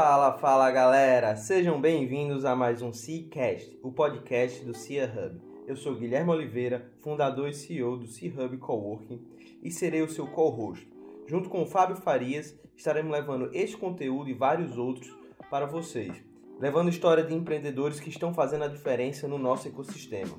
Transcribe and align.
Fala, 0.00 0.38
fala 0.38 0.70
galera! 0.70 1.34
Sejam 1.34 1.80
bem-vindos 1.80 2.44
a 2.44 2.54
mais 2.54 2.82
um 2.82 2.92
Seacast, 2.92 3.76
o 3.82 3.90
podcast 3.90 4.64
do 4.64 4.72
Cia 4.72 5.06
Hub. 5.06 5.40
Eu 5.66 5.74
sou 5.74 5.96
Guilherme 5.96 6.30
Oliveira, 6.30 6.88
fundador 7.00 7.48
e 7.48 7.52
CEO 7.52 7.96
do 7.96 8.06
Sea 8.06 8.32
Hub 8.32 8.58
Coworking 8.58 9.20
e 9.60 9.72
serei 9.72 10.00
o 10.00 10.08
seu 10.08 10.28
co-host. 10.28 10.88
Junto 11.26 11.48
com 11.48 11.64
o 11.64 11.66
Fábio 11.66 11.96
Farias, 11.96 12.56
estaremos 12.76 13.10
levando 13.10 13.50
este 13.52 13.76
conteúdo 13.76 14.30
e 14.30 14.34
vários 14.34 14.78
outros 14.78 15.12
para 15.50 15.66
vocês, 15.66 16.14
levando 16.60 16.90
história 16.90 17.24
de 17.24 17.34
empreendedores 17.34 17.98
que 17.98 18.08
estão 18.08 18.32
fazendo 18.32 18.66
a 18.66 18.68
diferença 18.68 19.26
no 19.26 19.36
nosso 19.36 19.66
ecossistema. 19.66 20.38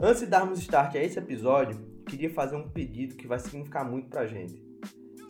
Antes 0.00 0.22
de 0.22 0.26
darmos 0.26 0.58
start 0.58 0.96
a 0.96 1.00
esse 1.00 1.16
episódio, 1.16 1.78
queria 2.08 2.34
fazer 2.34 2.56
um 2.56 2.68
pedido 2.68 3.14
que 3.14 3.28
vai 3.28 3.38
significar 3.38 3.88
muito 3.88 4.08
para 4.08 4.22
a 4.22 4.26
gente. 4.26 4.65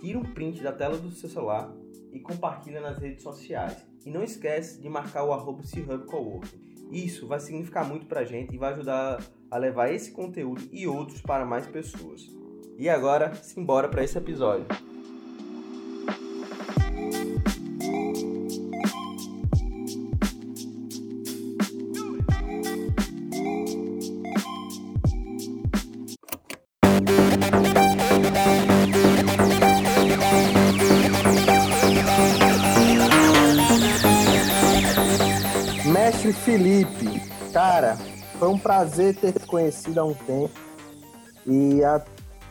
Tira 0.01 0.19
um 0.19 0.25
print 0.25 0.63
da 0.63 0.73
tela 0.73 0.97
do 0.99 1.11
seu 1.11 1.29
celular 1.29 1.73
e 2.13 2.21
compartilha 2.21 2.81
nas 2.81 2.99
redes 2.99 3.23
sociais. 3.23 3.87
E 4.05 4.11
não 4.11 4.23
esquece 4.23 4.81
de 4.81 4.89
marcar 4.89 5.25
o 5.25 5.33
arroba. 5.33 5.63
Isso 6.91 7.27
vai 7.27 7.41
significar 7.41 7.87
muito 7.87 8.07
pra 8.07 8.25
gente 8.25 8.55
e 8.55 8.59
vai 8.59 8.73
ajudar 8.73 9.23
a 9.51 9.57
levar 9.59 9.93
esse 9.93 10.13
conteúdo 10.13 10.63
e 10.71 10.87
outros 10.87 11.21
para 11.21 11.45
mais 11.45 11.67
pessoas. 11.67 12.23
E 12.79 12.89
agora, 12.89 13.35
simbora 13.35 13.89
para 13.89 14.05
esse 14.05 14.17
episódio. 14.17 14.67
Mestre 35.93 36.33
Felipe, 36.33 37.07
cara, 37.53 37.97
foi 38.39 38.49
um 38.49 38.59
prazer 38.59 39.15
ter 39.15 39.33
te 39.33 39.47
conhecido 39.47 40.01
há 40.01 40.05
um 40.05 40.15
tempo. 40.15 40.59
E 41.47 41.85
a, 41.85 42.05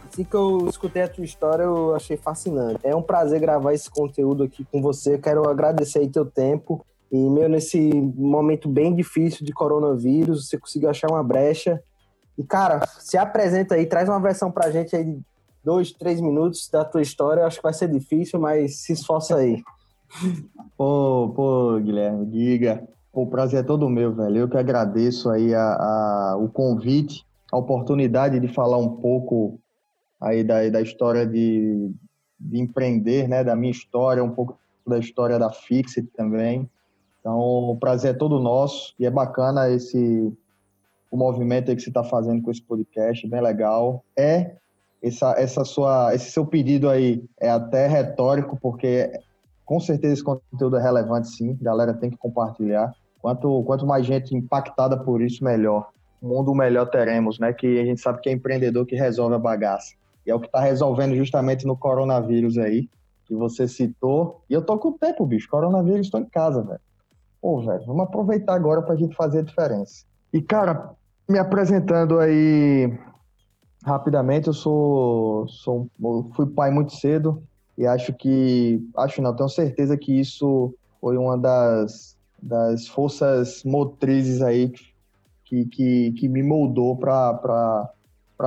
assim 0.08 0.24
que 0.24 0.34
eu 0.34 0.68
escutei 0.70 1.02
a 1.02 1.08
tua 1.08 1.26
história, 1.26 1.64
eu 1.64 1.94
achei 1.94 2.16
fascinante. 2.16 2.80
É 2.84 2.96
um 2.96 3.02
prazer 3.02 3.42
gravar 3.42 3.74
esse 3.74 3.90
conteúdo 3.90 4.44
aqui 4.44 4.66
com 4.72 4.82
você. 4.82 5.18
Quero 5.18 5.50
agradecer 5.50 6.00
aí 6.00 6.10
teu 6.10 6.26
tempo. 6.26 6.86
E, 7.12 7.18
meu, 7.18 7.50
nesse 7.50 7.92
momento 8.16 8.70
bem 8.70 8.96
difícil 8.96 9.46
de 9.46 9.52
coronavírus, 9.52 10.48
você 10.48 10.58
conseguiu 10.58 10.90
achar 10.90 11.12
uma 11.12 11.24
brecha. 11.24 11.82
E, 12.38 12.44
cara, 12.44 12.88
se 13.00 13.18
apresenta 13.18 13.76
aí, 13.76 13.86
traz 13.86 14.08
uma 14.08 14.20
versão 14.20 14.50
pra 14.50 14.72
gente 14.72 14.96
aí 14.96 15.04
de 15.04 15.20
dois, 15.62 15.92
três 15.92 16.22
minutos 16.22 16.70
da 16.70 16.86
tua 16.86 17.02
história. 17.02 17.42
Eu 17.42 17.48
acho 17.48 17.58
que 17.58 17.64
vai 17.64 17.74
ser 17.74 17.90
difícil, 17.90 18.40
mas 18.40 18.78
se 18.78 18.94
esforça 18.94 19.36
aí. 19.36 19.62
Pô, 20.78 21.34
pô, 21.36 21.78
Guilherme, 21.82 22.26
diga. 22.28 22.95
O 23.16 23.26
prazer 23.26 23.62
é 23.62 23.64
todo 23.64 23.90
meu, 23.90 24.14
velho. 24.14 24.40
Eu 24.40 24.50
que 24.50 24.58
agradeço 24.58 25.30
aí 25.30 25.56
a, 25.56 25.62
a, 25.62 26.38
o 26.38 26.50
convite, 26.50 27.26
a 27.50 27.58
oportunidade 27.58 28.42
de 28.42 28.48
falar 28.50 28.78
um 28.78 28.98
pouco 28.98 29.58
aí 30.20 30.44
da, 30.44 30.68
da 30.68 30.82
história 30.82 31.26
de, 31.26 31.92
de 32.38 32.60
empreender, 32.60 33.30
né? 33.30 33.42
Da 33.42 33.56
minha 33.56 33.72
história, 33.72 34.22
um 34.22 34.32
pouco 34.32 34.60
da 34.86 35.00
história 35.00 35.40
da 35.40 35.50
Fixit 35.50 36.08
também. 36.16 36.70
Então, 37.22 37.40
o 37.40 37.78
prazer 37.78 38.12
é 38.12 38.18
todo 38.18 38.38
nosso 38.38 38.94
e 39.00 39.06
é 39.06 39.10
bacana 39.10 39.70
esse 39.70 40.30
o 41.10 41.16
movimento 41.16 41.70
aí 41.70 41.76
que 41.78 41.82
você 41.82 41.90
está 41.90 42.04
fazendo 42.04 42.42
com 42.42 42.52
esse 42.52 42.62
podcast, 42.62 43.26
bem 43.30 43.40
legal. 43.42 44.04
É 44.18 44.58
essa, 45.02 45.32
essa 45.38 45.64
sua, 45.64 46.14
esse 46.14 46.32
seu 46.32 46.46
pedido 46.46 46.90
aí 46.90 47.24
é 47.40 47.50
até 47.50 47.88
retórico, 47.88 48.58
porque 48.62 49.10
com 49.64 49.80
certeza 49.80 50.16
esse 50.16 50.24
conteúdo 50.24 50.76
é 50.76 50.82
relevante, 50.82 51.30
sim. 51.30 51.58
A 51.62 51.64
galera 51.64 51.94
tem 51.94 52.10
que 52.10 52.18
compartilhar. 52.18 52.94
Quanto, 53.26 53.64
quanto 53.64 53.88
mais 53.88 54.06
gente 54.06 54.36
impactada 54.36 54.96
por 54.96 55.20
isso, 55.20 55.44
melhor. 55.44 55.90
Um 56.22 56.28
mundo 56.28 56.54
melhor 56.54 56.86
teremos, 56.92 57.40
né? 57.40 57.52
Que 57.54 57.80
a 57.80 57.84
gente 57.84 58.00
sabe 58.00 58.22
que 58.22 58.30
é 58.30 58.32
empreendedor 58.32 58.86
que 58.86 58.96
resolve 58.96 59.34
a 59.34 59.40
bagaça. 59.40 59.96
E 60.24 60.30
é 60.30 60.36
o 60.36 60.40
que 60.40 60.46
está 60.46 60.60
resolvendo 60.60 61.16
justamente 61.16 61.66
no 61.66 61.76
coronavírus 61.76 62.56
aí, 62.60 62.88
que 63.26 63.34
você 63.34 63.68
citou. 63.68 64.44
E 64.48 64.54
eu 64.54 64.62
tô 64.62 64.78
com 64.78 64.90
o 64.90 64.92
tempo, 64.92 65.26
bicho. 65.26 65.50
Coronavírus, 65.50 66.06
estou 66.06 66.20
em 66.20 66.26
casa, 66.26 66.62
velho. 66.62 66.80
Pô, 67.42 67.62
velho, 67.62 67.84
vamos 67.88 68.04
aproveitar 68.04 68.54
agora 68.54 68.84
para 68.84 68.94
a 68.94 68.96
gente 68.96 69.16
fazer 69.16 69.40
a 69.40 69.42
diferença. 69.42 70.06
E, 70.32 70.40
cara, 70.40 70.92
me 71.28 71.40
apresentando 71.40 72.20
aí 72.20 72.96
rapidamente, 73.84 74.50
eu 74.50 74.54
sou, 74.54 75.48
sou 75.48 75.90
eu 76.00 76.30
fui 76.36 76.46
pai 76.46 76.70
muito 76.70 76.94
cedo 76.94 77.42
e 77.76 77.88
acho 77.88 78.14
que, 78.14 78.88
acho 78.96 79.20
não, 79.20 79.36
tenho 79.36 79.50
certeza 79.50 79.98
que 79.98 80.20
isso 80.20 80.76
foi 81.02 81.18
uma 81.18 81.36
das 81.36 82.15
das 82.46 82.88
forças 82.88 83.64
motrizes 83.64 84.42
aí 84.44 84.72
que, 85.44 85.66
que, 85.66 86.12
que 86.12 86.28
me 86.28 86.44
moldou 86.44 86.96
para 86.96 87.90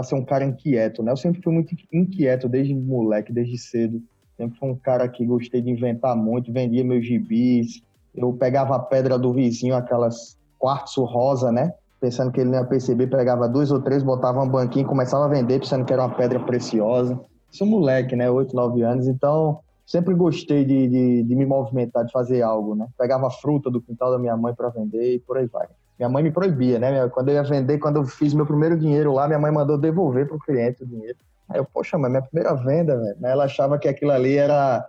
ser 0.04 0.14
um 0.14 0.24
cara 0.24 0.44
inquieto, 0.44 1.02
né? 1.02 1.10
Eu 1.10 1.16
sempre 1.16 1.42
fui 1.42 1.52
muito 1.52 1.74
inquieto 1.92 2.48
desde 2.48 2.74
moleque, 2.74 3.32
desde 3.32 3.58
cedo. 3.58 4.00
Sempre 4.36 4.56
fui 4.56 4.70
um 4.70 4.76
cara 4.76 5.08
que 5.08 5.26
gostei 5.26 5.60
de 5.60 5.70
inventar 5.70 6.16
muito, 6.16 6.52
vendia 6.52 6.84
meus 6.84 7.04
gibis. 7.04 7.82
Eu 8.14 8.32
pegava 8.32 8.76
a 8.76 8.78
pedra 8.78 9.18
do 9.18 9.32
vizinho, 9.32 9.74
aquelas 9.74 10.38
quartzo 10.60 11.04
rosa, 11.04 11.50
né? 11.50 11.72
Pensando 12.00 12.30
que 12.30 12.40
ele 12.40 12.50
não 12.50 12.60
ia 12.60 12.64
perceber, 12.64 13.08
pegava 13.08 13.48
dois 13.48 13.72
ou 13.72 13.82
três, 13.82 14.04
botava 14.04 14.40
um 14.40 14.48
banquinho, 14.48 14.86
começava 14.86 15.24
a 15.24 15.28
vender, 15.28 15.58
pensando 15.58 15.84
que 15.84 15.92
era 15.92 16.04
uma 16.06 16.14
pedra 16.14 16.38
preciosa. 16.38 17.18
Sou 17.50 17.66
moleque, 17.66 18.14
né? 18.14 18.30
Oito, 18.30 18.54
nove 18.54 18.82
anos, 18.82 19.08
então 19.08 19.58
sempre 19.88 20.14
gostei 20.14 20.66
de, 20.66 20.86
de, 20.86 21.22
de, 21.22 21.34
me 21.34 21.46
movimentar, 21.46 22.04
de 22.04 22.12
fazer 22.12 22.42
algo, 22.42 22.74
né? 22.74 22.86
Pegava 22.98 23.30
fruta 23.30 23.70
do 23.70 23.80
quintal 23.80 24.10
da 24.10 24.18
minha 24.18 24.36
mãe 24.36 24.54
para 24.54 24.68
vender 24.68 25.14
e 25.14 25.18
por 25.18 25.38
aí 25.38 25.46
vai. 25.46 25.66
Minha 25.98 26.10
mãe 26.10 26.22
me 26.22 26.30
proibia, 26.30 26.78
né? 26.78 27.08
Quando 27.08 27.30
eu 27.30 27.36
ia 27.36 27.42
vender, 27.42 27.78
quando 27.78 27.96
eu 27.96 28.04
fiz 28.04 28.34
meu 28.34 28.44
primeiro 28.44 28.78
dinheiro 28.78 29.14
lá, 29.14 29.26
minha 29.26 29.38
mãe 29.38 29.50
mandou 29.50 29.78
devolver 29.78 30.28
pro 30.28 30.38
cliente 30.38 30.82
o 30.82 30.86
dinheiro. 30.86 31.16
Aí 31.48 31.58
eu, 31.58 31.64
poxa, 31.64 31.96
mas 31.96 32.10
minha 32.10 32.22
primeira 32.22 32.54
venda, 32.54 32.98
velho. 32.98 33.16
Ela 33.22 33.44
achava 33.44 33.78
que 33.78 33.88
aquilo 33.88 34.12
ali 34.12 34.36
era, 34.36 34.86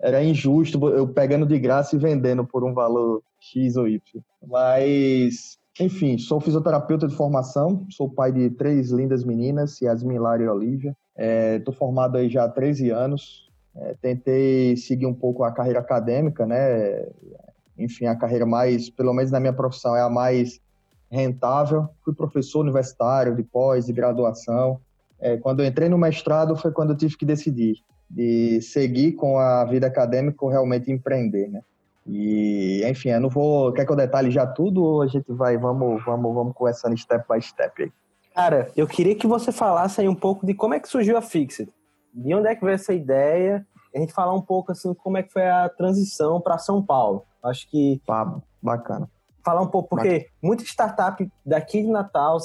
era 0.00 0.24
injusto, 0.24 0.88
eu 0.88 1.06
pegando 1.06 1.44
de 1.44 1.58
graça 1.58 1.94
e 1.94 1.98
vendendo 1.98 2.42
por 2.42 2.64
um 2.64 2.72
valor 2.72 3.22
X 3.38 3.76
ou 3.76 3.86
Y. 3.86 4.00
Mas, 4.46 5.58
enfim, 5.78 6.16
sou 6.16 6.40
fisioterapeuta 6.40 7.06
de 7.06 7.14
formação, 7.14 7.84
sou 7.90 8.08
pai 8.08 8.32
de 8.32 8.48
três 8.48 8.90
lindas 8.90 9.24
meninas, 9.24 9.78
Yasmin, 9.82 10.18
Lara 10.18 10.42
e 10.42 10.48
Olivia. 10.48 10.96
Estou 11.58 11.74
é, 11.74 11.76
formado 11.76 12.16
aí 12.16 12.30
já 12.30 12.44
há 12.44 12.48
13 12.48 12.88
anos, 12.88 13.47
é, 13.80 13.94
tentei 14.00 14.76
seguir 14.76 15.06
um 15.06 15.14
pouco 15.14 15.44
a 15.44 15.52
carreira 15.52 15.78
acadêmica, 15.78 16.44
né? 16.44 17.06
Enfim, 17.78 18.06
a 18.06 18.16
carreira 18.16 18.44
mais, 18.44 18.90
pelo 18.90 19.12
menos 19.12 19.30
na 19.30 19.38
minha 19.38 19.52
profissão, 19.52 19.94
é 19.94 20.00
a 20.00 20.10
mais 20.10 20.60
rentável. 21.10 21.88
Fui 22.04 22.12
professor 22.12 22.60
universitário 22.60 23.36
de 23.36 23.42
pós 23.42 23.88
e 23.88 23.92
graduação. 23.92 24.80
É, 25.20 25.36
quando 25.36 25.60
eu 25.60 25.66
entrei 25.66 25.88
no 25.88 25.98
mestrado 25.98 26.56
foi 26.56 26.70
quando 26.70 26.90
eu 26.90 26.96
tive 26.96 27.16
que 27.16 27.26
decidir 27.26 27.82
de 28.08 28.60
seguir 28.62 29.12
com 29.12 29.38
a 29.38 29.64
vida 29.64 29.86
acadêmica 29.86 30.44
ou 30.44 30.50
realmente 30.50 30.90
empreender, 30.90 31.48
né? 31.48 31.60
E, 32.06 32.82
enfim, 32.88 33.10
eu 33.10 33.20
não 33.20 33.28
vou. 33.28 33.70
Quer 33.72 33.84
que 33.84 33.92
eu 33.92 33.96
detalhe 33.96 34.30
já 34.30 34.46
tudo 34.46 34.82
ou 34.82 35.02
a 35.02 35.06
gente 35.06 35.30
vai, 35.30 35.58
vamos, 35.58 36.02
vamos, 36.04 36.34
vamos 36.34 36.54
conversando 36.54 36.96
step 36.96 37.24
by 37.30 37.40
step 37.42 37.82
aí? 37.82 37.92
Cara, 38.34 38.70
eu 38.74 38.86
queria 38.86 39.14
que 39.14 39.26
você 39.26 39.52
falasse 39.52 40.00
aí 40.00 40.08
um 40.08 40.14
pouco 40.14 40.46
de 40.46 40.54
como 40.54 40.72
é 40.72 40.80
que 40.80 40.88
surgiu 40.88 41.18
a 41.18 41.20
Fixit 41.20 41.70
de 42.12 42.34
onde 42.34 42.48
é 42.48 42.54
que 42.54 42.64
veio 42.64 42.74
essa 42.74 42.92
ideia? 42.92 43.66
A 43.94 43.98
gente 43.98 44.12
falar 44.12 44.34
um 44.34 44.42
pouco 44.42 44.72
assim 44.72 44.92
como 44.94 45.16
é 45.16 45.22
que 45.22 45.32
foi 45.32 45.48
a 45.48 45.68
transição 45.68 46.40
para 46.40 46.58
São 46.58 46.82
Paulo. 46.82 47.24
Acho 47.42 47.68
que 47.70 48.00
ah, 48.08 48.38
bacana. 48.62 49.08
Falar 49.44 49.62
um 49.62 49.66
pouco 49.66 49.88
porque 49.88 50.10
bacana. 50.10 50.30
muita 50.42 50.64
startup 50.64 51.32
daqui 51.44 51.82
de 51.82 51.88
Natal 51.88 52.38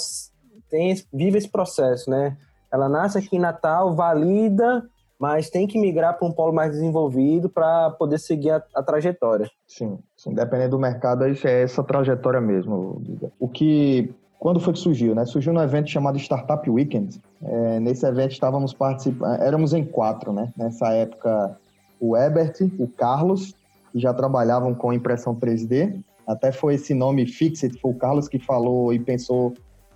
tem 0.69 0.95
vive 1.13 1.37
esse 1.37 1.49
processo, 1.49 2.09
né? 2.09 2.37
Ela 2.71 2.89
nasce 2.89 3.17
aqui 3.17 3.35
em 3.35 3.39
Natal, 3.39 3.93
valida, 3.93 4.83
mas 5.19 5.49
tem 5.49 5.67
que 5.67 5.79
migrar 5.79 6.17
para 6.17 6.27
um 6.27 6.31
polo 6.31 6.51
mais 6.51 6.71
desenvolvido 6.71 7.47
para 7.47 7.91
poder 7.91 8.17
seguir 8.17 8.49
a, 8.49 8.63
a, 8.73 8.81
trajetória. 8.81 9.49
Sim, 9.67 9.99
sim, 10.17 10.33
dependendo 10.33 10.71
do 10.71 10.79
mercado, 10.79 11.23
é 11.23 11.61
essa 11.61 11.83
trajetória 11.83 12.41
mesmo. 12.41 13.29
O 13.39 13.47
que 13.47 14.13
quando 14.43 14.59
foi 14.59 14.73
que 14.73 14.79
surgiu? 14.79 15.15
Né? 15.15 15.23
Surgiu 15.23 15.53
num 15.53 15.61
evento 15.61 15.89
chamado 15.89 16.17
Startup 16.17 16.69
Weekend. 16.69 17.17
É, 17.41 17.79
nesse 17.79 18.05
evento 18.05 18.33
estávamos 18.33 18.73
participando, 18.73 19.41
éramos 19.41 19.73
em 19.73 19.85
quatro, 19.85 20.33
né? 20.33 20.51
Nessa 20.57 20.91
época, 20.91 21.57
o 21.97 22.17
Ebert, 22.17 22.57
o 22.77 22.85
Carlos, 22.85 23.53
que 23.93 23.99
já 23.99 24.13
trabalhavam 24.13 24.75
com 24.75 24.91
impressão 24.91 25.33
3D. 25.33 25.97
Até 26.27 26.51
foi 26.51 26.73
esse 26.73 26.93
nome 26.93 27.25
Fixit, 27.25 27.79
foi 27.79 27.91
o 27.91 27.95
Carlos 27.95 28.27
que 28.27 28.37
falou 28.37 28.93
e 28.93 28.99
pensou 28.99 29.53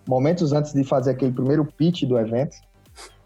momentos 0.08 0.54
antes 0.54 0.72
de 0.72 0.82
fazer 0.86 1.12
aquele 1.12 1.34
primeiro 1.34 1.66
pitch 1.66 2.04
do 2.04 2.18
evento, 2.18 2.56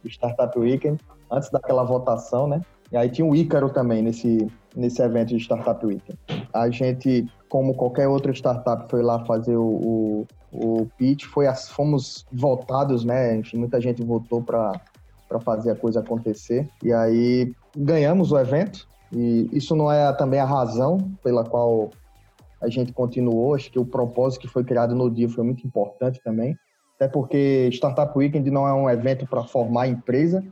do 0.03 0.09
Startup 0.09 0.57
Weekend, 0.57 1.00
antes 1.31 1.51
daquela 1.51 1.83
votação, 1.83 2.47
né? 2.47 2.62
E 2.91 2.97
aí 2.97 3.09
tinha 3.12 3.27
o 3.27 3.35
Ícaro 3.35 3.69
também 3.69 4.01
nesse, 4.01 4.47
nesse 4.75 5.00
evento 5.03 5.27
de 5.27 5.38
Startup 5.38 5.85
Weekend. 5.85 6.18
A 6.51 6.68
gente, 6.71 7.27
como 7.47 7.75
qualquer 7.75 8.07
outra 8.07 8.31
startup, 8.31 8.89
foi 8.89 9.03
lá 9.03 9.23
fazer 9.23 9.56
o, 9.56 9.68
o 9.68 10.27
o 10.51 10.86
pitch 10.98 11.25
foi 11.25 11.48
as, 11.48 11.69
fomos 11.69 12.25
votados, 12.31 13.06
né? 13.06 13.36
Enfim, 13.36 13.57
muita 13.57 13.80
gente 13.80 14.03
votou 14.03 14.42
para 14.42 14.81
fazer 15.39 15.71
a 15.71 15.75
coisa 15.75 16.01
acontecer. 16.01 16.69
E 16.83 16.92
aí 16.92 17.53
ganhamos 17.75 18.31
o 18.31 18.38
evento. 18.38 18.88
E 19.12 19.50
isso 19.51 19.75
não 19.75 19.92
é 19.92 20.12
também 20.13 20.39
a 20.39 20.45
razão 20.45 20.98
pela 21.24 21.44
qual 21.44 21.89
a 22.62 22.69
gente 22.69 22.94
continuou. 22.94 23.56
Acho 23.56 23.71
que 23.71 23.80
o 23.80 23.86
propósito 23.86 24.42
que 24.42 24.48
foi 24.48 24.63
criado 24.63 24.94
no 24.94 25.09
dia 25.09 25.30
foi 25.30 25.44
muito 25.44 25.65
importante 25.65 26.21
também. 26.24 26.57
Até 26.95 27.07
porque 27.07 27.69
Startup 27.71 28.15
Weekend 28.15 28.51
não 28.51 28.68
é 28.68 28.74
um 28.74 28.89
evento 28.89 29.25
para 29.25 29.44
formar 29.44 29.88
empresa, 29.88 30.44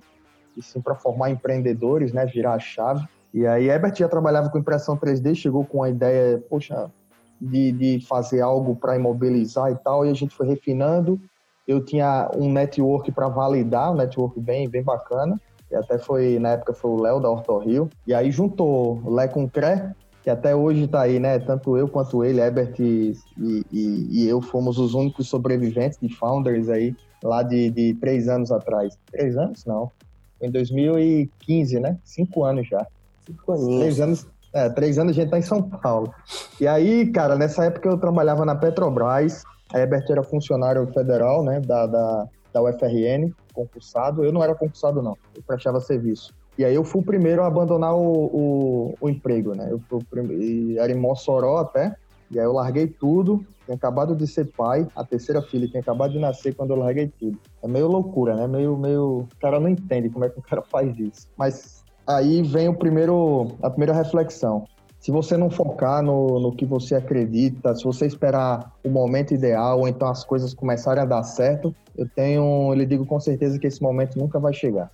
e 0.58 0.64
sim 0.64 0.82
para 0.82 0.96
formar 0.96 1.30
empreendedores, 1.30 2.12
né? 2.12 2.26
Virar 2.26 2.54
a 2.54 2.60
chave. 2.60 3.08
E 3.34 3.46
aí, 3.46 3.70
Herbert 3.70 3.96
já 3.96 4.10
trabalhava 4.10 4.50
com 4.50 4.58
impressão 4.58 4.98
3D, 4.98 5.36
chegou 5.36 5.64
com 5.64 5.84
a 5.84 5.90
ideia, 5.90 6.44
poxa, 6.50 6.90
de, 7.40 7.72
de 7.72 8.06
fazer 8.06 8.42
algo 8.42 8.76
para 8.76 8.96
imobilizar 8.96 9.72
e 9.72 9.76
tal, 9.76 10.06
e 10.06 10.10
a 10.10 10.14
gente 10.14 10.36
foi 10.36 10.48
refinando. 10.48 11.20
Eu 11.68 11.84
tinha 11.84 12.30
um 12.36 12.52
network 12.52 13.12
para 13.12 13.28
validar, 13.28 13.92
um 13.92 13.96
network 13.96 14.40
bem, 14.40 14.68
bem 14.68 14.84
bacana. 14.84 15.40
E 15.72 15.76
até 15.76 16.00
foi, 16.00 16.40
na 16.40 16.54
época, 16.54 16.74
foi 16.74 16.90
o 16.92 17.02
Léo 17.02 17.20
da 17.20 17.30
Horto 17.30 17.58
Rio. 17.60 17.90
E 18.08 18.14
aí 18.14 18.32
juntou 18.32 19.02
Lé 19.06 19.28
com 19.28 19.48
Cré, 19.48 19.94
que 20.24 20.30
até 20.30 20.56
hoje 20.56 20.86
está 20.86 21.02
aí, 21.02 21.20
né? 21.20 21.38
Tanto 21.40 21.78
eu 21.78 21.88
quanto 21.88 22.24
ele, 22.24 22.42
Herbert 22.42 22.74
e, 22.80 23.14
e, 23.38 23.66
e, 23.72 24.28
eu 24.28 24.42
fomos 24.42 24.80
os 24.80 24.94
únicos 24.94 25.30
sobreviventes 25.30 26.00
de 26.02 26.10
Founders 26.10 26.70
aí, 26.70 26.96
lá 27.24 27.44
de, 27.44 27.70
de 27.70 27.94
três 27.96 28.28
anos 28.28 28.52
atrás. 28.52 28.98
Três 29.12 29.38
anos? 29.38 29.66
Não. 29.66 29.92
Foi 30.38 30.48
em 30.48 30.52
2015, 30.52 31.80
né? 31.80 31.98
Cinco 32.04 32.44
anos 32.44 32.68
já. 32.68 32.86
Cinco 33.26 33.52
anos. 33.52 33.80
Três 33.80 34.02
anos. 34.02 34.28
É, 34.54 34.70
três 34.70 34.98
anos 34.98 35.18
a 35.18 35.22
gente 35.22 35.30
tá 35.30 35.38
em 35.38 35.44
São 35.44 35.62
Paulo. 35.62 36.14
E 36.60 36.68
aí, 36.68 37.12
cara, 37.12 37.36
nessa 37.36 37.66
época 37.66 37.88
eu 37.88 37.98
trabalhava 37.98 38.46
na 38.46 38.56
Petrobras. 38.56 39.44
A 39.74 39.80
Herbert 39.80 40.06
era 40.10 40.24
funcionário 40.24 40.88
federal, 40.94 41.44
né? 41.44 41.60
Da, 41.60 41.86
da, 41.86 42.28
da 42.54 42.62
UFRN, 42.64 43.32
concursado. 43.54 44.24
Eu 44.24 44.32
não 44.32 44.44
era 44.44 44.56
concursado, 44.56 45.02
não. 45.02 45.16
Eu 45.36 45.44
prestava 45.46 45.80
serviço. 45.80 46.34
E 46.58 46.66
aí 46.66 46.76
eu 46.76 46.84
fui 46.84 47.00
o 47.00 47.06
primeiro 47.06 47.42
a 47.42 47.48
abandonar 47.48 47.96
o, 47.96 48.26
o, 48.26 48.96
o 49.00 49.10
emprego, 49.10 49.56
né? 49.56 49.68
Eu 49.72 49.80
fui 49.88 50.04
primeiro, 50.10 50.78
era 50.78 50.92
em 50.92 50.98
Mossoró 50.98 51.60
até, 51.60 51.96
e 52.30 52.38
aí 52.38 52.46
eu 52.46 52.52
larguei 52.52 52.86
tudo, 52.86 53.46
tinha 53.64 53.76
acabado 53.76 54.14
de 54.14 54.28
ser 54.28 54.52
pai, 54.58 54.86
a 54.94 55.06
terceira 55.06 55.42
filha 55.42 55.70
tinha 55.70 55.80
acabado 55.80 56.12
de 56.12 56.20
nascer 56.20 56.54
quando 56.54 56.72
eu 56.72 56.76
larguei 56.76 57.08
tudo. 57.18 57.40
É 57.64 57.68
meio 57.68 57.88
loucura, 57.88 58.36
né? 58.36 58.46
Meio, 58.46 58.78
meio... 58.78 59.20
O 59.20 59.28
cara 59.40 59.58
não 59.58 59.70
entende 59.70 60.10
como 60.10 60.26
é 60.26 60.30
que 60.30 60.38
o 60.38 60.42
cara 60.42 60.62
faz 60.62 61.00
isso. 61.00 61.30
Mas 61.38 61.79
aí 62.10 62.42
vem 62.42 62.68
o 62.68 62.74
primeiro, 62.74 63.52
a 63.62 63.70
primeira 63.70 63.94
reflexão. 63.94 64.66
Se 65.00 65.12
você 65.12 65.38
não 65.38 65.50
focar 65.50 66.04
no, 66.04 66.40
no 66.40 66.52
que 66.52 66.66
você 66.66 66.96
acredita, 66.96 67.74
se 67.74 67.86
você 67.86 68.06
esperar 68.06 68.74
o 68.84 68.90
momento 68.90 69.34
ideal, 69.34 69.80
ou 69.80 69.88
então 69.88 70.10
as 70.10 70.26
coisas 70.26 70.54
começarem 70.54 71.04
a 71.04 71.06
dar 71.06 71.24
certo, 71.24 71.74
eu 71.98 72.08
tenho, 72.10 72.74
lhe 72.74 72.86
digo 72.86 73.06
com 73.06 73.20
certeza 73.20 73.58
que 73.58 73.68
esse 73.68 73.82
momento 73.82 74.20
nunca 74.20 74.40
vai 74.40 74.54
chegar 74.54 74.92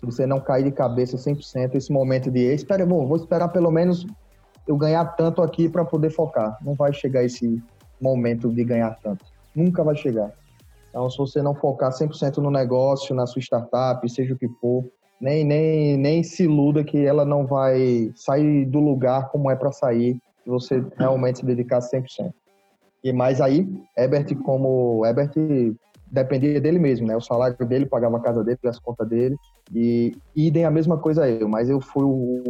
se 0.00 0.06
você 0.06 0.26
não 0.26 0.40
cair 0.40 0.64
de 0.64 0.72
cabeça 0.72 1.18
100%, 1.18 1.74
esse 1.74 1.92
momento 1.92 2.30
de 2.30 2.40
espera, 2.54 2.86
bom, 2.86 3.06
vou 3.06 3.18
esperar 3.18 3.48
pelo 3.48 3.70
menos 3.70 4.06
eu 4.66 4.74
ganhar 4.74 5.04
tanto 5.04 5.42
aqui 5.42 5.68
para 5.68 5.84
poder 5.84 6.08
focar. 6.08 6.56
Não 6.62 6.72
vai 6.72 6.90
chegar 6.90 7.22
esse 7.22 7.62
momento 8.00 8.50
de 8.50 8.64
ganhar 8.64 8.98
tanto. 9.02 9.26
Nunca 9.54 9.84
vai 9.84 9.94
chegar. 9.94 10.32
Então, 10.88 11.08
se 11.10 11.18
você 11.18 11.42
não 11.42 11.54
focar 11.54 11.92
100% 11.92 12.38
no 12.38 12.50
negócio, 12.50 13.14
na 13.14 13.26
sua 13.26 13.42
startup, 13.42 14.08
seja 14.08 14.32
o 14.32 14.38
que 14.38 14.48
for, 14.60 14.84
nem, 15.20 15.44
nem, 15.44 15.96
nem 15.96 16.22
se 16.22 16.44
iluda 16.44 16.82
que 16.82 17.04
ela 17.04 17.24
não 17.24 17.46
vai 17.46 18.10
sair 18.14 18.64
do 18.64 18.80
lugar 18.80 19.30
como 19.30 19.50
é 19.50 19.56
para 19.56 19.70
sair, 19.70 20.14
se 20.42 20.48
você 20.48 20.84
realmente 20.96 21.40
se 21.40 21.46
dedicar 21.46 21.80
100%. 21.80 22.32
E 23.02 23.12
mais 23.12 23.40
aí, 23.40 23.68
Ebert, 23.96 24.34
como 24.42 25.04
Ebert 25.06 25.32
dependia 26.10 26.60
dele 26.60 26.78
mesmo, 26.78 27.06
né? 27.06 27.16
O 27.16 27.20
salário 27.20 27.56
dele 27.66 27.86
pagava 27.86 28.16
a 28.16 28.20
casa 28.20 28.42
dele, 28.42 28.58
as 28.64 28.78
contas 28.78 29.08
dele. 29.08 29.36
E 29.72 30.12
idem 30.34 30.64
a 30.64 30.70
mesma 30.70 30.98
coisa 30.98 31.28
eu, 31.28 31.48
mas 31.48 31.70
eu 31.70 31.80
fui 31.80 32.04
o, 32.04 32.42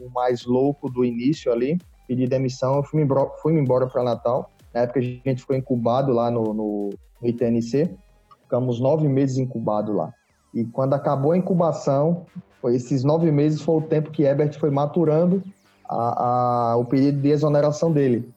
o 0.00 0.10
mais 0.12 0.44
louco 0.44 0.90
do 0.90 1.04
início 1.04 1.52
ali, 1.52 1.78
pedi 2.08 2.26
demissão, 2.26 2.76
eu 2.76 2.82
fui, 2.82 3.02
embora, 3.02 3.30
fui 3.42 3.52
embora 3.52 3.86
para 3.86 4.02
Natal. 4.02 4.50
Na 4.74 4.82
época 4.82 5.00
a 5.00 5.02
gente 5.02 5.42
ficou 5.42 5.54
incubado 5.54 6.12
lá 6.12 6.30
no, 6.30 6.54
no, 6.54 6.90
no 7.20 7.28
ITNC, 7.28 7.94
ficamos 8.42 8.80
nove 8.80 9.06
meses 9.08 9.38
incubado 9.38 9.92
lá. 9.92 10.12
E 10.54 10.64
quando 10.64 10.94
acabou 10.94 11.32
a 11.32 11.36
incubação, 11.36 12.26
esses 12.66 13.02
nove 13.02 13.30
meses 13.30 13.60
foi 13.60 13.76
o 13.76 13.82
tempo 13.82 14.10
que 14.10 14.24
Ebert 14.24 14.58
foi 14.58 14.70
maturando 14.70 15.42
a, 15.88 16.72
a, 16.72 16.76
o 16.76 16.84
pedido 16.84 17.20
de 17.20 17.30
exoneração 17.30 17.90
dele. 17.90 18.30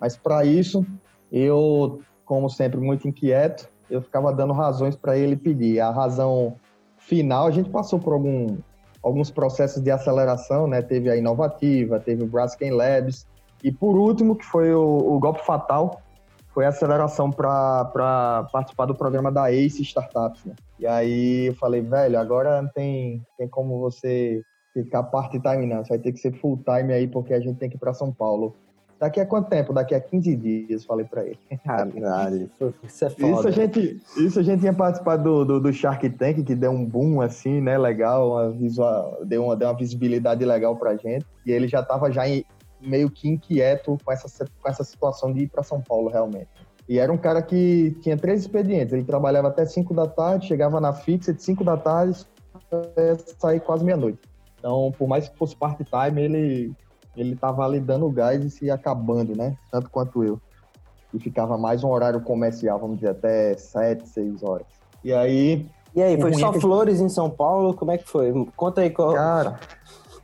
Mas 0.00 0.16
para 0.16 0.44
isso, 0.44 0.84
eu, 1.30 2.00
como 2.24 2.50
sempre, 2.50 2.80
muito 2.80 3.06
inquieto, 3.06 3.68
eu 3.88 4.02
ficava 4.02 4.32
dando 4.32 4.52
razões 4.52 4.96
para 4.96 5.16
ele 5.16 5.36
pedir. 5.36 5.80
A 5.80 5.90
razão 5.90 6.56
final, 6.98 7.46
a 7.46 7.50
gente 7.50 7.70
passou 7.70 7.98
por 7.98 8.12
algum, 8.12 8.58
alguns 9.02 9.30
processos 9.30 9.82
de 9.82 9.90
aceleração, 9.90 10.66
né? 10.66 10.82
Teve 10.82 11.08
a 11.08 11.16
Inovativa, 11.16 12.00
teve 12.00 12.24
o 12.24 12.26
Braskem 12.26 12.72
Labs, 12.72 13.26
e 13.62 13.70
por 13.70 13.96
último, 13.96 14.34
que 14.34 14.44
foi 14.44 14.74
o, 14.74 14.82
o 14.82 15.18
golpe 15.20 15.44
fatal, 15.46 16.01
foi 16.52 16.66
a 16.66 16.68
aceleração 16.68 17.30
para 17.30 18.46
participar 18.52 18.86
do 18.86 18.94
programa 18.94 19.32
da 19.32 19.50
ACE 19.50 19.82
Startups, 19.82 20.44
né? 20.44 20.54
E 20.78 20.86
aí 20.86 21.46
eu 21.46 21.54
falei, 21.54 21.80
velho, 21.80 22.18
agora 22.18 22.60
não 22.60 22.68
tem, 22.68 23.22
tem 23.38 23.48
como 23.48 23.80
você 23.80 24.42
ficar 24.74 25.02
part-time 25.04 25.66
não, 25.66 25.84
você 25.84 25.90
vai 25.90 25.98
ter 25.98 26.12
que 26.12 26.18
ser 26.18 26.32
full-time 26.32 26.92
aí, 26.92 27.06
porque 27.06 27.34
a 27.34 27.40
gente 27.40 27.58
tem 27.58 27.68
que 27.68 27.76
ir 27.76 27.78
para 27.78 27.94
São 27.94 28.12
Paulo. 28.12 28.54
Daqui 28.98 29.18
a 29.18 29.26
quanto 29.26 29.48
tempo? 29.48 29.72
Daqui 29.72 29.96
a 29.96 30.00
15 30.00 30.36
dias, 30.36 30.84
falei 30.84 31.04
para 31.04 31.24
ele. 31.24 31.38
Caralho, 31.66 32.48
isso 32.84 33.04
é 33.04 33.10
foda. 33.10 33.32
Isso 33.32 33.48
a 33.48 33.50
gente, 33.50 34.00
isso 34.16 34.38
a 34.38 34.42
gente 34.44 34.60
tinha 34.60 34.72
participado 34.72 35.24
do, 35.24 35.44
do, 35.44 35.60
do, 35.60 35.72
Shark 35.72 36.08
Tank, 36.10 36.44
que 36.44 36.54
deu 36.54 36.70
um 36.70 36.84
boom 36.84 37.20
assim, 37.20 37.60
né? 37.60 37.76
Legal, 37.76 38.30
uma 38.30 38.50
visual, 38.52 39.18
deu, 39.24 39.44
uma, 39.44 39.56
deu 39.56 39.68
uma 39.68 39.76
visibilidade 39.76 40.44
legal 40.44 40.76
pra 40.76 40.96
gente. 40.96 41.26
E 41.44 41.50
ele 41.50 41.66
já 41.66 41.82
tava 41.82 42.12
já 42.12 42.28
em, 42.28 42.44
meio 42.82 43.10
que 43.10 43.28
inquieto 43.28 43.98
com 44.04 44.12
essa, 44.12 44.44
com 44.60 44.68
essa 44.68 44.84
situação 44.84 45.32
de 45.32 45.44
ir 45.44 45.48
para 45.48 45.62
São 45.62 45.80
Paulo, 45.80 46.08
realmente. 46.08 46.48
E 46.88 46.98
era 46.98 47.12
um 47.12 47.16
cara 47.16 47.40
que 47.40 47.96
tinha 48.00 48.16
três 48.16 48.40
expedientes. 48.40 48.92
Ele 48.92 49.04
trabalhava 49.04 49.48
até 49.48 49.64
5 49.64 49.94
da 49.94 50.06
tarde, 50.06 50.48
chegava 50.48 50.80
na 50.80 50.92
fixa 50.92 51.32
de 51.32 51.42
5 51.42 51.62
da 51.64 51.76
tarde, 51.76 52.26
sair 53.38 53.60
quase 53.60 53.84
meia-noite. 53.84 54.18
Então, 54.58 54.92
por 54.98 55.08
mais 55.08 55.28
que 55.28 55.36
fosse 55.36 55.56
part-time, 55.56 56.22
ele 56.22 56.74
ele 57.16 57.34
estava 57.34 57.64
ali 57.64 57.78
dando 57.78 58.08
gás 58.10 58.44
e 58.44 58.50
se 58.50 58.70
acabando, 58.70 59.36
né? 59.36 59.56
Tanto 59.70 59.90
quanto 59.90 60.24
eu. 60.24 60.40
E 61.12 61.18
ficava 61.18 61.58
mais 61.58 61.84
um 61.84 61.90
horário 61.90 62.22
comercial, 62.22 62.78
vamos 62.78 62.96
dizer, 62.96 63.10
até 63.10 63.54
7, 63.56 64.08
6 64.08 64.42
horas. 64.42 64.66
E 65.04 65.12
aí. 65.12 65.66
E 65.94 66.02
aí, 66.02 66.18
foi 66.18 66.32
só 66.32 66.54
flores 66.54 67.00
em 67.00 67.08
São 67.10 67.28
Paulo? 67.28 67.74
Como 67.74 67.90
é 67.90 67.98
que 67.98 68.08
foi? 68.08 68.32
Conta 68.56 68.80
aí 68.80 68.88
qual. 68.88 69.12
Cara, 69.12 69.60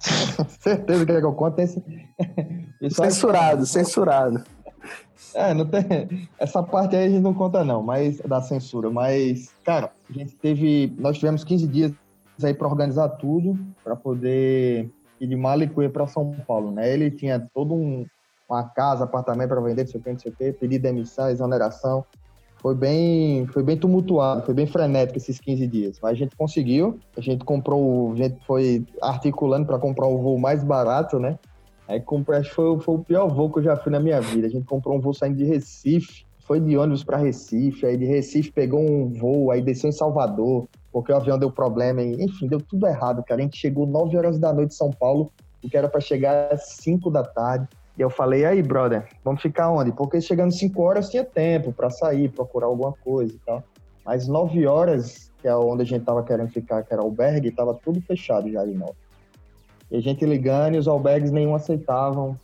certeza 0.60 1.06
que 1.06 1.12
eu 1.12 1.32
conto 1.32 1.58
esse. 1.58 1.82
censurado, 2.90 3.66
censurado. 3.66 4.44
É, 5.34 5.52
não 5.52 5.66
tem. 5.66 6.28
Essa 6.38 6.62
parte 6.62 6.96
aí 6.96 7.06
a 7.06 7.10
gente 7.10 7.22
não 7.22 7.34
conta, 7.34 7.64
não, 7.64 7.82
mas 7.82 8.18
da 8.20 8.40
censura. 8.40 8.90
Mas, 8.90 9.50
cara, 9.64 9.90
a 10.08 10.12
gente 10.12 10.34
teve. 10.36 10.94
Nós 10.98 11.18
tivemos 11.18 11.44
15 11.44 11.66
dias 11.66 11.92
aí 12.42 12.54
para 12.54 12.68
organizar 12.68 13.08
tudo, 13.10 13.58
para 13.82 13.96
poder 13.96 14.90
e 15.20 15.26
de 15.26 15.36
Malicuia 15.36 15.90
para 15.90 16.06
São 16.06 16.32
Paulo, 16.46 16.70
né? 16.70 16.92
Ele 16.92 17.10
tinha 17.10 17.40
todo 17.52 17.74
um, 17.74 18.06
uma 18.48 18.64
casa, 18.64 19.04
apartamento 19.04 19.48
para 19.48 19.60
vender, 19.60 19.82
não 19.82 19.90
sei 19.90 20.00
o 20.00 20.02
que, 20.02 20.10
não 20.10 20.18
sei 20.18 20.32
o 20.32 20.36
que, 20.36 20.52
pedir 20.52 20.78
demissão, 20.78 21.28
exoneração. 21.28 22.04
Foi 22.60 22.74
bem, 22.74 23.46
foi 23.46 23.62
bem 23.62 23.76
tumultuado, 23.76 24.42
foi 24.42 24.52
bem 24.52 24.66
frenético 24.66 25.18
esses 25.18 25.38
15 25.38 25.66
dias. 25.66 25.98
Mas 26.02 26.12
a 26.12 26.14
gente 26.14 26.36
conseguiu, 26.36 26.98
a 27.16 27.20
gente 27.20 27.44
comprou, 27.44 28.12
a 28.12 28.16
gente 28.16 28.38
foi 28.46 28.84
articulando 29.00 29.66
para 29.66 29.78
comprar 29.78 30.06
o 30.06 30.18
voo 30.18 30.38
mais 30.38 30.64
barato, 30.64 31.18
né? 31.18 31.38
Aí 31.86 32.00
comprei, 32.00 32.40
acho 32.40 32.50
que 32.50 32.54
foi, 32.54 32.78
foi 32.80 32.94
o 32.96 32.98
pior 32.98 33.28
voo 33.28 33.50
que 33.50 33.60
eu 33.60 33.62
já 33.62 33.76
fui 33.76 33.92
na 33.92 34.00
minha 34.00 34.20
vida. 34.20 34.46
A 34.46 34.50
gente 34.50 34.66
comprou 34.66 34.96
um 34.96 35.00
voo 35.00 35.14
saindo 35.14 35.36
de 35.36 35.44
Recife, 35.44 36.26
foi 36.40 36.60
de 36.60 36.76
ônibus 36.76 37.04
para 37.04 37.16
Recife, 37.16 37.86
aí 37.86 37.96
de 37.96 38.06
Recife 38.06 38.50
pegou 38.50 38.80
um 38.80 39.12
voo, 39.12 39.50
aí 39.50 39.62
desceu 39.62 39.88
em 39.90 39.92
Salvador, 39.92 40.66
porque 40.92 41.12
o 41.12 41.16
avião 41.16 41.38
deu 41.38 41.50
problema, 41.50 42.02
enfim, 42.02 42.48
deu 42.48 42.60
tudo 42.60 42.86
errado, 42.86 43.22
cara. 43.22 43.40
A 43.40 43.44
gente 43.44 43.56
chegou 43.56 43.86
9 43.86 44.16
horas 44.16 44.38
da 44.38 44.52
noite 44.52 44.72
em 44.72 44.76
São 44.76 44.90
Paulo, 44.90 45.30
o 45.62 45.68
que 45.68 45.76
era 45.76 45.88
para 45.88 46.00
chegar 46.00 46.52
às 46.52 46.70
5 46.76 47.10
da 47.10 47.22
tarde. 47.22 47.68
E 47.98 48.00
eu 48.00 48.08
falei, 48.08 48.44
aí, 48.44 48.62
brother, 48.62 49.08
vamos 49.24 49.42
ficar 49.42 49.70
onde? 49.72 49.90
Porque 49.90 50.20
chegando 50.20 50.52
5 50.52 50.80
horas 50.80 51.10
tinha 51.10 51.24
tempo 51.24 51.72
para 51.72 51.90
sair, 51.90 52.28
procurar 52.28 52.66
alguma 52.66 52.92
coisa 52.92 53.34
e 53.34 53.38
tal. 53.44 53.64
Mas 54.06 54.28
9 54.28 54.64
horas, 54.68 55.32
que 55.38 55.48
é 55.48 55.56
onde 55.56 55.82
a 55.82 55.84
gente 55.84 56.04
tava 56.04 56.22
querendo 56.22 56.48
ficar, 56.50 56.84
que 56.84 56.92
era 56.92 57.02
albergue, 57.02 57.50
tava 57.50 57.74
tudo 57.74 58.00
fechado 58.00 58.48
já 58.50 58.64
de 58.64 58.72
novo. 58.72 58.94
E 59.90 59.96
a 59.96 60.00
gente 60.00 60.24
ligando 60.24 60.76
e 60.76 60.78
os 60.78 60.86
albergues 60.86 61.32
nenhum 61.32 61.56
aceitavam, 61.56 62.38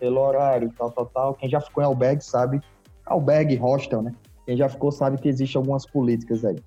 pelo 0.00 0.20
horário, 0.20 0.72
tal, 0.76 0.90
tal, 0.90 1.06
tal. 1.06 1.34
Quem 1.34 1.48
já 1.48 1.60
ficou 1.60 1.80
em 1.80 1.86
albergue 1.86 2.24
sabe, 2.24 2.60
albergue, 3.06 3.54
hostel, 3.54 4.02
né? 4.02 4.12
Quem 4.46 4.56
já 4.56 4.68
ficou 4.68 4.90
sabe 4.90 5.16
que 5.18 5.28
existem 5.28 5.60
algumas 5.60 5.86
políticas 5.86 6.44
aí. 6.44 6.58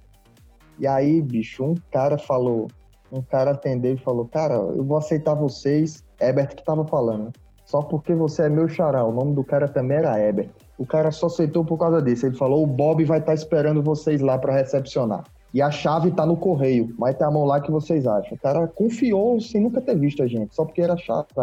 E 0.80 0.88
aí, 0.88 1.22
bicho, 1.22 1.66
um 1.66 1.76
cara 1.92 2.18
falou, 2.18 2.68
um 3.12 3.22
cara 3.22 3.52
atendeu 3.52 3.96
e 3.96 3.98
falou, 3.98 4.26
cara, 4.26 4.54
eu 4.54 4.86
vou 4.86 4.98
aceitar 4.98 5.34
vocês, 5.34 6.02
Ebert 6.18 6.56
que 6.56 6.64
tava 6.64 6.86
falando, 6.86 7.34
só 7.72 7.82
porque 7.82 8.14
você 8.14 8.44
é 8.44 8.50
meu 8.50 8.68
xará, 8.68 9.06
o 9.06 9.14
nome 9.14 9.34
do 9.34 9.46
cara 9.46 9.66
também 9.66 9.96
era 10.00 10.20
Ebert. 10.20 10.50
O 10.78 10.86
cara 10.86 11.10
só 11.10 11.28
aceitou 11.28 11.64
por 11.64 11.78
causa 11.78 12.02
disso, 12.02 12.26
ele 12.26 12.36
falou, 12.36 12.62
o 12.62 12.68
Bob 12.68 13.02
vai 13.06 13.20
estar 13.20 13.32
tá 13.32 13.34
esperando 13.34 13.82
vocês 13.82 14.20
lá 14.20 14.38
para 14.38 14.52
recepcionar. 14.52 15.24
e 15.54 15.62
a 15.62 15.72
chave 15.72 16.12
tá 16.12 16.26
no 16.26 16.36
correio. 16.36 16.94
Vai 17.00 17.14
ter 17.14 17.24
a 17.24 17.32
mão 17.32 17.46
lá 17.46 17.62
que 17.62 17.72
vocês 17.72 18.06
acham. 18.06 18.34
O 18.34 18.40
cara 18.40 18.68
confiou 18.68 19.40
sem 19.40 19.62
nunca 19.62 19.80
ter 19.80 19.98
visto 19.98 20.22
a 20.22 20.28
gente, 20.28 20.54
só 20.54 20.66
porque 20.66 20.82
era 20.82 20.98
chato 20.98 21.34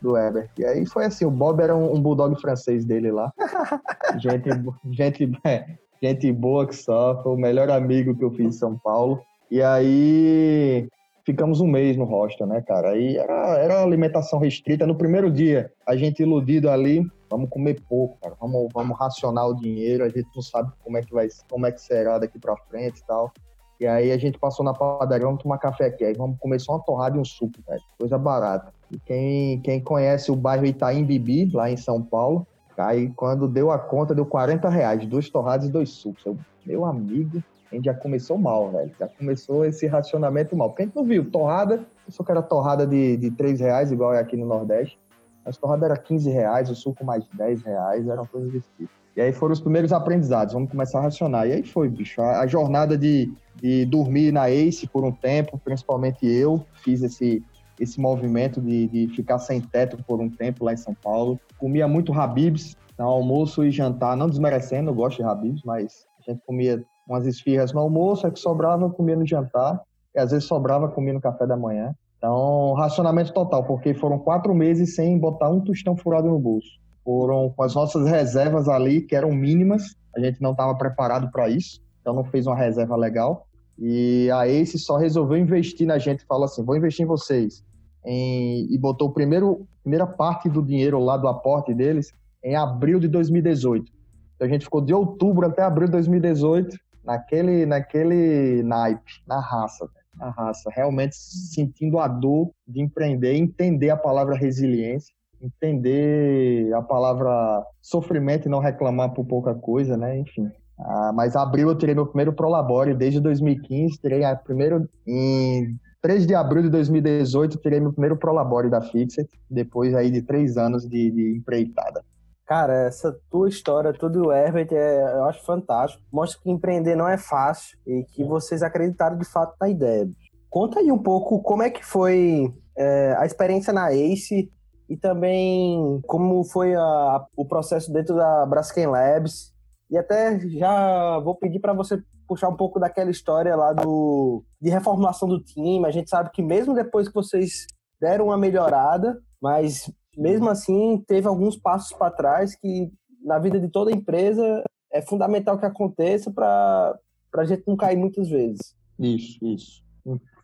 do 0.00 0.12
Weber. 0.12 0.48
E 0.56 0.64
aí 0.64 0.86
foi 0.86 1.06
assim, 1.06 1.24
o 1.24 1.30
Bob 1.30 1.60
era 1.60 1.74
um, 1.74 1.92
um 1.92 2.00
bulldog 2.00 2.40
francês 2.40 2.84
dele 2.84 3.10
lá. 3.10 3.32
gente, 4.18 4.48
gente, 4.92 5.32
é, 5.44 5.66
gente 6.00 6.32
boa 6.32 6.68
que 6.68 6.76
só, 6.76 7.20
foi 7.20 7.32
o 7.32 7.36
melhor 7.36 7.68
amigo 7.68 8.14
que 8.14 8.22
eu 8.22 8.30
fiz 8.30 8.46
em 8.46 8.52
São 8.52 8.78
Paulo. 8.78 9.20
E 9.50 9.60
aí 9.60 10.88
ficamos 11.28 11.60
um 11.60 11.66
mês 11.66 11.94
no 11.94 12.04
hostel, 12.04 12.46
né, 12.46 12.62
cara? 12.62 12.92
Aí 12.92 13.18
era, 13.18 13.58
era 13.58 13.82
alimentação 13.82 14.38
restrita. 14.38 14.86
No 14.86 14.94
primeiro 14.94 15.30
dia, 15.30 15.70
a 15.86 15.94
gente 15.94 16.22
iludido 16.22 16.70
ali, 16.70 17.06
vamos 17.28 17.50
comer 17.50 17.78
pouco, 17.86 18.16
cara. 18.18 18.34
Vamos, 18.40 18.68
vamos 18.72 18.98
racionar 18.98 19.46
o 19.46 19.54
dinheiro, 19.54 20.04
a 20.04 20.08
gente 20.08 20.26
não 20.34 20.40
sabe 20.40 20.72
como 20.82 20.96
é 20.96 21.02
que 21.02 21.12
vai, 21.12 21.28
como 21.50 21.66
é 21.66 21.72
que 21.72 21.82
será 21.82 22.18
daqui 22.18 22.38
para 22.38 22.56
frente 22.56 23.00
e 23.00 23.06
tal. 23.06 23.30
E 23.78 23.86
aí 23.86 24.10
a 24.10 24.16
gente 24.16 24.38
passou 24.38 24.64
na 24.64 24.72
padaria, 24.72 25.26
vamos 25.26 25.42
tomar 25.42 25.58
café 25.58 25.84
aqui. 25.88 26.02
Aí 26.02 26.14
vamos 26.14 26.38
comer 26.38 26.58
só 26.60 26.72
uma 26.72 26.82
torrada 26.82 27.18
e 27.18 27.20
um 27.20 27.24
suco, 27.24 27.58
velho. 27.68 27.82
Coisa 27.98 28.16
barata. 28.16 28.72
E 28.90 28.98
quem, 28.98 29.60
quem 29.60 29.80
conhece 29.82 30.32
o 30.32 30.36
bairro 30.36 30.64
Itaim 30.64 31.04
Bibi, 31.04 31.50
lá 31.52 31.70
em 31.70 31.76
São 31.76 32.02
Paulo, 32.02 32.46
aí 32.74 33.10
quando 33.10 33.46
deu 33.46 33.70
a 33.70 33.78
conta, 33.78 34.14
deu 34.14 34.24
40 34.24 34.66
reais, 34.70 35.06
duas 35.06 35.28
torradas 35.28 35.68
e 35.68 35.70
dois 35.70 35.90
sucos. 35.90 36.24
Eu, 36.24 36.38
meu 36.64 36.86
amigo, 36.86 37.42
a 37.70 37.74
gente 37.74 37.84
já 37.84 37.94
começou 37.94 38.38
mal, 38.38 38.70
velho. 38.70 38.90
Já 38.98 39.08
começou 39.08 39.64
esse 39.64 39.86
racionamento 39.86 40.56
mal. 40.56 40.70
Porque 40.70 40.82
a 40.82 40.86
gente 40.86 40.96
não 40.96 41.04
viu, 41.04 41.30
torrada, 41.30 41.86
só 42.08 42.24
que 42.24 42.30
era 42.30 42.42
torrada 42.42 42.86
de, 42.86 43.16
de 43.16 43.30
3 43.30 43.60
reais, 43.60 43.92
igual 43.92 44.14
é 44.14 44.20
aqui 44.20 44.36
no 44.36 44.46
Nordeste. 44.46 44.98
As 45.44 45.56
torradas 45.56 45.84
era 45.90 45.96
15 45.96 46.30
reais, 46.30 46.70
o 46.70 46.74
suco 46.74 47.04
mais 47.04 47.24
10 47.32 47.62
reais, 47.62 48.06
era 48.06 48.20
uma 48.20 48.26
coisa 48.26 48.48
desse 48.50 48.68
tipo. 48.76 48.90
E 49.16 49.20
aí 49.20 49.32
foram 49.32 49.52
os 49.52 49.60
primeiros 49.60 49.92
aprendizados, 49.92 50.54
vamos 50.54 50.70
começar 50.70 50.98
a 50.98 51.02
racionar. 51.02 51.46
E 51.46 51.52
aí 51.52 51.62
foi, 51.62 51.88
bicho, 51.88 52.20
a, 52.22 52.40
a 52.40 52.46
jornada 52.46 52.96
de, 52.96 53.32
de 53.56 53.84
dormir 53.86 54.32
na 54.32 54.50
Ace 54.50 54.86
por 54.86 55.04
um 55.04 55.12
tempo, 55.12 55.58
principalmente 55.58 56.26
eu, 56.26 56.64
fiz 56.84 57.02
esse, 57.02 57.42
esse 57.80 58.00
movimento 58.00 58.60
de, 58.60 58.86
de 58.86 59.08
ficar 59.14 59.38
sem 59.38 59.60
teto 59.60 59.98
por 60.04 60.20
um 60.20 60.30
tempo 60.30 60.64
lá 60.64 60.72
em 60.72 60.76
São 60.76 60.94
Paulo. 60.94 61.38
Comia 61.58 61.88
muito 61.88 62.12
Habibs, 62.12 62.76
então 62.94 63.06
almoço 63.06 63.64
e 63.64 63.70
jantar, 63.70 64.16
não 64.16 64.28
desmerecendo, 64.28 64.90
eu 64.90 64.94
gosto 64.94 65.18
de 65.18 65.24
Habibs, 65.24 65.62
mas 65.64 66.06
a 66.20 66.30
gente 66.30 66.42
comia 66.46 66.84
umas 67.08 67.26
esfirras 67.26 67.72
no 67.72 67.80
almoço, 67.80 68.26
é 68.26 68.30
que 68.30 68.38
sobrava, 68.38 68.90
comia 68.90 69.16
no 69.16 69.26
jantar, 69.26 69.80
e 70.14 70.18
às 70.18 70.30
vezes 70.30 70.46
sobrava, 70.46 70.88
comia 70.88 71.14
no 71.14 71.20
café 71.20 71.46
da 71.46 71.56
manhã. 71.56 71.94
Então, 72.18 72.74
racionamento 72.74 73.32
total, 73.32 73.64
porque 73.64 73.94
foram 73.94 74.18
quatro 74.18 74.54
meses 74.54 74.94
sem 74.94 75.18
botar 75.18 75.48
um 75.48 75.60
tostão 75.60 75.96
furado 75.96 76.28
no 76.28 76.38
bolso. 76.38 76.68
Foram 77.04 77.50
com 77.56 77.62
as 77.62 77.74
nossas 77.74 78.06
reservas 78.06 78.68
ali, 78.68 79.00
que 79.00 79.16
eram 79.16 79.32
mínimas, 79.32 79.96
a 80.14 80.20
gente 80.20 80.42
não 80.42 80.50
estava 80.50 80.74
preparado 80.76 81.30
para 81.30 81.48
isso, 81.48 81.80
então 82.00 82.12
não 82.12 82.24
fez 82.24 82.46
uma 82.46 82.56
reserva 82.56 82.96
legal. 82.96 83.46
E 83.78 84.28
a 84.32 84.48
Ace 84.48 84.78
só 84.78 84.96
resolveu 84.96 85.38
investir 85.38 85.86
na 85.86 85.98
gente, 85.98 86.26
falou 86.26 86.44
assim, 86.44 86.64
vou 86.64 86.76
investir 86.76 87.04
em 87.04 87.08
vocês. 87.08 87.64
Em... 88.04 88.66
e 88.72 88.76
botou 88.78 89.10
primeiro, 89.12 89.66
primeira 89.82 90.06
parte 90.06 90.48
do 90.48 90.62
dinheiro 90.62 90.98
lá 90.98 91.16
do 91.16 91.28
aporte 91.28 91.72
deles 91.72 92.12
em 92.42 92.56
abril 92.56 92.98
de 92.98 93.08
2018. 93.08 93.90
Então 94.34 94.46
a 94.46 94.50
gente 94.50 94.64
ficou 94.64 94.80
de 94.80 94.92
outubro 94.92 95.46
até 95.46 95.62
abril 95.62 95.86
de 95.86 95.92
2018 95.92 96.76
naquele, 97.08 97.66
naquele 97.66 98.62
naipe, 98.62 99.12
na 99.26 99.40
raça 99.40 99.88
a 100.20 100.30
raça, 100.30 100.70
realmente 100.74 101.16
sentindo 101.16 101.98
a 101.98 102.08
dor 102.08 102.50
de 102.66 102.82
empreender, 102.82 103.34
entender 103.34 103.90
a 103.90 103.96
palavra 103.96 104.36
resiliência, 104.36 105.14
entender 105.40 106.72
a 106.74 106.82
palavra 106.82 107.64
sofrimento 107.80 108.46
e 108.46 108.50
não 108.50 108.58
reclamar 108.58 109.14
por 109.14 109.24
pouca 109.24 109.54
coisa, 109.54 109.96
né? 109.96 110.18
Enfim. 110.18 110.50
Ah, 110.78 111.12
mas 111.14 111.36
abril 111.36 111.68
eu 111.68 111.78
tirei 111.78 111.94
meu 111.94 112.06
primeiro 112.06 112.32
Prolabore 112.32 112.94
desde 112.94 113.20
2015, 113.20 114.00
tirei 114.00 114.24
a 114.24 114.34
primeiro 114.36 114.88
em 115.06 115.76
3 116.00 116.26
de 116.26 116.34
abril 116.34 116.62
de 116.62 116.70
2018, 116.70 117.58
tirei 117.58 117.80
meu 117.80 117.92
primeiro 117.92 118.16
Prolabore 118.16 118.70
da 118.70 118.80
Fixet, 118.80 119.28
depois 119.50 119.94
aí 119.94 120.10
de 120.10 120.22
três 120.22 120.56
anos 120.56 120.88
de, 120.88 121.10
de 121.10 121.36
empreitada. 121.36 122.04
Cara, 122.48 122.86
essa 122.86 123.14
tua 123.30 123.46
história, 123.46 123.92
tudo 123.92 124.28
o 124.28 124.32
Herbert, 124.32 124.68
é, 124.72 125.02
eu 125.02 125.24
acho 125.24 125.44
fantástico. 125.44 126.02
Mostra 126.10 126.40
que 126.42 126.50
empreender 126.50 126.96
não 126.96 127.06
é 127.06 127.18
fácil 127.18 127.78
e 127.86 128.04
que 128.04 128.24
vocês 128.24 128.62
acreditaram 128.62 129.18
de 129.18 129.26
fato 129.26 129.54
na 129.60 129.68
ideia. 129.68 130.08
Conta 130.48 130.80
aí 130.80 130.90
um 130.90 130.96
pouco 130.98 131.42
como 131.42 131.62
é 131.62 131.68
que 131.68 131.84
foi 131.84 132.50
é, 132.74 133.14
a 133.18 133.26
experiência 133.26 133.70
na 133.70 133.92
ACE 133.92 134.50
e 134.88 134.96
também 134.96 136.00
como 136.06 136.42
foi 136.42 136.74
a, 136.74 137.26
o 137.36 137.44
processo 137.44 137.92
dentro 137.92 138.16
da 138.16 138.46
Braskem 138.46 138.86
Labs. 138.86 139.52
E 139.90 139.98
até 139.98 140.40
já 140.40 141.18
vou 141.18 141.34
pedir 141.34 141.60
para 141.60 141.74
você 141.74 142.02
puxar 142.26 142.48
um 142.48 142.56
pouco 142.56 142.80
daquela 142.80 143.10
história 143.10 143.54
lá 143.54 143.74
do 143.74 144.42
de 144.58 144.70
reformulação 144.70 145.28
do 145.28 145.44
time. 145.44 145.86
A 145.86 145.90
gente 145.90 146.08
sabe 146.08 146.30
que 146.30 146.42
mesmo 146.42 146.74
depois 146.74 147.08
que 147.08 147.14
vocês 147.14 147.66
deram 148.00 148.28
uma 148.28 148.38
melhorada, 148.38 149.18
mas 149.38 149.92
mesmo 150.18 150.48
assim 150.48 151.02
teve 151.06 151.26
alguns 151.26 151.56
passos 151.56 151.96
para 151.96 152.10
trás 152.10 152.54
que 152.54 152.90
na 153.24 153.38
vida 153.38 153.60
de 153.60 153.68
toda 153.68 153.92
empresa 153.92 154.62
é 154.92 155.00
fundamental 155.00 155.58
que 155.58 155.66
aconteça 155.66 156.30
para 156.30 156.98
a 157.34 157.44
gente 157.44 157.62
não 157.66 157.76
cair 157.76 157.96
muitas 157.96 158.28
vezes. 158.28 158.74
Isso, 158.98 159.38
isso. 159.44 159.82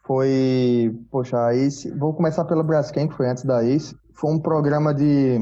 Foi, 0.06 0.94
poxa, 1.10 1.38
a 1.38 1.54
ACE, 1.54 1.90
vou 1.92 2.12
começar 2.12 2.44
pela 2.44 2.62
Braskem, 2.62 3.08
que 3.08 3.14
foi 3.14 3.28
antes 3.28 3.42
da 3.42 3.64
ACE. 3.64 3.96
Foi 4.12 4.30
um 4.30 4.38
programa 4.38 4.92
de, 4.94 5.38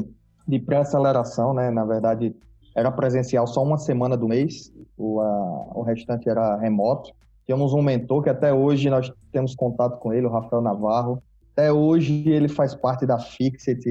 de 0.46 0.60
pré-aceleração, 0.60 1.52
né? 1.52 1.68
Na 1.70 1.84
verdade, 1.84 2.34
era 2.74 2.90
presencial 2.90 3.46
só 3.46 3.62
uma 3.62 3.76
semana 3.76 4.16
do 4.16 4.28
mês, 4.28 4.72
o, 4.96 5.20
a, 5.20 5.72
o 5.74 5.82
restante 5.82 6.28
era 6.28 6.56
remoto. 6.56 7.12
Tínhamos 7.44 7.74
um 7.74 7.82
mentor 7.82 8.22
que 8.22 8.30
até 8.30 8.52
hoje 8.52 8.88
nós 8.88 9.12
temos 9.32 9.54
contato 9.54 9.98
com 9.98 10.12
ele, 10.12 10.26
o 10.26 10.30
Rafael 10.30 10.62
Navarro. 10.62 11.20
Até 11.52 11.70
hoje 11.70 12.28
ele 12.28 12.48
faz 12.48 12.74
parte 12.74 13.04
da 13.04 13.18
Fixit, 13.18 13.86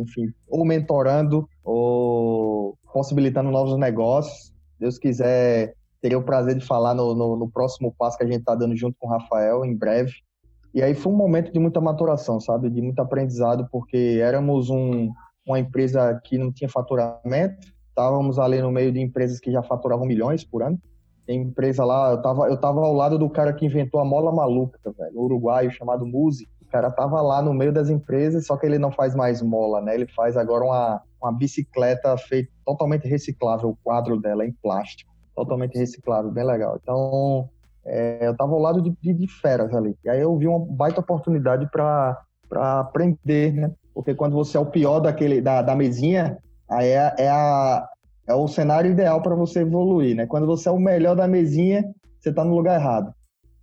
enfim, 0.00 0.32
ou 0.48 0.64
mentorando 0.64 1.48
ou 1.62 2.76
possibilitando 2.92 3.50
novos 3.50 3.78
negócios. 3.78 4.52
Deus 4.80 4.98
quiser, 4.98 5.74
teria 6.02 6.18
o 6.18 6.24
prazer 6.24 6.56
de 6.56 6.66
falar 6.66 6.92
no, 6.92 7.14
no, 7.14 7.36
no 7.36 7.48
próximo 7.48 7.94
passo 7.96 8.18
que 8.18 8.24
a 8.24 8.26
gente 8.26 8.40
está 8.40 8.54
dando 8.56 8.76
junto 8.76 8.96
com 8.98 9.06
o 9.06 9.10
Rafael, 9.10 9.64
em 9.64 9.76
breve. 9.76 10.12
E 10.74 10.82
aí 10.82 10.92
foi 10.92 11.12
um 11.12 11.16
momento 11.16 11.52
de 11.52 11.60
muita 11.60 11.80
maturação, 11.80 12.40
sabe? 12.40 12.68
De 12.68 12.82
muito 12.82 12.98
aprendizado, 12.98 13.68
porque 13.70 14.18
éramos 14.20 14.68
um, 14.68 15.08
uma 15.46 15.60
empresa 15.60 16.20
que 16.24 16.36
não 16.36 16.52
tinha 16.52 16.68
faturamento, 16.68 17.68
estávamos 17.88 18.40
ali 18.40 18.60
no 18.60 18.72
meio 18.72 18.90
de 18.90 19.00
empresas 19.00 19.38
que 19.38 19.52
já 19.52 19.62
faturavam 19.62 20.04
milhões 20.04 20.42
por 20.42 20.64
ano. 20.64 20.76
Tem 21.24 21.40
empresa 21.40 21.84
lá, 21.84 22.10
eu 22.10 22.20
tava, 22.20 22.48
eu 22.48 22.56
tava 22.56 22.80
ao 22.80 22.92
lado 22.92 23.16
do 23.18 23.30
cara 23.30 23.52
que 23.52 23.64
inventou 23.64 24.00
a 24.00 24.04
mola 24.04 24.32
maluca, 24.32 24.78
velho, 24.98 25.20
uruguaio 25.20 25.70
chamado 25.70 26.04
Muzi 26.04 26.48
cara 26.74 26.90
tava 26.90 27.22
lá 27.22 27.40
no 27.40 27.54
meio 27.54 27.72
das 27.72 27.88
empresas, 27.88 28.46
só 28.46 28.56
que 28.56 28.66
ele 28.66 28.80
não 28.80 28.90
faz 28.90 29.14
mais 29.14 29.40
mola, 29.40 29.80
né? 29.80 29.94
Ele 29.94 30.08
faz 30.08 30.36
agora 30.36 30.64
uma, 30.64 31.02
uma 31.22 31.32
bicicleta 31.32 32.16
feita 32.18 32.50
totalmente 32.66 33.06
reciclável, 33.06 33.68
o 33.68 33.78
quadro 33.84 34.20
dela 34.20 34.42
é 34.42 34.48
em 34.48 34.52
plástico, 34.60 35.14
totalmente 35.36 35.78
reciclável, 35.78 36.32
bem 36.32 36.44
legal. 36.44 36.76
Então, 36.82 37.48
é, 37.86 38.26
eu 38.26 38.36
tava 38.36 38.54
ao 38.54 38.58
lado 38.58 38.82
de, 38.82 38.92
de, 39.00 39.14
de, 39.14 39.28
feras 39.28 39.72
ali. 39.72 39.96
E 40.04 40.10
aí 40.10 40.20
eu 40.20 40.36
vi 40.36 40.48
uma 40.48 40.58
baita 40.58 40.98
oportunidade 40.98 41.70
para 41.70 42.18
aprender, 42.50 43.52
né? 43.52 43.70
Porque 43.94 44.12
quando 44.12 44.32
você 44.32 44.56
é 44.56 44.60
o 44.60 44.66
pior 44.66 44.98
daquele 44.98 45.40
da, 45.40 45.62
da 45.62 45.76
mesinha, 45.76 46.38
aí 46.68 46.88
é, 46.88 47.14
é, 47.18 47.30
a, 47.30 47.88
é 48.26 48.34
o 48.34 48.48
cenário 48.48 48.90
ideal 48.90 49.22
para 49.22 49.36
você 49.36 49.60
evoluir, 49.60 50.16
né? 50.16 50.26
Quando 50.26 50.44
você 50.44 50.68
é 50.68 50.72
o 50.72 50.80
melhor 50.80 51.14
da 51.14 51.28
mesinha, 51.28 51.84
você 52.18 52.30
está 52.30 52.44
no 52.44 52.56
lugar 52.56 52.80
errado. 52.80 53.14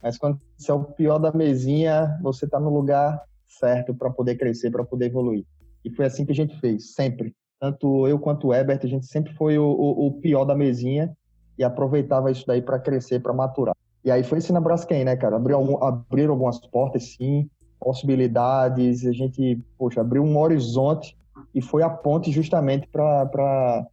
Mas 0.02 0.18
quando 0.18 0.40
você 0.58 0.72
é 0.72 0.74
o 0.74 0.84
pior 0.84 1.20
da 1.20 1.32
mesinha, 1.32 2.18
você 2.22 2.46
está 2.46 2.60
no 2.60 2.74
lugar 2.74 3.22
certo 3.48 3.94
para 3.94 4.10
poder 4.10 4.36
crescer, 4.36 4.72
para 4.72 4.84
poder 4.84 5.08
evoluir. 5.08 5.46
E 5.84 5.90
foi 5.90 6.06
assim 6.06 6.26
que 6.26 6.32
a 6.32 6.36
gente 6.36 6.60
fez, 6.60 6.94
sempre. 6.94 7.36
Tanto 7.60 8.08
eu 8.08 8.18
quanto 8.18 8.48
o 8.48 8.54
Ebert, 8.54 8.82
a 8.84 8.88
gente 8.88 9.06
sempre 9.06 9.34
foi 9.34 9.58
o, 9.58 9.66
o, 9.66 10.08
o 10.08 10.14
pior 10.14 10.46
da 10.46 10.56
mesinha 10.56 11.16
e 11.58 11.64
aproveitava 11.64 12.32
isso 12.32 12.46
daí 12.48 12.62
para 12.62 12.80
crescer, 12.80 13.20
para 13.20 13.34
maturar. 13.34 13.76
E 14.04 14.10
aí 14.10 14.24
foi 14.24 14.40
assim 14.40 14.54
na 14.54 14.60
Braskem, 14.60 15.06
né, 15.06 15.16
cara? 15.16 15.36
Abriu 15.36 15.58
algum, 15.58 15.84
abriram 15.84 16.34
algumas 16.34 16.60
portas, 16.60 17.14
sim, 17.14 17.48
possibilidades, 17.80 19.06
a 19.06 19.12
gente, 19.12 19.60
poxa, 19.78 20.02
abriu 20.02 20.24
um 20.24 20.38
horizonte 20.40 21.16
e 21.54 21.62
foi 21.62 21.84
a 21.84 21.90
ponte 21.90 22.32
justamente 22.32 22.88
para 22.88 23.86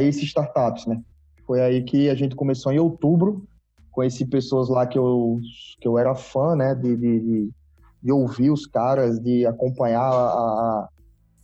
esses 0.00 0.24
startups, 0.24 0.86
né? 0.86 1.00
Foi 1.46 1.60
aí 1.60 1.82
que 1.82 2.10
a 2.10 2.14
gente 2.14 2.34
começou 2.34 2.72
em 2.72 2.78
outubro 2.78 3.46
conheci 3.98 4.24
pessoas 4.24 4.68
lá 4.68 4.86
que 4.86 4.96
eu, 4.96 5.40
que 5.80 5.88
eu 5.88 5.98
era 5.98 6.14
fã, 6.14 6.54
né, 6.54 6.72
de, 6.72 6.96
de, 6.96 7.50
de 8.00 8.12
ouvir 8.12 8.48
os 8.48 8.64
caras, 8.64 9.18
de 9.18 9.44
acompanhar 9.44 10.08
a, 10.08 10.88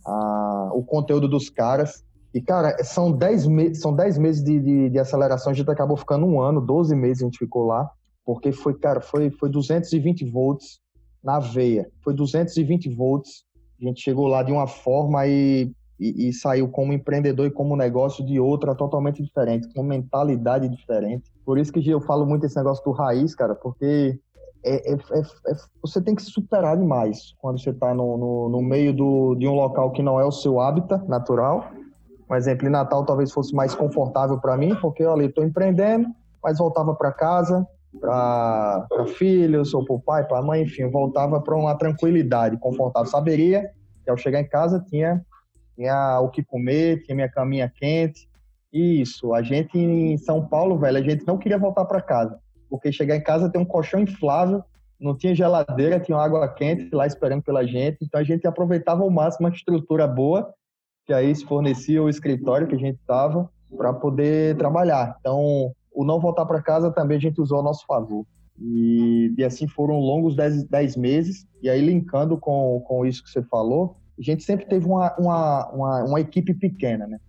a, 0.07 0.71
o 0.73 0.81
conteúdo 0.81 1.27
dos 1.27 1.49
caras. 1.49 2.01
E, 2.33 2.41
cara, 2.41 2.81
são 2.81 3.11
10 3.11 3.47
me 3.47 3.75
são 3.75 3.93
dez 3.93 4.17
meses 4.17 4.41
de, 4.41 4.57
de, 4.61 4.89
de, 4.89 4.99
aceleração, 4.99 5.51
a 5.51 5.53
gente 5.53 5.69
acabou 5.69 5.97
ficando 5.97 6.25
um 6.25 6.39
ano, 6.39 6.61
12 6.61 6.95
meses 6.95 7.23
a 7.23 7.25
gente 7.25 7.39
ficou 7.39 7.65
lá, 7.65 7.91
porque 8.25 8.53
foi, 8.53 8.73
cara, 8.79 9.01
foi, 9.01 9.29
foi 9.31 9.49
220 9.49 10.23
volts 10.31 10.79
na 11.21 11.39
veia, 11.39 11.89
foi 12.01 12.13
220 12.13 12.89
volts, 12.95 13.43
a 13.81 13.85
gente 13.85 14.01
chegou 14.01 14.27
lá 14.27 14.41
de 14.43 14.53
uma 14.53 14.65
forma 14.65 15.27
e 15.27 15.69
e, 15.99 16.27
e, 16.27 16.33
saiu 16.33 16.67
como 16.67 16.93
empreendedor 16.93 17.47
e 17.47 17.51
como 17.51 17.75
negócio 17.75 18.25
de 18.25 18.39
outra 18.39 18.75
totalmente 18.75 19.23
diferente, 19.23 19.71
com 19.73 19.81
mentalidade 19.81 20.67
diferente. 20.67 21.31
Por 21.45 21.57
isso 21.57 21.71
que 21.71 21.87
eu 21.89 22.01
falo 22.01 22.25
muito 22.25 22.45
esse 22.45 22.55
negócio 22.57 22.83
do 22.83 22.91
raiz, 22.91 23.33
cara, 23.33 23.55
porque 23.55 24.19
é, 24.63 24.91
é, 24.91 24.93
é, 24.93 25.19
é 25.19 25.55
você 25.81 26.01
tem 26.01 26.15
que 26.15 26.23
superar 26.23 26.75
demais 26.75 27.33
quando 27.39 27.59
você 27.59 27.69
está 27.69 27.93
no, 27.93 28.17
no, 28.17 28.49
no, 28.49 28.61
meio 28.61 28.91
do, 28.93 29.35
de 29.35 29.47
um 29.47 29.53
local 29.53 29.91
que 29.91 30.03
não 30.03 30.19
é 30.19 30.25
o 30.25 30.31
seu 30.31 30.59
hábitat 30.59 31.07
natural. 31.07 31.65
Um 32.29 32.35
exemplo, 32.35 32.67
em 32.67 32.71
Natal 32.71 33.05
talvez 33.05 33.31
fosse 33.31 33.53
mais 33.53 33.75
confortável 33.75 34.39
para 34.39 34.57
mim, 34.57 34.75
porque 34.81 35.03
eu 35.03 35.13
ali 35.13 35.27
estou 35.27 35.45
empreendendo, 35.45 36.07
mas 36.43 36.57
voltava 36.57 36.95
para 36.95 37.11
casa, 37.11 37.65
para 38.01 39.05
filhos, 39.15 39.73
ou 39.73 39.85
para 39.85 39.95
o 39.95 39.99
pai, 40.01 40.27
para 40.27 40.39
a 40.39 40.41
mãe, 40.41 40.63
enfim, 40.63 40.89
voltava 40.89 41.39
para 41.39 41.55
uma 41.55 41.75
tranquilidade 41.75 42.57
confortável. 42.57 43.09
Saberia 43.09 43.69
que 44.03 44.09
ao 44.09 44.17
chegar 44.17 44.41
em 44.41 44.47
casa 44.47 44.83
tinha 44.89 45.23
tinha 45.75 46.19
o 46.19 46.29
que 46.29 46.43
comer, 46.43 47.03
tinha 47.03 47.15
minha 47.15 47.29
caminha 47.29 47.71
quente. 47.73 48.27
Isso, 48.71 49.33
a 49.33 49.41
gente 49.41 49.77
em 49.77 50.17
São 50.17 50.45
Paulo, 50.45 50.77
velho, 50.77 50.97
a 50.97 51.01
gente 51.01 51.25
não 51.25 51.37
queria 51.37 51.57
voltar 51.57 51.85
para 51.85 52.01
casa, 52.01 52.39
porque 52.69 52.91
chegar 52.91 53.15
em 53.15 53.23
casa 53.23 53.49
tem 53.49 53.61
um 53.61 53.65
colchão 53.65 54.01
inflável, 54.01 54.63
não 54.99 55.15
tinha 55.15 55.35
geladeira, 55.35 55.99
tinha 55.99 56.17
água 56.17 56.47
quente 56.47 56.93
lá 56.93 57.05
esperando 57.05 57.43
pela 57.43 57.65
gente, 57.65 57.99
então 58.01 58.19
a 58.19 58.23
gente 58.23 58.47
aproveitava 58.47 59.03
ao 59.03 59.09
máximo 59.09 59.47
a 59.47 59.51
estrutura 59.51 60.07
boa, 60.07 60.53
que 61.05 61.13
aí 61.13 61.33
se 61.33 61.45
fornecia 61.45 62.01
o 62.01 62.09
escritório 62.09 62.67
que 62.67 62.75
a 62.75 62.79
gente 62.79 62.99
estava 62.99 63.49
para 63.77 63.93
poder 63.93 64.57
trabalhar. 64.57 65.15
Então, 65.19 65.71
o 65.93 66.03
não 66.03 66.19
voltar 66.19 66.45
para 66.45 66.61
casa 66.61 66.91
também 66.91 67.17
a 67.17 67.21
gente 67.21 67.39
usou 67.39 67.59
a 67.59 67.63
nosso 67.63 67.85
favor. 67.85 68.25
E, 68.59 69.33
e 69.37 69.43
assim 69.43 69.67
foram 69.67 69.99
longos 69.99 70.35
10 70.35 70.95
meses, 70.95 71.45
e 71.61 71.69
aí 71.69 71.81
linkando 71.81 72.37
com, 72.37 72.81
com 72.87 73.05
isso 73.05 73.23
que 73.23 73.29
você 73.29 73.43
falou, 73.43 73.97
a 74.17 74.21
gente 74.21 74.43
sempre 74.43 74.65
teve 74.65 74.85
uma, 74.85 75.13
uma, 75.17 75.69
uma, 75.71 76.03
uma 76.03 76.21
equipe 76.21 76.53
pequena, 76.53 77.05
né? 77.05 77.19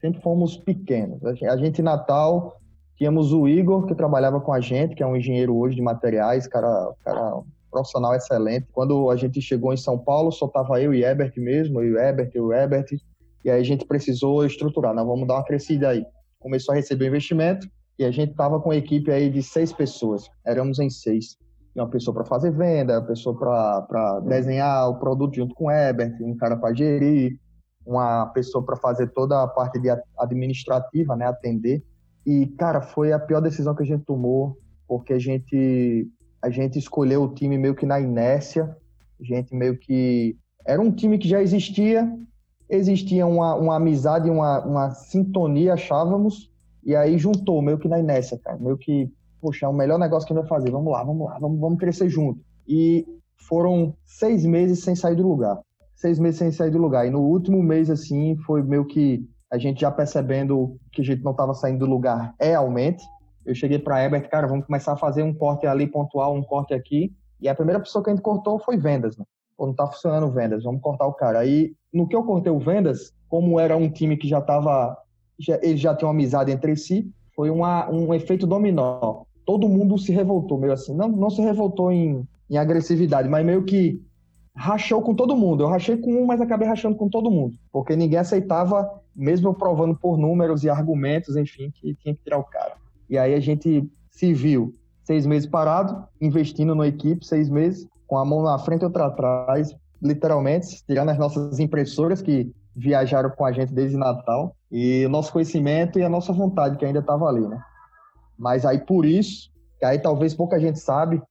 Sempre 0.00 0.22
fomos 0.22 0.56
pequenos. 0.56 1.22
A 1.24 1.56
gente, 1.56 1.80
em 1.80 1.84
Natal, 1.84 2.58
tínhamos 2.96 3.32
o 3.32 3.46
Igor, 3.46 3.86
que 3.86 3.94
trabalhava 3.94 4.40
com 4.40 4.52
a 4.52 4.60
gente, 4.60 4.94
que 4.94 5.02
é 5.02 5.06
um 5.06 5.16
engenheiro 5.16 5.56
hoje 5.56 5.76
de 5.76 5.82
materiais, 5.82 6.46
cara, 6.46 6.92
cara 7.04 7.36
um 7.36 7.44
profissional 7.70 8.14
excelente. 8.14 8.66
Quando 8.72 9.10
a 9.10 9.16
gente 9.16 9.40
chegou 9.42 9.72
em 9.72 9.76
São 9.76 9.98
Paulo, 9.98 10.32
só 10.32 10.48
tava 10.48 10.80
eu 10.80 10.94
e 10.94 11.04
Ebert 11.04 11.34
mesmo, 11.36 11.82
eu 11.82 11.96
e 11.96 11.98
Ebert, 11.98 12.30
eu 12.34 12.52
e 12.52 12.56
Ebert, 12.56 12.92
e 13.44 13.50
aí 13.50 13.60
a 13.60 13.64
gente 13.64 13.84
precisou 13.84 14.44
estruturar, 14.44 14.94
nós 14.94 15.06
vamos 15.06 15.28
dar 15.28 15.34
uma 15.34 15.44
crescida 15.44 15.90
aí. 15.90 16.04
Começou 16.38 16.72
a 16.72 16.76
receber 16.76 17.08
investimento, 17.08 17.68
e 17.98 18.04
a 18.04 18.10
gente 18.10 18.34
tava 18.34 18.58
com 18.60 18.70
uma 18.70 18.76
equipe 18.76 19.10
aí 19.10 19.28
de 19.28 19.42
seis 19.42 19.72
pessoas, 19.72 20.30
éramos 20.46 20.78
em 20.78 20.88
seis 20.88 21.36
uma 21.74 21.88
pessoa 21.88 22.14
para 22.14 22.24
fazer 22.24 22.50
venda, 22.50 22.98
uma 22.98 23.06
pessoa 23.06 23.36
para 23.36 24.20
desenhar 24.20 24.88
o 24.88 24.98
produto 24.98 25.36
junto 25.36 25.54
com 25.54 25.66
o 25.66 25.70
Ebert, 25.70 26.20
um 26.20 26.36
cara 26.36 26.56
para 26.56 26.74
gerir, 26.74 27.38
uma 27.86 28.26
pessoa 28.26 28.64
para 28.64 28.76
fazer 28.76 29.08
toda 29.08 29.42
a 29.42 29.48
parte 29.48 29.78
de 29.78 29.88
administrativa, 30.18 31.16
né, 31.16 31.26
atender. 31.26 31.82
E 32.26 32.46
cara, 32.58 32.80
foi 32.80 33.12
a 33.12 33.18
pior 33.18 33.40
decisão 33.40 33.74
que 33.74 33.82
a 33.82 33.86
gente 33.86 34.04
tomou, 34.04 34.58
porque 34.86 35.12
a 35.12 35.18
gente 35.18 36.08
a 36.42 36.48
gente 36.48 36.78
escolheu 36.78 37.22
o 37.22 37.34
time 37.34 37.58
meio 37.58 37.74
que 37.74 37.84
na 37.84 38.00
inércia, 38.00 38.74
a 39.20 39.24
gente 39.24 39.54
meio 39.54 39.78
que 39.78 40.36
era 40.66 40.80
um 40.80 40.90
time 40.90 41.18
que 41.18 41.28
já 41.28 41.42
existia, 41.42 42.10
existia 42.68 43.26
uma, 43.26 43.54
uma 43.54 43.76
amizade, 43.76 44.30
uma, 44.30 44.64
uma 44.64 44.90
sintonia, 44.90 45.74
achávamos, 45.74 46.50
e 46.82 46.96
aí 46.96 47.18
juntou 47.18 47.60
meio 47.60 47.78
que 47.78 47.88
na 47.88 47.98
inércia, 47.98 48.38
cara, 48.38 48.56
meio 48.58 48.78
que 48.78 49.12
poxa, 49.40 49.66
é 49.66 49.68
o 49.68 49.72
melhor 49.72 49.98
negócio 49.98 50.26
que 50.26 50.32
a 50.32 50.36
gente 50.36 50.48
vai 50.48 50.58
fazer, 50.58 50.70
vamos 50.70 50.92
lá, 50.92 51.02
vamos 51.02 51.26
lá, 51.26 51.38
vamos, 51.38 51.60
vamos 51.60 51.78
crescer 51.78 52.08
junto. 52.08 52.40
E 52.68 53.06
foram 53.48 53.94
seis 54.04 54.44
meses 54.44 54.82
sem 54.82 54.94
sair 54.94 55.16
do 55.16 55.26
lugar. 55.26 55.58
Seis 55.94 56.18
meses 56.18 56.38
sem 56.38 56.52
sair 56.52 56.70
do 56.70 56.78
lugar. 56.78 57.06
E 57.06 57.10
no 57.10 57.20
último 57.20 57.62
mês, 57.62 57.90
assim, 57.90 58.36
foi 58.46 58.62
meio 58.62 58.84
que 58.84 59.26
a 59.50 59.58
gente 59.58 59.80
já 59.80 59.90
percebendo 59.90 60.76
que 60.92 61.02
a 61.02 61.04
gente 61.04 61.24
não 61.24 61.32
estava 61.32 61.52
saindo 61.54 61.80
do 61.80 61.90
lugar 61.90 62.34
realmente. 62.40 63.02
Eu 63.44 63.54
cheguei 63.54 63.78
para 63.78 64.02
Ebert, 64.04 64.28
cara, 64.28 64.46
vamos 64.46 64.66
começar 64.66 64.92
a 64.92 64.96
fazer 64.96 65.22
um 65.22 65.34
corte 65.34 65.66
ali 65.66 65.86
pontual, 65.86 66.34
um 66.34 66.42
corte 66.42 66.72
aqui. 66.72 67.12
E 67.40 67.48
a 67.48 67.54
primeira 67.54 67.80
pessoa 67.80 68.04
que 68.04 68.10
a 68.10 68.14
gente 68.14 68.22
cortou 68.22 68.58
foi 68.60 68.76
vendas, 68.76 69.16
né? 69.16 69.24
Pô, 69.56 69.66
não 69.66 69.74
tá 69.74 69.86
funcionando 69.86 70.30
vendas, 70.30 70.62
vamos 70.62 70.80
cortar 70.80 71.06
o 71.06 71.12
cara. 71.12 71.40
Aí, 71.40 71.74
no 71.92 72.06
que 72.06 72.14
eu 72.14 72.22
cortei 72.22 72.52
o 72.52 72.58
vendas, 72.58 73.12
como 73.28 73.58
era 73.58 73.76
um 73.76 73.90
time 73.90 74.16
que 74.16 74.28
já 74.28 74.38
estava, 74.38 74.96
já, 75.38 75.58
eles 75.62 75.80
já 75.80 75.94
tinham 75.94 76.10
amizade 76.10 76.52
entre 76.52 76.76
si, 76.76 77.10
foi 77.34 77.50
uma, 77.50 77.90
um 77.90 78.14
efeito 78.14 78.46
dominó 78.46 79.24
todo 79.50 79.68
mundo 79.68 79.98
se 79.98 80.12
revoltou, 80.12 80.56
meio 80.56 80.72
assim. 80.72 80.94
Não, 80.94 81.08
não 81.08 81.28
se 81.28 81.42
revoltou 81.42 81.90
em, 81.90 82.24
em 82.48 82.56
agressividade, 82.56 83.28
mas 83.28 83.44
meio 83.44 83.64
que 83.64 84.00
rachou 84.54 85.02
com 85.02 85.12
todo 85.12 85.34
mundo. 85.34 85.64
Eu 85.64 85.68
rachei 85.68 85.96
com 85.96 86.22
um, 86.22 86.24
mas 86.24 86.40
acabei 86.40 86.68
rachando 86.68 86.94
com 86.94 87.08
todo 87.08 87.32
mundo. 87.32 87.56
Porque 87.72 87.96
ninguém 87.96 88.20
aceitava, 88.20 88.88
mesmo 89.14 89.52
provando 89.52 89.98
por 89.98 90.16
números 90.16 90.62
e 90.62 90.70
argumentos, 90.70 91.34
enfim, 91.34 91.72
que 91.74 91.96
tinha 91.96 92.14
que 92.14 92.22
tirar 92.22 92.38
o 92.38 92.44
cara. 92.44 92.74
E 93.08 93.18
aí 93.18 93.34
a 93.34 93.40
gente 93.40 93.90
se 94.08 94.32
viu 94.32 94.72
seis 95.02 95.26
meses 95.26 95.48
parado, 95.48 96.06
investindo 96.20 96.72
na 96.72 96.86
equipe, 96.86 97.26
seis 97.26 97.50
meses, 97.50 97.88
com 98.06 98.18
a 98.18 98.24
mão 98.24 98.44
na 98.44 98.56
frente 98.56 98.82
e 98.82 98.84
outra 98.84 99.06
atrás, 99.06 99.74
literalmente, 100.00 100.80
tirando 100.86 101.08
as 101.08 101.18
nossas 101.18 101.58
impressoras 101.58 102.22
que 102.22 102.52
viajaram 102.76 103.30
com 103.30 103.44
a 103.44 103.50
gente 103.50 103.74
desde 103.74 103.96
Natal, 103.96 104.54
e 104.70 105.04
o 105.04 105.08
nosso 105.08 105.32
conhecimento 105.32 105.98
e 105.98 106.04
a 106.04 106.08
nossa 106.08 106.32
vontade, 106.32 106.78
que 106.78 106.84
ainda 106.84 107.00
estava 107.00 107.26
ali, 107.26 107.48
né? 107.48 107.60
Mas 108.40 108.64
aí 108.64 108.78
por 108.78 109.04
isso, 109.04 109.50
que 109.78 109.84
aí 109.84 109.98
talvez 109.98 110.32
pouca 110.32 110.58
gente 110.58 110.78
sabe, 110.78 111.22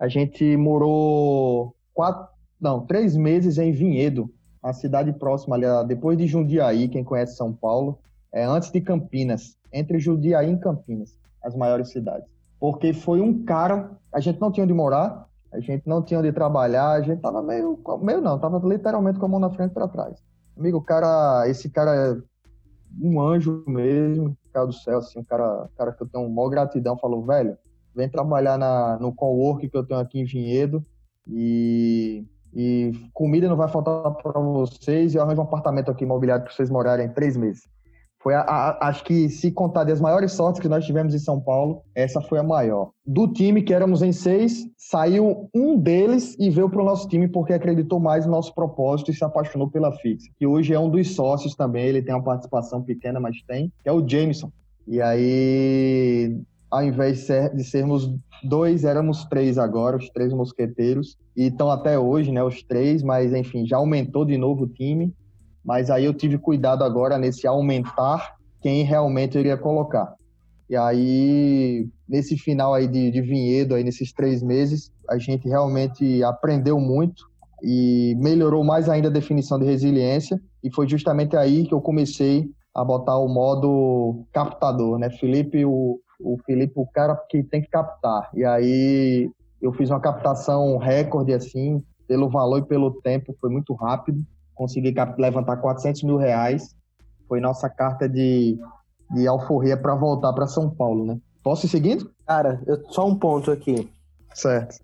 a 0.00 0.08
gente 0.08 0.56
morou 0.56 1.72
quatro, 1.94 2.26
não, 2.60 2.84
três 2.84 3.16
meses 3.16 3.56
em 3.56 3.70
Vinhedo, 3.70 4.28
uma 4.60 4.72
cidade 4.72 5.12
próxima 5.12 5.54
ali, 5.54 5.66
depois 5.86 6.18
de 6.18 6.26
Jundiaí, 6.26 6.88
quem 6.88 7.04
conhece 7.04 7.36
São 7.36 7.52
Paulo, 7.52 8.00
é 8.32 8.44
antes 8.44 8.72
de 8.72 8.80
Campinas, 8.80 9.56
entre 9.72 10.00
Jundiaí 10.00 10.52
e 10.52 10.58
Campinas, 10.58 11.16
as 11.40 11.54
maiores 11.54 11.90
cidades. 11.90 12.28
Porque 12.58 12.92
foi 12.92 13.20
um 13.20 13.44
cara, 13.44 13.96
a 14.12 14.18
gente 14.18 14.40
não 14.40 14.50
tinha 14.50 14.64
onde 14.64 14.74
morar, 14.74 15.28
a 15.52 15.60
gente 15.60 15.86
não 15.86 16.02
tinha 16.02 16.18
onde 16.18 16.32
trabalhar, 16.32 16.90
a 16.90 17.00
gente 17.00 17.20
tava 17.20 17.40
meio, 17.42 17.78
meio 18.02 18.20
não, 18.20 18.40
tava 18.40 18.60
literalmente 18.66 19.20
com 19.20 19.26
a 19.26 19.28
mão 19.28 19.40
na 19.40 19.50
frente 19.50 19.72
para 19.72 19.86
trás. 19.86 20.20
Amigo, 20.58 20.78
o 20.78 20.82
cara, 20.82 21.48
esse 21.48 21.70
cara 21.70 21.94
é 21.94 22.16
um 23.00 23.20
anjo 23.20 23.62
mesmo, 23.68 24.36
céu 24.52 24.66
do 24.66 24.72
céu, 24.72 24.98
assim, 24.98 25.18
um 25.18 25.24
cara, 25.24 25.68
cara 25.76 25.92
que 25.92 26.02
eu 26.02 26.08
tenho 26.08 26.28
maior 26.28 26.48
gratidão, 26.48 26.98
falou, 26.98 27.24
velho, 27.24 27.56
vem 27.94 28.08
trabalhar 28.08 28.58
na, 28.58 28.98
no 28.98 29.12
cowork 29.14 29.68
que 29.68 29.76
eu 29.76 29.84
tenho 29.84 30.00
aqui 30.00 30.20
em 30.20 30.24
Vinhedo 30.24 30.84
e, 31.26 32.24
e 32.54 32.92
comida 33.12 33.48
não 33.48 33.56
vai 33.56 33.68
faltar 33.68 34.12
para 34.14 34.40
vocês 34.40 35.14
e 35.14 35.16
eu 35.16 35.22
arranjo 35.22 35.40
um 35.40 35.44
apartamento 35.44 35.90
aqui 35.90 36.04
imobiliário 36.04 36.44
para 36.44 36.52
vocês 36.52 36.70
morarem 36.70 37.08
três 37.08 37.36
meses. 37.36 37.68
Foi 38.22 38.34
a, 38.34 38.40
a, 38.40 38.88
acho 38.88 39.02
que 39.04 39.30
se 39.30 39.50
contar 39.50 39.84
das 39.84 40.00
maiores 40.00 40.32
sortes 40.32 40.60
que 40.60 40.68
nós 40.68 40.84
tivemos 40.84 41.14
em 41.14 41.18
São 41.18 41.40
Paulo, 41.40 41.82
essa 41.94 42.20
foi 42.20 42.38
a 42.38 42.42
maior. 42.42 42.90
Do 43.06 43.26
time 43.26 43.62
que 43.62 43.72
éramos 43.72 44.02
em 44.02 44.12
seis, 44.12 44.66
saiu 44.76 45.48
um 45.54 45.78
deles 45.78 46.36
e 46.38 46.50
veio 46.50 46.68
para 46.68 46.82
o 46.82 46.84
nosso 46.84 47.08
time 47.08 47.26
porque 47.26 47.54
acreditou 47.54 47.98
mais 47.98 48.26
no 48.26 48.32
nosso 48.32 48.54
propósito 48.54 49.10
e 49.10 49.14
se 49.14 49.24
apaixonou 49.24 49.70
pela 49.70 49.90
Fix. 49.92 50.24
Que 50.38 50.46
hoje 50.46 50.74
é 50.74 50.78
um 50.78 50.90
dos 50.90 51.14
sócios 51.14 51.54
também, 51.54 51.86
ele 51.86 52.02
tem 52.02 52.14
uma 52.14 52.22
participação 52.22 52.82
pequena, 52.82 53.18
mas 53.18 53.36
tem, 53.48 53.72
que 53.82 53.88
é 53.88 53.92
o 53.92 54.06
Jameson. 54.06 54.52
E 54.86 55.00
aí, 55.00 56.38
ao 56.70 56.84
invés 56.84 57.26
de 57.54 57.64
sermos 57.64 58.12
dois, 58.44 58.84
éramos 58.84 59.24
três 59.24 59.56
agora, 59.56 59.96
os 59.96 60.10
três 60.10 60.32
mosqueteiros. 60.32 61.16
E 61.34 61.46
estão 61.46 61.70
até 61.70 61.98
hoje, 61.98 62.30
né, 62.30 62.42
os 62.42 62.62
três, 62.62 63.02
mas 63.02 63.32
enfim, 63.32 63.66
já 63.66 63.78
aumentou 63.78 64.26
de 64.26 64.36
novo 64.36 64.64
o 64.64 64.68
time. 64.68 65.14
Mas 65.64 65.90
aí 65.90 66.04
eu 66.04 66.14
tive 66.14 66.38
cuidado 66.38 66.84
agora 66.84 67.18
nesse 67.18 67.46
aumentar 67.46 68.34
quem 68.60 68.82
realmente 68.82 69.36
eu 69.36 69.40
iria 69.40 69.56
colocar. 69.56 70.14
E 70.68 70.76
aí, 70.76 71.88
nesse 72.08 72.36
final 72.36 72.72
aí 72.72 72.86
de, 72.86 73.10
de 73.10 73.20
vinhedo, 73.20 73.74
aí 73.74 73.82
nesses 73.82 74.12
três 74.12 74.42
meses, 74.42 74.92
a 75.08 75.18
gente 75.18 75.48
realmente 75.48 76.22
aprendeu 76.22 76.78
muito 76.78 77.28
e 77.62 78.16
melhorou 78.18 78.62
mais 78.62 78.88
ainda 78.88 79.08
a 79.08 79.12
definição 79.12 79.58
de 79.58 79.64
resiliência. 79.64 80.40
E 80.62 80.72
foi 80.72 80.88
justamente 80.88 81.36
aí 81.36 81.66
que 81.66 81.74
eu 81.74 81.80
comecei 81.80 82.48
a 82.74 82.84
botar 82.84 83.18
o 83.18 83.28
modo 83.28 84.24
captador, 84.32 84.98
né? 84.98 85.10
Felipe, 85.10 85.64
o, 85.64 85.98
o 86.20 86.38
Felipe, 86.46 86.74
o 86.76 86.86
cara 86.86 87.16
que 87.28 87.42
tem 87.42 87.60
que 87.60 87.68
captar. 87.68 88.30
E 88.32 88.44
aí 88.44 89.28
eu 89.60 89.72
fiz 89.72 89.90
uma 89.90 90.00
captação 90.00 90.76
recorde, 90.78 91.32
assim, 91.32 91.82
pelo 92.06 92.28
valor 92.30 92.58
e 92.58 92.66
pelo 92.66 93.00
tempo, 93.02 93.34
foi 93.40 93.50
muito 93.50 93.74
rápido 93.74 94.24
consegui 94.60 94.94
levantar 95.16 95.56
400 95.56 96.02
mil 96.02 96.18
reais. 96.18 96.76
Foi 97.26 97.40
nossa 97.40 97.70
carta 97.70 98.06
de, 98.06 98.58
de 99.10 99.26
alforria 99.26 99.74
para 99.74 99.94
voltar 99.94 100.34
para 100.34 100.46
São 100.46 100.68
Paulo, 100.68 101.06
né? 101.06 101.18
Posso 101.42 101.64
ir 101.64 101.70
seguindo? 101.70 102.12
Cara, 102.26 102.62
eu, 102.66 102.84
só 102.90 103.06
um 103.08 103.18
ponto 103.18 103.50
aqui. 103.50 103.90
Certo. 104.34 104.78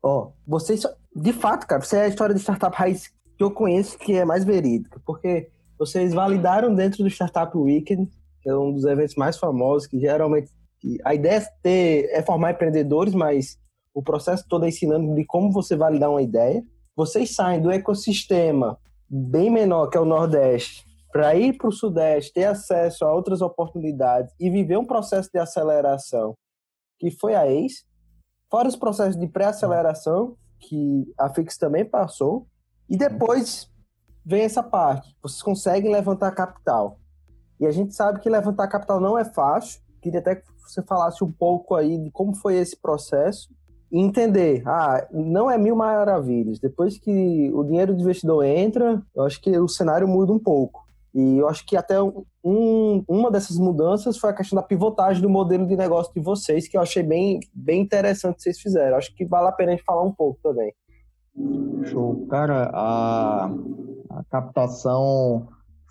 Ó, 0.00 0.30
vocês, 0.46 0.86
de 1.16 1.32
fato, 1.32 1.66
cara, 1.66 1.82
você 1.82 1.96
é 1.96 2.02
a 2.02 2.08
história 2.08 2.32
de 2.32 2.40
startup 2.40 2.76
raiz 2.76 3.08
que 3.36 3.42
eu 3.42 3.50
conheço 3.50 3.98
que 3.98 4.14
é 4.14 4.24
mais 4.24 4.44
verídica, 4.44 5.00
porque 5.04 5.50
vocês 5.76 6.14
validaram 6.14 6.72
dentro 6.72 7.02
do 7.02 7.10
Startup 7.10 7.54
Weekend, 7.58 8.08
que 8.40 8.48
é 8.48 8.56
um 8.56 8.72
dos 8.72 8.84
eventos 8.84 9.16
mais 9.16 9.36
famosos, 9.36 9.88
que 9.88 9.98
geralmente 9.98 10.50
a 11.04 11.14
ideia 11.14 11.38
é, 11.38 11.48
ter, 11.60 12.08
é 12.12 12.22
formar 12.22 12.52
empreendedores, 12.52 13.12
mas 13.12 13.58
o 13.92 14.02
processo 14.02 14.46
todo 14.48 14.64
é 14.64 14.68
ensinando 14.68 15.12
de 15.16 15.24
como 15.24 15.50
você 15.50 15.74
validar 15.74 16.10
uma 16.10 16.22
ideia. 16.22 16.62
Vocês 16.94 17.34
saem 17.34 17.60
do 17.60 17.72
ecossistema 17.72 18.78
bem 19.08 19.50
menor, 19.50 19.88
que 19.88 19.96
é 19.96 20.00
o 20.00 20.04
Nordeste, 20.04 20.84
para 21.12 21.34
ir 21.34 21.56
para 21.56 21.68
o 21.68 21.72
Sudeste, 21.72 22.32
ter 22.32 22.44
acesso 22.44 23.04
a 23.04 23.12
outras 23.12 23.40
oportunidades 23.40 24.34
e 24.38 24.50
viver 24.50 24.76
um 24.76 24.84
processo 24.84 25.30
de 25.32 25.38
aceleração 25.38 26.36
que 26.98 27.10
foi 27.10 27.34
a 27.34 27.46
ACE, 27.46 27.84
fora 28.50 28.68
os 28.68 28.76
processos 28.76 29.18
de 29.18 29.26
pré-aceleração 29.26 30.36
que 30.58 31.12
a 31.18 31.28
Fix 31.28 31.58
também 31.58 31.84
passou, 31.84 32.46
e 32.88 32.96
depois 32.96 33.70
vem 34.24 34.42
essa 34.42 34.62
parte, 34.62 35.14
vocês 35.22 35.42
conseguem 35.42 35.92
levantar 35.92 36.32
capital. 36.32 36.98
E 37.60 37.66
a 37.66 37.70
gente 37.70 37.94
sabe 37.94 38.20
que 38.20 38.28
levantar 38.28 38.68
capital 38.68 39.00
não 39.00 39.18
é 39.18 39.24
fácil, 39.24 39.80
queria 40.00 40.20
até 40.20 40.36
que 40.36 40.44
você 40.58 40.82
falasse 40.82 41.22
um 41.22 41.30
pouco 41.30 41.74
aí 41.74 41.98
de 41.98 42.10
como 42.10 42.34
foi 42.34 42.56
esse 42.56 42.76
processo 42.76 43.48
entender, 43.90 44.62
ah, 44.66 45.06
não 45.12 45.50
é 45.50 45.56
mil 45.56 45.76
maravilhas. 45.76 46.58
Depois 46.58 46.98
que 46.98 47.50
o 47.52 47.62
dinheiro 47.64 47.94
do 47.94 48.00
investidor 48.00 48.44
entra, 48.44 49.02
eu 49.14 49.22
acho 49.24 49.40
que 49.40 49.56
o 49.58 49.68
cenário 49.68 50.08
muda 50.08 50.32
um 50.32 50.38
pouco. 50.38 50.86
E 51.14 51.38
eu 51.38 51.48
acho 51.48 51.64
que 51.64 51.76
até 51.76 51.96
um, 52.44 53.02
uma 53.08 53.30
dessas 53.30 53.56
mudanças 53.56 54.18
foi 54.18 54.30
a 54.30 54.34
questão 54.34 54.56
da 54.56 54.62
pivotagem 54.62 55.22
do 55.22 55.30
modelo 55.30 55.66
de 55.66 55.74
negócio 55.74 56.12
de 56.12 56.20
vocês, 56.20 56.68
que 56.68 56.76
eu 56.76 56.80
achei 56.82 57.02
bem, 57.02 57.40
bem 57.54 57.80
interessante 57.80 58.36
que 58.36 58.42
vocês 58.42 58.60
fizeram. 58.60 58.90
Eu 58.90 58.96
acho 58.96 59.14
que 59.14 59.24
vale 59.24 59.48
a 59.48 59.52
pena 59.52 59.72
a 59.72 59.76
gente 59.76 59.84
falar 59.84 60.02
um 60.02 60.12
pouco 60.12 60.38
também. 60.42 60.74
Show. 61.84 62.26
Cara, 62.28 62.70
a, 62.72 63.46
a 64.10 64.24
captação 64.30 65.48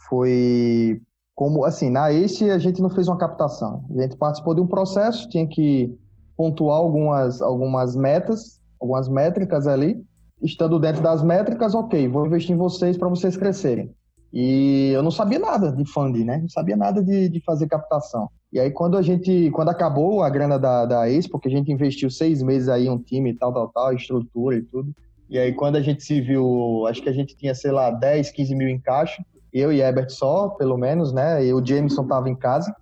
foi 0.08 1.02
como 1.36 1.66
assim, 1.66 1.90
na 1.90 2.12
ACE 2.12 2.50
a 2.50 2.58
gente 2.58 2.82
não 2.82 2.90
fez 2.90 3.08
uma 3.08 3.18
captação. 3.18 3.84
A 3.98 4.02
gente 4.02 4.16
participou 4.16 4.56
de 4.56 4.62
um 4.62 4.68
processo, 4.68 5.28
tinha 5.28 5.48
que 5.48 5.98
pontuar 6.36 6.78
algumas, 6.78 7.42
algumas 7.42 7.96
metas, 7.96 8.60
algumas 8.80 9.08
métricas 9.08 9.68
ali. 9.68 10.04
Estando 10.42 10.80
dentro 10.80 11.02
das 11.02 11.24
métricas, 11.24 11.74
ok, 11.74 12.08
vou 12.08 12.26
investir 12.26 12.54
em 12.54 12.58
vocês 12.58 12.98
para 12.98 13.08
vocês 13.08 13.38
crescerem. 13.38 13.94
E 14.34 14.92
eu 14.94 15.02
não 15.02 15.12
sabia 15.12 15.40
nada 15.40 15.72
de 15.72 15.86
funding, 15.90 16.26
né? 16.26 16.40
Não 16.40 16.50
sabia 16.50 16.76
nada 16.76 17.02
de, 17.02 17.30
de 17.30 17.40
fazer 17.42 17.68
captação. 17.68 18.30
E 18.52 18.60
aí, 18.60 18.70
quando 18.70 18.98
a 18.98 19.02
gente, 19.02 19.50
quando 19.52 19.70
acabou 19.70 20.22
a 20.22 20.30
grana 20.30 20.60
da, 20.60 20.86
da 20.86 21.10
Expo, 21.10 21.40
que 21.40 21.48
a 21.48 21.52
gente 21.52 21.72
investiu 21.72 22.10
seis 22.10 22.44
meses 22.44 22.68
aí 22.68 22.90
um 22.90 22.98
time 22.98 23.32
e 23.32 23.34
tal, 23.34 23.54
tal, 23.54 23.70
tal, 23.70 23.94
estrutura 23.94 24.58
e 24.58 24.62
tudo. 24.62 24.94
E 25.30 25.40
aí, 25.40 25.54
quando 25.54 25.78
a 25.78 25.82
gente 25.82 26.04
se 26.04 26.20
viu, 26.20 26.86
acho 26.88 27.02
que 27.02 27.10
a 27.10 27.14
gente 27.14 27.36
tinha, 27.36 27.56
sei 27.56 27.72
lá, 27.72 27.90
10, 27.92 28.32
15 28.32 28.56
mil 28.56 28.68
em 28.68 28.80
caixa. 28.80 29.24
Eu 29.54 29.72
e 29.72 29.80
Herbert 29.80 30.10
só, 30.10 30.50
pelo 30.50 30.78
menos, 30.78 31.14
né? 31.14 31.46
E 31.46 31.54
o 31.54 31.66
Jameson 31.66 32.06
tava 32.06 32.30
em 32.30 32.36
casa, 32.36 32.76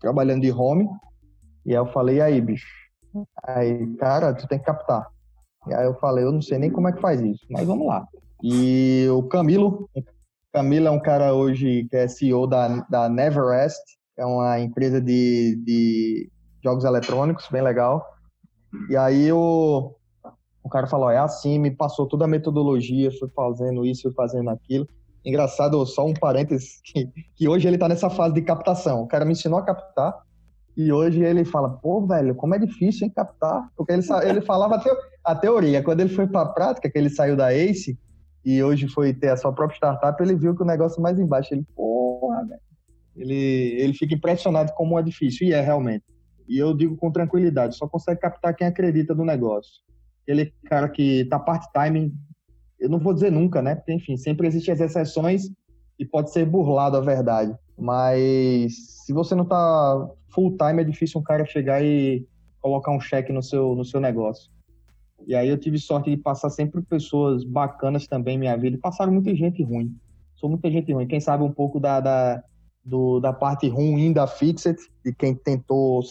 trabalhando 0.00 0.40
de 0.42 0.50
home. 0.50 0.88
E 1.64 1.70
aí 1.70 1.76
eu 1.76 1.86
falei, 1.86 2.16
e 2.16 2.20
aí, 2.20 2.40
bicho? 2.40 2.66
Aí, 3.44 3.94
cara, 3.96 4.34
tu 4.34 4.46
tem 4.46 4.58
que 4.58 4.64
captar. 4.64 5.06
E 5.66 5.74
aí 5.74 5.84
eu 5.84 5.94
falei, 5.94 6.24
eu 6.24 6.32
não 6.32 6.40
sei 6.40 6.58
nem 6.58 6.70
como 6.70 6.88
é 6.88 6.92
que 6.92 7.00
faz 7.00 7.20
isso, 7.20 7.44
mas 7.50 7.66
vamos 7.66 7.86
lá. 7.86 8.06
E 8.42 9.06
o 9.10 9.22
Camilo, 9.24 9.88
Camila 10.52 10.88
é 10.88 10.92
um 10.92 11.00
cara 11.00 11.34
hoje 11.34 11.86
que 11.90 11.96
é 11.96 12.08
CEO 12.08 12.46
da, 12.46 12.68
da 12.88 13.08
Neverest, 13.08 13.82
é 14.18 14.24
uma 14.24 14.58
empresa 14.58 15.00
de, 15.00 15.56
de 15.64 16.30
jogos 16.62 16.84
eletrônicos, 16.84 17.48
bem 17.50 17.62
legal. 17.62 18.04
E 18.88 18.96
aí 18.96 19.32
o, 19.32 19.94
o 20.62 20.68
cara 20.68 20.86
falou, 20.86 21.10
é 21.10 21.18
assim, 21.18 21.58
me 21.58 21.70
passou 21.70 22.06
toda 22.06 22.24
a 22.24 22.28
metodologia, 22.28 23.10
foi 23.18 23.28
fazendo 23.28 23.84
isso, 23.84 24.02
foi 24.02 24.12
fazendo 24.12 24.50
aquilo. 24.50 24.86
Engraçado, 25.24 25.84
só 25.84 26.06
um 26.06 26.14
parênteses, 26.14 26.80
que, 26.84 27.08
que 27.36 27.48
hoje 27.48 27.68
ele 27.68 27.76
está 27.76 27.88
nessa 27.88 28.08
fase 28.08 28.34
de 28.34 28.42
captação. 28.42 29.02
O 29.02 29.06
cara 29.06 29.24
me 29.24 29.32
ensinou 29.32 29.58
a 29.58 29.64
captar, 29.64 30.14
e 30.82 30.90
hoje 30.90 31.22
ele 31.22 31.44
fala, 31.44 31.68
pô, 31.68 32.06
velho, 32.06 32.34
como 32.34 32.54
é 32.54 32.58
difícil, 32.58 33.06
hein, 33.06 33.12
captar. 33.14 33.68
Porque 33.76 33.92
ele, 33.92 34.02
ele 34.24 34.40
falava 34.40 34.76
a, 34.76 34.78
teo, 34.78 34.96
a 35.22 35.34
teoria. 35.34 35.82
Quando 35.82 36.00
ele 36.00 36.08
foi 36.08 36.26
para 36.26 36.40
a 36.40 36.46
prática, 36.46 36.88
que 36.88 36.96
ele 36.96 37.10
saiu 37.10 37.36
da 37.36 37.52
ACE, 37.52 37.98
e 38.42 38.62
hoje 38.62 38.88
foi 38.88 39.12
ter 39.12 39.28
a 39.28 39.36
sua 39.36 39.52
própria 39.52 39.76
startup, 39.76 40.22
ele 40.22 40.34
viu 40.34 40.56
que 40.56 40.62
o 40.62 40.66
negócio 40.66 41.02
mais 41.02 41.18
embaixo. 41.18 41.52
Ele, 41.52 41.66
porra, 41.76 42.46
velho. 42.46 42.60
Ele, 43.14 43.34
ele 43.34 43.92
fica 43.92 44.14
impressionado 44.14 44.72
como 44.74 44.98
é 44.98 45.02
difícil, 45.02 45.48
e 45.48 45.52
é 45.52 45.60
realmente. 45.60 46.04
E 46.48 46.56
eu 46.56 46.74
digo 46.74 46.96
com 46.96 47.12
tranquilidade, 47.12 47.76
só 47.76 47.86
consegue 47.86 48.20
captar 48.20 48.56
quem 48.56 48.66
acredita 48.66 49.14
no 49.14 49.24
negócio. 49.24 49.82
Aquele 50.22 50.50
cara 50.64 50.88
que 50.88 51.26
tá 51.26 51.38
part-time, 51.38 52.10
eu 52.78 52.88
não 52.88 52.98
vou 52.98 53.12
dizer 53.12 53.30
nunca, 53.30 53.60
né? 53.60 53.74
Porque, 53.74 53.92
enfim, 53.92 54.16
sempre 54.16 54.46
existem 54.46 54.72
as 54.72 54.80
exceções 54.80 55.42
e 55.98 56.06
pode 56.06 56.32
ser 56.32 56.46
burlado 56.46 56.96
a 56.96 57.00
verdade. 57.00 57.54
Mas 57.80 59.04
se 59.06 59.12
você 59.12 59.34
não 59.34 59.44
tá 59.44 60.10
full-time, 60.28 60.82
é 60.82 60.84
difícil 60.84 61.20
um 61.20 61.24
cara 61.24 61.46
chegar 61.46 61.82
e 61.82 62.26
colocar 62.60 62.92
um 62.92 63.00
cheque 63.00 63.32
no 63.32 63.42
seu, 63.42 63.74
no 63.74 63.84
seu 63.84 64.00
negócio. 64.00 64.50
E 65.26 65.34
aí 65.34 65.48
eu 65.48 65.58
tive 65.58 65.78
sorte 65.78 66.10
de 66.10 66.16
passar 66.16 66.50
sempre 66.50 66.82
pessoas 66.82 67.42
bacanas 67.44 68.06
também 68.06 68.38
minha 68.38 68.56
vida. 68.56 68.78
Passaram 68.80 69.12
muita 69.12 69.34
gente 69.34 69.62
ruim. 69.62 69.94
Sou 70.34 70.48
muita 70.48 70.70
gente 70.70 70.92
ruim. 70.92 71.06
Quem 71.06 71.20
sabe 71.20 71.42
um 71.42 71.52
pouco 71.52 71.80
da, 71.80 72.00
da, 72.00 72.42
do, 72.84 73.20
da 73.20 73.32
parte 73.32 73.68
ruim 73.68 74.12
da 74.12 74.26
Fixit, 74.26 74.78
de 75.04 75.14
quem 75.14 75.34
tentou 75.34 76.02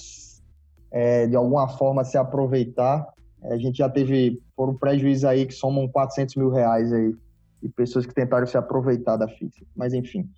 é, 0.92 1.28
de 1.28 1.36
alguma 1.36 1.68
forma 1.68 2.04
se 2.04 2.18
aproveitar. 2.18 3.08
É, 3.44 3.54
a 3.54 3.58
gente 3.58 3.78
já 3.78 3.90
teve, 3.90 4.42
foram 4.56 4.76
prejuízos 4.76 5.26
aí 5.26 5.46
que 5.46 5.54
somam 5.54 5.88
400 5.88 6.36
mil 6.36 6.50
reais 6.50 6.92
aí. 6.92 7.16
E 7.62 7.70
pessoas 7.70 8.06
que 8.06 8.14
tentaram 8.14 8.48
se 8.48 8.58
aproveitar 8.58 9.18
da 9.18 9.28
Fixit. 9.28 9.68
Mas 9.76 9.94
enfim, 9.94 10.30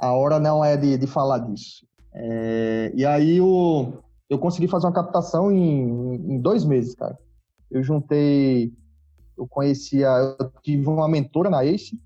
a 0.00 0.12
hora 0.12 0.38
não 0.38 0.64
é 0.64 0.76
de, 0.76 0.96
de 0.96 1.06
falar 1.06 1.38
disso. 1.38 1.86
É, 2.12 2.92
e 2.94 3.04
aí 3.04 3.36
eu 3.36 4.38
consegui 4.38 4.66
fazer 4.66 4.86
uma 4.86 4.92
captação 4.92 5.50
em, 5.52 6.14
em 6.14 6.40
dois 6.40 6.64
meses, 6.64 6.94
cara 6.94 7.16
eu 7.70 7.82
juntei, 7.82 8.72
eu 9.38 9.46
conhecia, 9.46 10.08
eu 10.38 10.50
tive 10.62 10.88
uma 10.88 11.08
mentora 11.08 11.48
na 11.48 11.64
ACE 11.64 11.98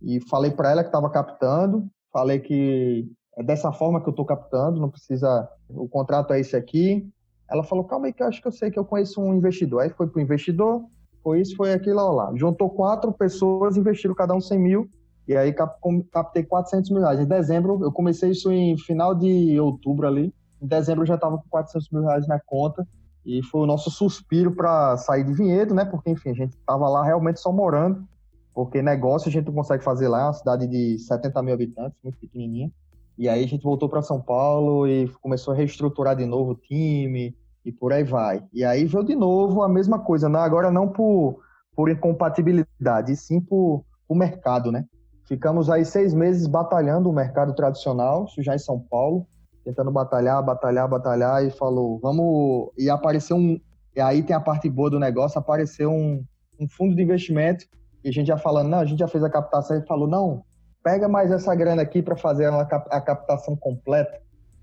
e 0.00 0.20
falei 0.28 0.50
para 0.50 0.70
ela 0.70 0.82
que 0.82 0.88
estava 0.88 1.10
captando, 1.10 1.86
falei 2.12 2.40
que 2.40 3.06
é 3.36 3.42
dessa 3.42 3.70
forma 3.70 4.00
que 4.00 4.08
eu 4.08 4.12
estou 4.12 4.24
captando, 4.24 4.80
não 4.80 4.88
precisa, 4.88 5.48
o 5.68 5.88
contrato 5.88 6.32
é 6.32 6.40
esse 6.40 6.56
aqui. 6.56 7.06
Ela 7.50 7.62
falou, 7.62 7.84
calma 7.84 8.06
aí 8.06 8.12
que 8.12 8.22
eu 8.22 8.26
acho 8.26 8.40
que 8.40 8.48
eu 8.48 8.52
sei 8.52 8.70
que 8.70 8.78
eu 8.78 8.84
conheço 8.84 9.20
um 9.20 9.34
investidor. 9.34 9.82
Aí 9.82 9.90
foi 9.90 10.06
para 10.06 10.18
o 10.18 10.22
investidor, 10.22 10.84
foi 11.22 11.40
isso, 11.40 11.56
foi 11.56 11.72
aquilo 11.72 12.12
lá. 12.12 12.32
Juntou 12.34 12.70
quatro 12.70 13.12
pessoas, 13.12 13.76
investiram 13.76 14.14
cada 14.14 14.34
um 14.34 14.40
100 14.40 14.58
mil, 14.58 14.88
e 15.26 15.36
aí 15.36 15.52
captei 15.52 16.42
400 16.42 16.90
mil 16.90 17.00
reais. 17.00 17.20
Em 17.20 17.26
dezembro, 17.26 17.78
eu 17.82 17.92
comecei 17.92 18.30
isso 18.30 18.52
em 18.52 18.76
final 18.76 19.14
de 19.14 19.58
outubro 19.58 20.06
ali, 20.06 20.34
em 20.60 20.66
dezembro 20.66 21.02
eu 21.02 21.06
já 21.06 21.14
estava 21.14 21.38
com 21.38 21.48
400 21.48 21.90
mil 21.90 22.02
reais 22.02 22.26
na 22.26 22.40
conta, 22.40 22.86
e 23.24 23.42
foi 23.42 23.62
o 23.62 23.66
nosso 23.66 23.90
suspiro 23.90 24.52
para 24.52 24.96
sair 24.98 25.24
de 25.24 25.32
Vinhedo, 25.32 25.74
né? 25.74 25.84
Porque, 25.84 26.10
enfim, 26.10 26.30
a 26.30 26.34
gente 26.34 26.50
estava 26.50 26.88
lá 26.88 27.02
realmente 27.02 27.40
só 27.40 27.50
morando, 27.50 28.06
porque 28.52 28.82
negócio 28.82 29.28
a 29.28 29.32
gente 29.32 29.46
não 29.46 29.54
consegue 29.54 29.82
fazer 29.82 30.08
lá, 30.08 30.20
é 30.20 30.24
uma 30.24 30.32
cidade 30.32 30.66
de 30.66 30.98
70 30.98 31.42
mil 31.42 31.54
habitantes, 31.54 31.98
muito 32.02 32.18
pequenininha. 32.18 32.70
E 33.16 33.28
aí 33.28 33.42
a 33.42 33.48
gente 33.48 33.62
voltou 33.62 33.88
para 33.88 34.02
São 34.02 34.20
Paulo 34.20 34.86
e 34.86 35.08
começou 35.22 35.54
a 35.54 35.56
reestruturar 35.56 36.16
de 36.16 36.26
novo 36.26 36.52
o 36.52 36.54
time 36.54 37.34
e 37.64 37.72
por 37.72 37.92
aí 37.92 38.04
vai. 38.04 38.44
E 38.52 38.64
aí 38.64 38.84
veio 38.84 39.04
de 39.04 39.14
novo 39.14 39.62
a 39.62 39.68
mesma 39.68 39.98
coisa, 39.98 40.28
né? 40.28 40.38
agora 40.40 40.70
não 40.70 40.88
por, 40.88 41.40
por 41.74 41.90
incompatibilidade, 41.90 43.12
e 43.12 43.16
sim 43.16 43.40
por, 43.40 43.84
por 44.06 44.16
mercado, 44.16 44.70
né? 44.70 44.84
Ficamos 45.26 45.70
aí 45.70 45.84
seis 45.84 46.12
meses 46.12 46.46
batalhando 46.46 47.08
o 47.08 47.12
mercado 47.12 47.54
tradicional, 47.54 48.24
isso 48.24 48.42
já 48.42 48.54
em 48.54 48.58
São 48.58 48.78
Paulo, 48.78 49.26
tentando 49.64 49.90
batalhar, 49.90 50.42
batalhar, 50.42 50.88
batalhar 50.88 51.44
e 51.44 51.50
falou, 51.50 51.98
vamos. 51.98 52.70
E 52.76 52.90
apareceu 52.90 53.36
um. 53.36 53.58
E 53.96 54.00
aí 54.00 54.22
tem 54.22 54.36
a 54.36 54.40
parte 54.40 54.68
boa 54.68 54.90
do 54.90 54.98
negócio, 54.98 55.38
apareceu 55.38 55.90
um, 55.90 56.24
um 56.60 56.68
fundo 56.68 56.94
de 56.94 57.02
investimento 57.02 57.64
e 58.04 58.08
a 58.08 58.12
gente 58.12 58.26
já 58.26 58.36
falando, 58.36 58.68
não, 58.68 58.78
a 58.80 58.84
gente 58.84 58.98
já 58.98 59.08
fez 59.08 59.24
a 59.24 59.30
captação 59.30 59.78
e 59.78 59.86
falou, 59.86 60.06
não, 60.06 60.44
pega 60.82 61.08
mais 61.08 61.30
essa 61.30 61.54
grana 61.54 61.80
aqui 61.80 62.02
para 62.02 62.16
fazer 62.16 62.46
a, 62.46 62.60
a 62.60 63.00
captação 63.00 63.56
completa. 63.56 64.20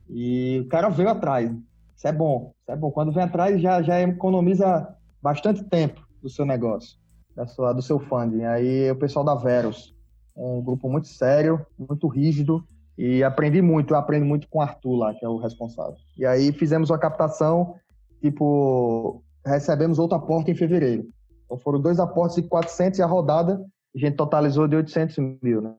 E 0.07 0.61
o 0.63 0.67
cara 0.67 0.89
veio 0.89 1.09
atrás. 1.09 1.51
Isso 1.95 2.07
é 2.07 2.11
bom, 2.11 2.51
isso 2.61 2.71
é 2.71 2.75
bom. 2.75 2.91
Quando 2.91 3.11
vem 3.11 3.23
atrás, 3.23 3.59
já, 3.59 3.81
já 3.81 3.99
economiza 3.99 4.95
bastante 5.21 5.63
tempo 5.63 6.01
do 6.21 6.29
seu 6.29 6.45
negócio, 6.45 6.97
da 7.35 7.47
sua, 7.47 7.73
do 7.73 7.81
seu 7.81 7.99
funding. 7.99 8.43
Aí 8.43 8.91
o 8.91 8.95
pessoal 8.95 9.25
da 9.25 9.33
Veros, 9.33 9.95
um 10.35 10.61
grupo 10.61 10.89
muito 10.89 11.07
sério, 11.07 11.65
muito 11.77 12.07
rígido, 12.07 12.63
e 12.97 13.23
aprendi 13.23 13.61
muito, 13.61 13.93
eu 13.93 13.97
aprendo 13.97 14.25
muito 14.25 14.47
com 14.47 14.59
o 14.59 14.61
Arthur 14.61 14.95
lá, 14.95 15.13
que 15.13 15.25
é 15.25 15.29
o 15.29 15.37
responsável. 15.37 15.95
E 16.17 16.25
aí 16.25 16.51
fizemos 16.51 16.89
uma 16.89 16.99
captação, 16.99 17.75
tipo, 18.21 19.23
recebemos 19.45 19.97
outro 19.97 20.17
aporte 20.17 20.51
em 20.51 20.55
fevereiro. 20.55 21.07
Então 21.45 21.57
foram 21.57 21.79
dois 21.79 21.99
aportes 21.99 22.35
de 22.35 22.43
400 22.43 22.99
e 22.99 23.01
a 23.01 23.05
rodada 23.05 23.65
a 23.95 23.99
gente 23.99 24.15
totalizou 24.15 24.67
de 24.67 24.75
800 24.75 25.17
mil, 25.41 25.61
né? 25.61 25.73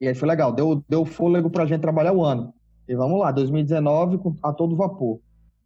E 0.00 0.08
aí 0.08 0.14
foi 0.14 0.28
legal, 0.28 0.52
deu, 0.52 0.82
deu 0.88 1.04
fôlego 1.04 1.50
para 1.50 1.64
a 1.64 1.66
gente 1.66 1.80
trabalhar 1.80 2.12
o 2.12 2.24
ano. 2.24 2.54
E 2.88 2.94
vamos 2.94 3.20
lá, 3.20 3.30
2019 3.30 4.18
a 4.42 4.52
todo 4.52 4.76
vapor. 4.76 5.20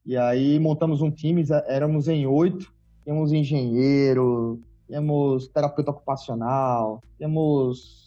E 0.05 0.17
aí 0.17 0.59
montamos 0.59 1.01
um 1.01 1.11
time, 1.11 1.45
éramos 1.67 2.09
em 2.09 2.27
oito, 2.27 2.73
temos 3.05 3.33
engenheiro, 3.33 4.61
temos 4.89 5.49
terapeuta 5.49 5.93
ocupacional, 5.93 7.01
temos 7.17 8.04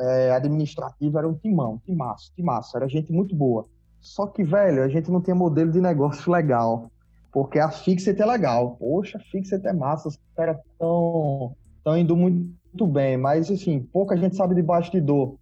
é, 0.00 0.30
administrativa 0.32 1.18
era 1.18 1.28
um 1.28 1.34
timão, 1.34 1.80
timaço, 1.84 2.32
timaço, 2.34 2.76
era 2.76 2.88
gente 2.88 3.12
muito 3.12 3.34
boa. 3.34 3.66
Só 4.00 4.26
que, 4.26 4.44
velho, 4.44 4.82
a 4.82 4.88
gente 4.88 5.10
não 5.10 5.20
tinha 5.20 5.34
modelo 5.34 5.72
de 5.72 5.80
negócio 5.80 6.30
legal. 6.30 6.90
Porque 7.32 7.58
a 7.58 7.70
Fixet 7.70 8.18
é 8.20 8.24
legal. 8.24 8.76
Poxa, 8.76 9.18
a 9.18 9.20
Fixet 9.20 9.66
é 9.66 9.72
massa, 9.72 10.08
os 10.08 10.18
caras 10.34 10.56
estão 10.72 11.54
tão 11.84 11.98
indo 11.98 12.16
muito, 12.16 12.50
muito 12.72 12.86
bem. 12.86 13.16
Mas, 13.16 13.50
assim, 13.50 13.80
pouca 13.80 14.16
gente 14.16 14.36
sabe 14.36 14.54
de 14.54 14.62
bastidor. 14.62 15.36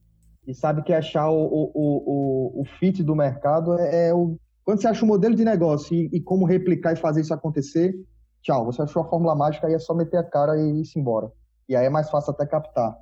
e 0.46 0.54
sabe 0.54 0.82
que 0.82 0.92
achar 0.92 1.30
o, 1.30 1.44
o, 1.44 1.70
o, 1.74 2.60
o 2.62 2.64
fit 2.80 3.02
do 3.02 3.14
mercado 3.14 3.78
é, 3.78 4.08
é, 4.08 4.14
o. 4.14 4.36
Quando 4.64 4.80
você 4.80 4.88
acha 4.88 5.04
o 5.04 5.08
modelo 5.08 5.34
de 5.34 5.44
negócio 5.44 5.94
e, 5.94 6.08
e, 6.12 6.20
como 6.20 6.46
replicar 6.46 6.94
e 6.94 6.96
fazer 6.96 7.20
isso 7.20 7.34
acontecer, 7.34 7.94
tchau, 8.42 8.64
você 8.64 8.80
achou 8.80 9.02
a 9.02 9.08
fórmula 9.08 9.34
mágica, 9.34 9.66
aí 9.66 9.74
é 9.74 9.78
só 9.78 9.94
meter 9.94 10.16
a 10.16 10.24
cara 10.24 10.58
e 10.58 10.80
ir 10.80 10.84
embora. 10.96 11.30
E 11.68 11.76
aí 11.76 11.84
é 11.84 11.90
mais 11.90 12.10
fácil 12.10 12.32
até 12.32 12.46
captar. 12.46 12.96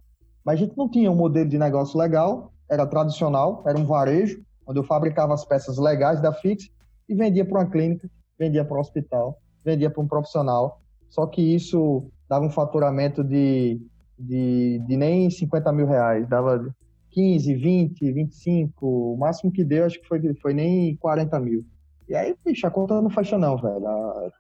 Mas 0.45 0.55
a 0.55 0.65
gente 0.65 0.77
não 0.77 0.89
tinha 0.89 1.11
um 1.11 1.17
modelo 1.17 1.49
de 1.49 1.59
negócio 1.59 1.99
legal, 1.99 2.53
era 2.71 2.87
tradicional, 2.87 3.63
era 3.67 3.79
um 3.79 3.85
varejo, 3.85 4.43
onde 4.67 4.79
eu 4.79 4.85
fabricava 4.85 5.35
as 5.35 5.45
peças 5.45 5.79
legais 5.79 6.21
da 6.21 6.33
Fix 6.33 6.71
e 7.09 7.15
vendia 7.15 7.45
para 7.45 7.61
uma 7.61 7.71
clínica, 7.71 8.09
vendia 8.39 8.65
para 8.65 8.77
um 8.77 8.81
hospital, 8.81 9.39
vendia 9.65 9.91
para 9.91 10.03
um 10.03 10.09
profissional. 10.09 10.81
Só 11.09 11.27
que 11.27 11.43
isso 11.43 12.11
dava 12.29 12.45
um 12.45 12.51
faturamento 12.51 13.23
de, 13.23 13.81
de, 14.19 14.83
de 14.87 14.97
nem 14.97 15.29
50 15.29 15.73
mil 15.73 15.87
reais, 15.87 16.27
dava 16.29 16.75
15, 17.11 17.55
20, 17.55 18.13
25, 18.13 18.87
o 18.87 19.17
máximo 19.19 19.53
que 19.53 19.63
deu 19.63 19.85
acho 19.85 20.01
que 20.01 20.09
foi, 20.09 20.35
foi 20.35 20.55
nem 20.55 20.97
40 20.97 21.39
mil. 21.41 21.65
E 22.09 22.15
aí, 22.15 22.35
bicho, 22.45 22.67
a 22.67 22.71
conta 22.71 23.01
não 23.01 23.11
fecha 23.11 23.39
não, 23.39 23.57
velho. 23.57 23.81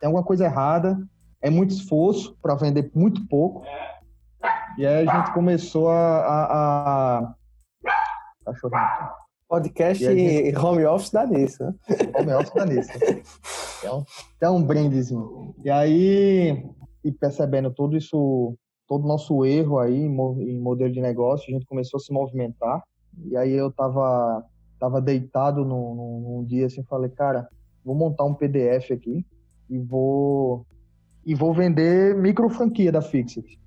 Tem 0.01 0.07
alguma 0.07 0.25
coisa 0.25 0.45
errada, 0.45 0.99
é 1.41 1.51
muito 1.51 1.71
esforço 1.71 2.37
para 2.41 2.55
vender 2.55 2.91
muito 2.95 3.27
pouco. 3.29 3.65
E 4.78 4.87
aí 4.87 5.07
a 5.07 5.16
gente 5.16 5.33
começou 5.33 5.88
a... 5.88 6.18
a, 6.18 7.18
a... 7.18 7.35
Podcast 9.48 10.02
e 10.02 10.46
gente... 10.46 10.59
home 10.59 10.85
office 10.87 11.11
dá 11.11 11.26
nisso, 11.26 11.62
né? 11.62 11.74
Home 12.18 12.33
office 12.33 12.55
dá 12.55 12.64
nisso. 12.64 12.90
É 13.85 13.92
um, 13.92 14.05
é 14.40 14.48
um 14.48 14.62
brindezinho. 14.62 15.57
E 15.64 15.68
aí, 15.68 16.64
e 17.02 17.11
percebendo 17.11 17.68
todo 17.68 17.96
isso, 17.96 18.57
todo 18.87 19.05
o 19.05 19.09
nosso 19.09 19.44
erro 19.44 19.81
aí 19.81 20.02
em 20.02 20.61
modelo 20.61 20.92
de 20.92 21.00
negócio, 21.00 21.50
a 21.50 21.52
gente 21.52 21.66
começou 21.66 21.98
a 21.98 22.00
se 22.00 22.12
movimentar. 22.12 22.81
E 23.24 23.37
aí 23.37 23.50
eu 23.50 23.72
tava, 23.72 24.44
tava 24.78 25.00
deitado 25.00 25.64
num, 25.64 25.94
num 25.96 26.44
dia 26.44 26.66
assim, 26.66 26.85
falei, 26.85 27.11
cara, 27.11 27.48
vou 27.85 27.96
montar 27.96 28.22
um 28.22 28.35
PDF 28.35 28.92
aqui 28.92 29.26
e 29.68 29.81
vou 29.81 30.64
e 31.26 31.35
vou 31.35 31.52
vender 31.52 32.14
micro 32.14 32.48
franquia 32.48 32.92
da 32.92 33.02
Fixit 33.02 33.59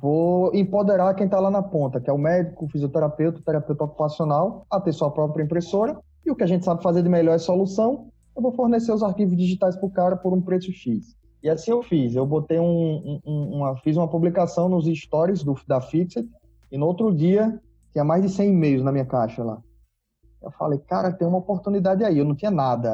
vou 0.00 0.54
empoderar 0.54 1.14
quem 1.14 1.26
está 1.26 1.38
lá 1.38 1.50
na 1.50 1.62
ponta, 1.62 2.00
que 2.00 2.10
é 2.10 2.12
o 2.12 2.18
médico, 2.18 2.64
o 2.64 2.68
fisioterapeuta, 2.68 3.38
o 3.38 3.42
terapeuta 3.42 3.84
ocupacional, 3.84 4.66
a 4.70 4.80
ter 4.80 4.92
sua 4.92 5.10
própria 5.10 5.42
impressora. 5.42 5.98
E 6.24 6.30
o 6.30 6.34
que 6.34 6.42
a 6.42 6.46
gente 6.46 6.64
sabe 6.64 6.82
fazer 6.82 7.02
de 7.02 7.08
melhor 7.08 7.34
é 7.34 7.38
solução. 7.38 8.08
Eu 8.36 8.42
vou 8.42 8.52
fornecer 8.52 8.92
os 8.92 9.02
arquivos 9.02 9.36
digitais 9.36 9.76
para 9.76 9.86
o 9.86 9.90
cara 9.90 10.16
por 10.16 10.32
um 10.32 10.40
preço 10.40 10.72
X. 10.72 11.16
E 11.42 11.48
assim 11.48 11.70
eu 11.70 11.82
fiz. 11.82 12.16
Eu 12.16 12.26
botei 12.26 12.58
um, 12.58 13.20
um, 13.24 13.56
uma, 13.56 13.76
fiz 13.76 13.96
uma 13.96 14.08
publicação 14.08 14.68
nos 14.68 14.86
stories 14.86 15.44
do, 15.44 15.54
da 15.68 15.80
Fixit 15.80 16.28
e 16.72 16.78
no 16.78 16.86
outro 16.86 17.14
dia 17.14 17.60
tinha 17.92 18.04
mais 18.04 18.22
de 18.22 18.30
100 18.30 18.50
e-mails 18.50 18.82
na 18.82 18.90
minha 18.90 19.04
caixa 19.04 19.44
lá. 19.44 19.60
Eu 20.42 20.50
falei, 20.50 20.78
cara, 20.78 21.12
tem 21.12 21.26
uma 21.26 21.38
oportunidade 21.38 22.02
aí. 22.04 22.18
Eu 22.18 22.24
não 22.24 22.34
tinha 22.34 22.50
nada, 22.50 22.90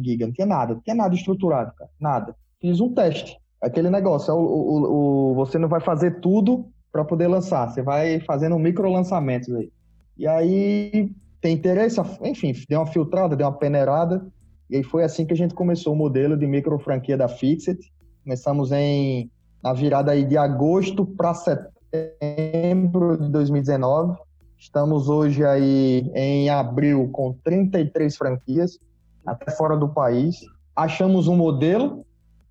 Giga, 0.00 0.26
não 0.26 0.32
tinha 0.32 0.46
nada, 0.46 0.74
não 0.74 0.80
tinha 0.80 0.94
nada 0.94 1.14
estruturado, 1.14 1.72
cara, 1.74 1.90
nada. 1.98 2.36
Fiz 2.60 2.80
um 2.80 2.92
teste 2.92 3.41
aquele 3.62 3.88
negócio, 3.88 4.30
é 4.30 4.34
o, 4.34 4.38
o, 4.38 5.30
o, 5.30 5.34
você 5.34 5.58
não 5.58 5.68
vai 5.68 5.80
fazer 5.80 6.20
tudo 6.20 6.66
para 6.90 7.04
poder 7.04 7.28
lançar, 7.28 7.70
você 7.70 7.80
vai 7.80 8.20
fazendo 8.20 8.58
micro 8.58 8.90
lançamentos 8.90 9.54
aí. 9.54 9.72
E 10.18 10.26
aí 10.26 11.10
tem 11.40 11.54
interesse, 11.54 12.00
enfim, 12.22 12.52
deu 12.68 12.80
uma 12.80 12.86
filtrada, 12.86 13.36
deu 13.36 13.46
uma 13.46 13.56
peneirada, 13.56 14.26
e 14.68 14.76
aí 14.76 14.82
foi 14.82 15.04
assim 15.04 15.24
que 15.24 15.32
a 15.32 15.36
gente 15.36 15.54
começou 15.54 15.92
o 15.92 15.96
modelo 15.96 16.36
de 16.36 16.46
micro 16.46 16.78
franquia 16.78 17.16
da 17.16 17.28
Fixit. 17.28 17.78
Começamos 18.24 18.72
em 18.72 19.30
na 19.62 19.72
virada 19.72 20.10
aí 20.10 20.24
de 20.24 20.36
agosto 20.36 21.06
para 21.06 21.34
setembro 21.34 23.16
de 23.16 23.28
2019. 23.30 24.18
Estamos 24.58 25.08
hoje 25.08 25.44
aí 25.44 26.10
em 26.14 26.50
abril 26.50 27.08
com 27.12 27.32
33 27.44 28.16
franquias, 28.16 28.78
até 29.24 29.50
fora 29.52 29.76
do 29.76 29.88
país. 29.88 30.40
Achamos 30.74 31.28
um 31.28 31.36
modelo, 31.36 32.04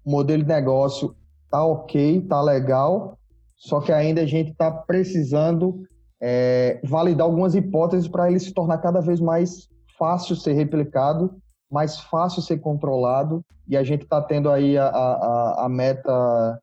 o 0.03 0.11
modelo 0.11 0.43
de 0.43 0.49
negócio 0.49 1.15
tá 1.49 1.63
ok, 1.63 2.21
tá 2.21 2.41
legal, 2.41 3.17
só 3.55 3.79
que 3.79 3.91
ainda 3.91 4.21
a 4.21 4.25
gente 4.25 4.51
está 4.51 4.71
precisando 4.71 5.83
é, 6.21 6.79
validar 6.83 7.25
algumas 7.25 7.55
hipóteses 7.55 8.07
para 8.07 8.29
ele 8.29 8.39
se 8.39 8.53
tornar 8.53 8.77
cada 8.77 9.01
vez 9.01 9.19
mais 9.19 9.67
fácil 9.97 10.35
ser 10.35 10.53
replicado, 10.53 11.35
mais 11.69 11.99
fácil 11.99 12.41
ser 12.41 12.59
controlado, 12.59 13.43
e 13.67 13.77
a 13.77 13.83
gente 13.83 14.03
está 14.03 14.21
tendo 14.21 14.49
aí 14.49 14.77
a, 14.77 14.87
a, 14.87 15.65
a, 15.65 15.69
meta 15.69 16.59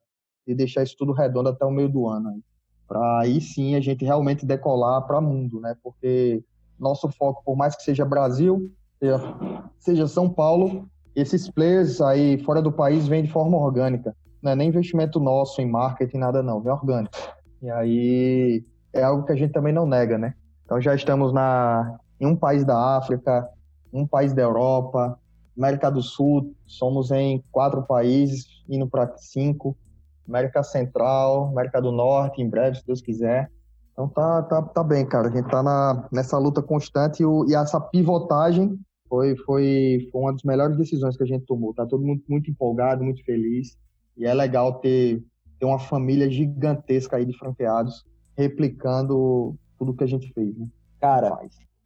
de 0.46 0.54
deixar 0.54 0.82
isso 0.82 0.96
tudo 0.98 1.12
redondo 1.12 1.48
até 1.48 1.64
o 1.64 1.70
meio 1.70 1.88
do 1.88 2.08
ano. 2.08 2.40
Para 2.86 3.20
aí 3.20 3.40
sim 3.40 3.74
a 3.76 3.80
gente 3.80 4.04
realmente 4.04 4.44
decolar 4.44 5.06
para 5.06 5.18
o 5.18 5.22
mundo, 5.22 5.60
né? 5.60 5.76
Porque 5.82 6.42
nosso 6.78 7.08
foco, 7.10 7.42
por 7.44 7.56
mais 7.56 7.76
que 7.76 7.82
seja 7.82 8.04
Brasil, 8.04 8.70
seja, 8.98 9.18
seja 9.78 10.08
São 10.08 10.28
Paulo, 10.28 10.88
esses 11.20 11.50
players 11.50 12.00
aí 12.00 12.42
fora 12.44 12.62
do 12.62 12.72
país 12.72 13.06
vêm 13.08 13.22
de 13.22 13.32
forma 13.32 13.56
orgânica. 13.56 14.14
Não 14.42 14.52
é 14.52 14.54
nem 14.54 14.68
investimento 14.68 15.18
nosso 15.18 15.60
em 15.60 15.68
marketing, 15.68 16.18
nada 16.18 16.42
não, 16.42 16.60
vem 16.60 16.72
orgânico. 16.72 17.16
E 17.62 17.70
aí 17.70 18.64
é 18.92 19.02
algo 19.02 19.24
que 19.24 19.32
a 19.32 19.36
gente 19.36 19.52
também 19.52 19.72
não 19.72 19.86
nega, 19.86 20.16
né? 20.16 20.34
Então 20.64 20.80
já 20.80 20.94
estamos 20.94 21.32
na, 21.32 21.98
em 22.20 22.26
um 22.26 22.36
país 22.36 22.64
da 22.64 22.96
África, 22.96 23.48
um 23.92 24.06
país 24.06 24.32
da 24.32 24.42
Europa, 24.42 25.18
América 25.56 25.90
do 25.90 26.02
Sul, 26.02 26.54
somos 26.66 27.10
em 27.10 27.42
quatro 27.50 27.82
países, 27.82 28.46
indo 28.68 28.86
para 28.86 29.12
cinco, 29.16 29.76
América 30.28 30.62
Central, 30.62 31.48
América 31.48 31.80
do 31.80 31.90
Norte, 31.90 32.40
em 32.40 32.48
breve, 32.48 32.78
se 32.78 32.86
Deus 32.86 33.00
quiser. 33.00 33.50
Então 33.92 34.08
tá, 34.08 34.42
tá, 34.42 34.62
tá 34.62 34.84
bem, 34.84 35.04
cara. 35.04 35.28
A 35.28 35.30
gente 35.30 35.48
tá 35.48 35.62
na, 35.62 36.06
nessa 36.12 36.38
luta 36.38 36.62
constante 36.62 37.22
e, 37.22 37.26
o, 37.26 37.44
e 37.48 37.54
essa 37.54 37.80
pivotagem 37.80 38.78
foi, 39.08 39.36
foi, 39.36 40.08
foi 40.12 40.20
uma 40.20 40.32
das 40.32 40.42
melhores 40.42 40.76
decisões 40.76 41.16
que 41.16 41.22
a 41.22 41.26
gente 41.26 41.46
tomou. 41.46 41.74
Tá 41.74 41.86
todo 41.86 42.04
mundo 42.04 42.22
muito 42.28 42.50
empolgado, 42.50 43.04
muito 43.04 43.24
feliz. 43.24 43.76
E 44.16 44.26
é 44.26 44.34
legal 44.34 44.80
ter, 44.80 45.22
ter 45.58 45.66
uma 45.66 45.78
família 45.78 46.30
gigantesca 46.30 47.16
aí 47.16 47.24
de 47.24 47.36
franqueados 47.36 48.04
replicando 48.36 49.56
tudo 49.78 49.94
que 49.94 50.04
a 50.04 50.08
gente 50.08 50.32
fez, 50.32 50.56
né? 50.56 50.66
Cara, 51.00 51.38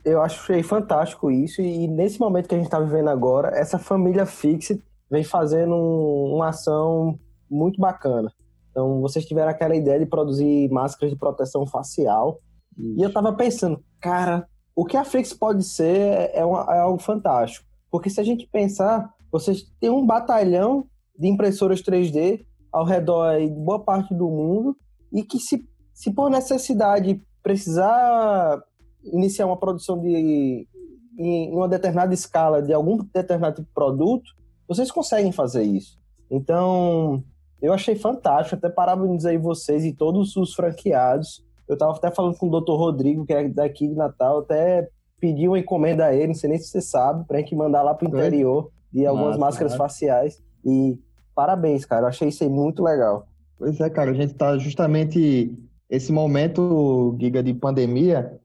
eu 0.04 0.20
achei 0.20 0.62
fantástico 0.62 1.30
isso. 1.30 1.62
E 1.62 1.86
nesse 1.86 2.18
momento 2.18 2.48
que 2.48 2.54
a 2.54 2.58
gente 2.58 2.66
está 2.66 2.80
vivendo 2.80 3.08
agora, 3.08 3.48
essa 3.56 3.78
família 3.78 4.26
Fixit 4.26 4.82
vem 5.10 5.22
fazendo 5.22 5.74
um, 5.74 6.34
uma 6.34 6.48
ação 6.48 7.18
muito 7.50 7.80
bacana. 7.80 8.32
Então, 8.70 9.00
vocês 9.02 9.26
tiveram 9.26 9.50
aquela 9.50 9.76
ideia 9.76 9.98
de 9.98 10.06
produzir 10.06 10.70
máscaras 10.70 11.12
de 11.12 11.18
proteção 11.18 11.66
facial. 11.66 12.40
Isso. 12.76 13.00
E 13.00 13.02
eu 13.02 13.12
tava 13.12 13.32
pensando, 13.34 13.82
cara, 14.00 14.48
o 14.74 14.84
que 14.84 14.96
a 14.96 15.04
Flix 15.04 15.32
pode 15.32 15.64
ser 15.64 16.30
é, 16.32 16.44
uma, 16.44 16.62
é, 16.74 16.78
algo 16.78 16.98
fantástico. 16.98 17.66
Porque 17.90 18.08
se 18.08 18.20
a 18.20 18.24
gente 18.24 18.46
pensar, 18.46 19.12
vocês 19.30 19.62
têm 19.80 19.90
um 19.90 20.06
batalhão 20.06 20.86
de 21.18 21.28
impressoras 21.28 21.82
3D 21.82 22.44
ao 22.72 22.84
redor 22.84 23.38
de 23.38 23.50
boa 23.50 23.80
parte 23.80 24.14
do 24.14 24.28
mundo 24.28 24.76
e 25.12 25.22
que 25.22 25.38
se, 25.38 25.68
se 25.92 26.10
por 26.10 26.30
necessidade 26.30 27.22
precisar 27.42 28.62
iniciar 29.04 29.46
uma 29.46 29.56
produção 29.56 30.00
de 30.00 30.66
em 31.18 31.52
uma 31.52 31.68
determinada 31.68 32.14
escala 32.14 32.62
de 32.62 32.72
algum 32.72 32.96
determinado 32.96 33.66
produto, 33.74 34.32
vocês 34.66 34.90
conseguem 34.90 35.30
fazer 35.30 35.62
isso. 35.62 35.98
Então, 36.30 37.22
eu 37.60 37.72
achei 37.72 37.94
fantástico, 37.94 38.56
até 38.56 38.70
parabenizei 38.70 39.36
vocês 39.36 39.84
e 39.84 39.92
todos 39.92 40.34
os 40.36 40.54
franqueados 40.54 41.44
eu 41.68 41.76
tava 41.76 41.92
até 41.92 42.10
falando 42.10 42.36
com 42.36 42.48
o 42.48 42.50
doutor 42.50 42.76
Rodrigo, 42.76 43.24
que 43.24 43.32
é 43.32 43.48
daqui 43.48 43.88
de 43.88 43.94
Natal, 43.94 44.40
até 44.40 44.88
pedi 45.20 45.46
uma 45.46 45.58
encomenda 45.58 46.06
a 46.06 46.14
ele, 46.14 46.28
não 46.28 46.34
sei 46.34 46.50
nem 46.50 46.58
se 46.58 46.68
você 46.68 46.80
sabe, 46.80 47.24
pra 47.26 47.38
gente 47.38 47.54
mandar 47.54 47.82
lá 47.82 47.94
pro 47.94 48.08
interior 48.08 48.70
de 48.92 49.06
algumas 49.06 49.28
Nossa, 49.28 49.40
máscaras 49.40 49.72
cara. 49.72 49.84
faciais. 49.84 50.42
E 50.64 50.98
parabéns, 51.34 51.84
cara. 51.84 52.02
Eu 52.02 52.08
achei 52.08 52.28
isso 52.28 52.42
aí 52.42 52.50
muito 52.50 52.82
legal. 52.82 53.26
Pois 53.56 53.80
é, 53.80 53.88
cara. 53.88 54.10
A 54.10 54.14
gente 54.14 54.34
tá 54.34 54.58
justamente 54.58 55.56
esse 55.88 56.12
momento, 56.12 57.16
Giga, 57.20 57.42
de 57.42 57.54
pandemia, 57.54 58.36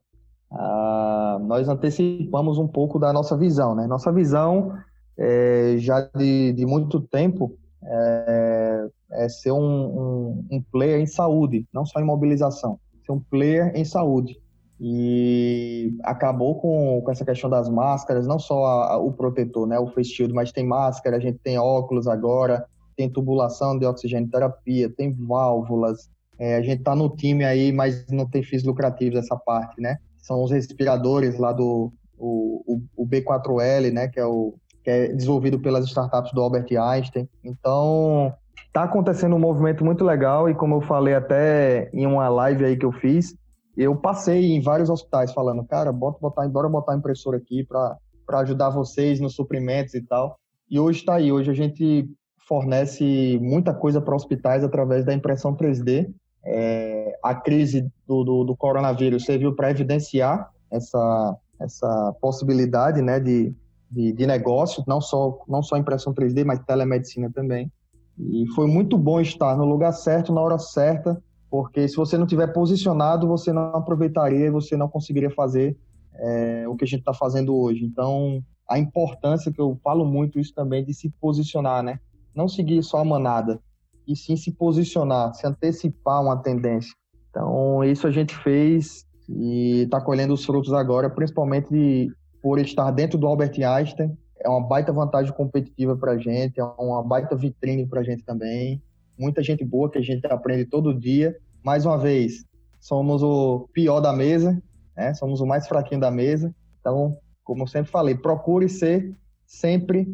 ah, 0.51 1.39
nós 1.41 1.67
antecipamos 1.67 2.57
um 2.59 2.67
pouco 2.67 2.99
da 2.99 3.11
nossa 3.11 3.35
visão, 3.35 3.73
né? 3.73 3.87
Nossa 3.87 4.11
visão 4.11 4.73
é, 5.17 5.75
já 5.79 6.01
de, 6.15 6.53
de 6.53 6.65
muito 6.65 7.01
tempo 7.01 7.57
é, 7.83 8.87
é 9.13 9.29
ser 9.29 9.51
um, 9.51 9.57
um, 9.57 10.45
um 10.51 10.63
player 10.71 10.99
em 10.99 11.07
saúde, 11.07 11.67
não 11.73 11.85
só 11.85 11.99
em 11.99 12.05
mobilização 12.05 12.79
ser 13.07 13.11
um 13.13 13.19
player 13.19 13.71
em 13.73 13.85
saúde. 13.85 14.39
E 14.79 15.97
acabou 16.03 16.59
com, 16.59 17.01
com 17.01 17.11
essa 17.11 17.25
questão 17.25 17.49
das 17.49 17.67
máscaras, 17.67 18.27
não 18.27 18.37
só 18.37 18.63
a, 18.63 18.93
a, 18.93 18.97
o 18.97 19.11
protetor, 19.11 19.65
né, 19.65 19.79
o 19.79 19.87
face 19.87 20.11
shield, 20.11 20.33
mas 20.33 20.51
tem 20.51 20.67
máscara, 20.67 21.17
a 21.17 21.19
gente 21.19 21.39
tem 21.39 21.57
óculos 21.57 22.07
agora, 22.07 22.63
tem 22.95 23.09
tubulação 23.09 23.77
de 23.79 23.85
oxigênio 23.85 24.29
terapia, 24.29 24.89
tem 24.89 25.11
válvulas. 25.11 26.09
É, 26.37 26.57
a 26.57 26.61
gente 26.61 26.79
está 26.79 26.95
no 26.95 27.09
time 27.15 27.43
aí, 27.43 27.71
mas 27.71 28.05
não 28.11 28.29
tem 28.29 28.43
fins 28.43 28.63
lucrativos 28.63 29.17
essa 29.17 29.35
parte, 29.35 29.81
né? 29.81 29.97
São 30.21 30.43
os 30.43 30.51
respiradores 30.51 31.39
lá 31.39 31.51
do 31.51 31.91
o, 32.19 32.63
o, 32.65 33.03
o 33.03 33.07
B4L, 33.07 33.91
né, 33.91 34.07
que 34.07 34.19
é 34.19 34.25
o 34.25 34.55
que 34.83 34.91
é 34.91 35.07
desenvolvido 35.09 35.59
pelas 35.59 35.85
startups 35.85 36.31
do 36.31 36.41
Albert 36.41 36.67
Einstein. 36.71 37.27
Então, 37.43 38.33
Tá 38.77 38.83
acontecendo 38.83 39.35
um 39.35 39.39
movimento 39.39 39.83
muito 39.83 40.05
legal 40.05 40.47
e 40.47 40.53
como 40.53 40.75
eu 40.75 40.81
falei 40.81 41.15
até 41.15 41.89
em 41.91 42.05
uma 42.05 42.29
live 42.29 42.63
aí 42.63 42.77
que 42.77 42.85
eu 42.85 42.91
fiz, 42.91 43.35
eu 43.75 43.95
passei 43.95 44.51
em 44.51 44.61
vários 44.61 44.87
hospitais 44.87 45.33
falando, 45.33 45.65
cara, 45.65 45.91
bota 45.91 46.19
botar, 46.21 46.47
bora 46.47 46.69
botar 46.69 46.95
impressora 46.95 47.37
aqui 47.37 47.63
para 47.63 47.97
ajudar 48.41 48.69
vocês 48.69 49.19
nos 49.19 49.33
suprimentos 49.33 49.95
e 49.95 50.01
tal. 50.03 50.37
E 50.69 50.79
hoje 50.79 50.99
está 50.99 51.15
aí, 51.15 51.31
hoje 51.31 51.49
a 51.49 51.55
gente 51.55 52.07
fornece 52.47 53.39
muita 53.41 53.73
coisa 53.73 53.99
para 53.99 54.15
hospitais 54.15 54.63
através 54.63 55.03
da 55.03 55.11
impressão 55.11 55.55
3D. 55.55 56.13
É, 56.45 57.17
a 57.23 57.33
crise 57.33 57.91
do, 58.07 58.23
do, 58.23 58.43
do 58.43 58.55
coronavírus 58.55 59.25
serviu 59.25 59.55
para 59.55 59.71
evidenciar 59.71 60.51
essa, 60.69 61.35
essa 61.59 62.15
possibilidade 62.21 63.01
né, 63.01 63.19
de, 63.19 63.51
de, 63.89 64.11
de, 64.11 64.27
negócio, 64.27 64.83
não 64.85 65.01
só, 65.01 65.39
não 65.47 65.63
só 65.63 65.77
impressão 65.77 66.13
3D, 66.13 66.45
mas 66.45 66.59
telemedicina 66.59 67.31
também. 67.33 67.71
E 68.19 68.47
foi 68.55 68.67
muito 68.67 68.97
bom 68.97 69.19
estar 69.21 69.55
no 69.55 69.65
lugar 69.65 69.91
certo, 69.91 70.33
na 70.33 70.41
hora 70.41 70.57
certa, 70.57 71.21
porque 71.49 71.87
se 71.87 71.95
você 71.95 72.17
não 72.17 72.25
tiver 72.25 72.47
posicionado, 72.47 73.27
você 73.27 73.53
não 73.53 73.75
aproveitaria, 73.75 74.51
você 74.51 74.75
não 74.75 74.89
conseguiria 74.89 75.29
fazer 75.29 75.77
é, 76.15 76.67
o 76.67 76.75
que 76.75 76.83
a 76.83 76.87
gente 76.87 76.99
está 76.99 77.13
fazendo 77.13 77.55
hoje. 77.55 77.85
Então, 77.85 78.43
a 78.67 78.79
importância 78.79 79.51
que 79.51 79.61
eu 79.61 79.79
falo 79.83 80.05
muito 80.05 80.39
isso 80.39 80.53
também 80.53 80.83
de 80.83 80.93
se 80.93 81.09
posicionar, 81.21 81.83
né? 81.83 81.99
Não 82.35 82.47
seguir 82.47 82.83
só 82.83 82.99
a 82.99 83.05
manada, 83.05 83.59
e 84.07 84.15
sim 84.15 84.35
se 84.35 84.51
posicionar, 84.51 85.33
se 85.33 85.45
antecipar 85.45 86.21
uma 86.21 86.37
tendência. 86.37 86.93
Então, 87.29 87.83
isso 87.83 88.07
a 88.07 88.11
gente 88.11 88.35
fez 88.35 89.05
e 89.29 89.83
está 89.83 90.01
colhendo 90.01 90.33
os 90.33 90.45
frutos 90.45 90.73
agora, 90.73 91.09
principalmente 91.09 92.09
por 92.41 92.59
estar 92.59 92.89
dentro 92.91 93.17
do 93.17 93.27
Albert 93.27 93.53
Einstein. 93.61 94.17
É 94.39 94.49
uma 94.49 94.61
baita 94.61 94.93
vantagem 94.93 95.33
competitiva 95.33 95.95
para 95.95 96.13
a 96.13 96.17
gente, 96.17 96.59
é 96.59 96.63
uma 96.63 97.03
baita 97.03 97.35
vitrine 97.35 97.85
para 97.87 98.01
a 98.01 98.03
gente 98.03 98.23
também. 98.23 98.81
Muita 99.17 99.41
gente 99.41 99.63
boa 99.65 99.89
que 99.89 99.97
a 99.97 100.01
gente 100.01 100.25
aprende 100.27 100.65
todo 100.65 100.93
dia. 100.93 101.37
Mais 101.63 101.85
uma 101.85 101.97
vez, 101.97 102.45
somos 102.79 103.23
o 103.23 103.67
pior 103.73 103.99
da 103.99 104.13
mesa, 104.13 104.61
né? 104.95 105.13
somos 105.13 105.41
o 105.41 105.45
mais 105.45 105.67
fraquinho 105.67 105.99
da 105.99 106.11
mesa. 106.11 106.53
Então, 106.79 107.17
como 107.43 107.63
eu 107.63 107.67
sempre 107.67 107.91
falei, 107.91 108.15
procure 108.15 108.69
ser 108.69 109.15
sempre. 109.45 110.07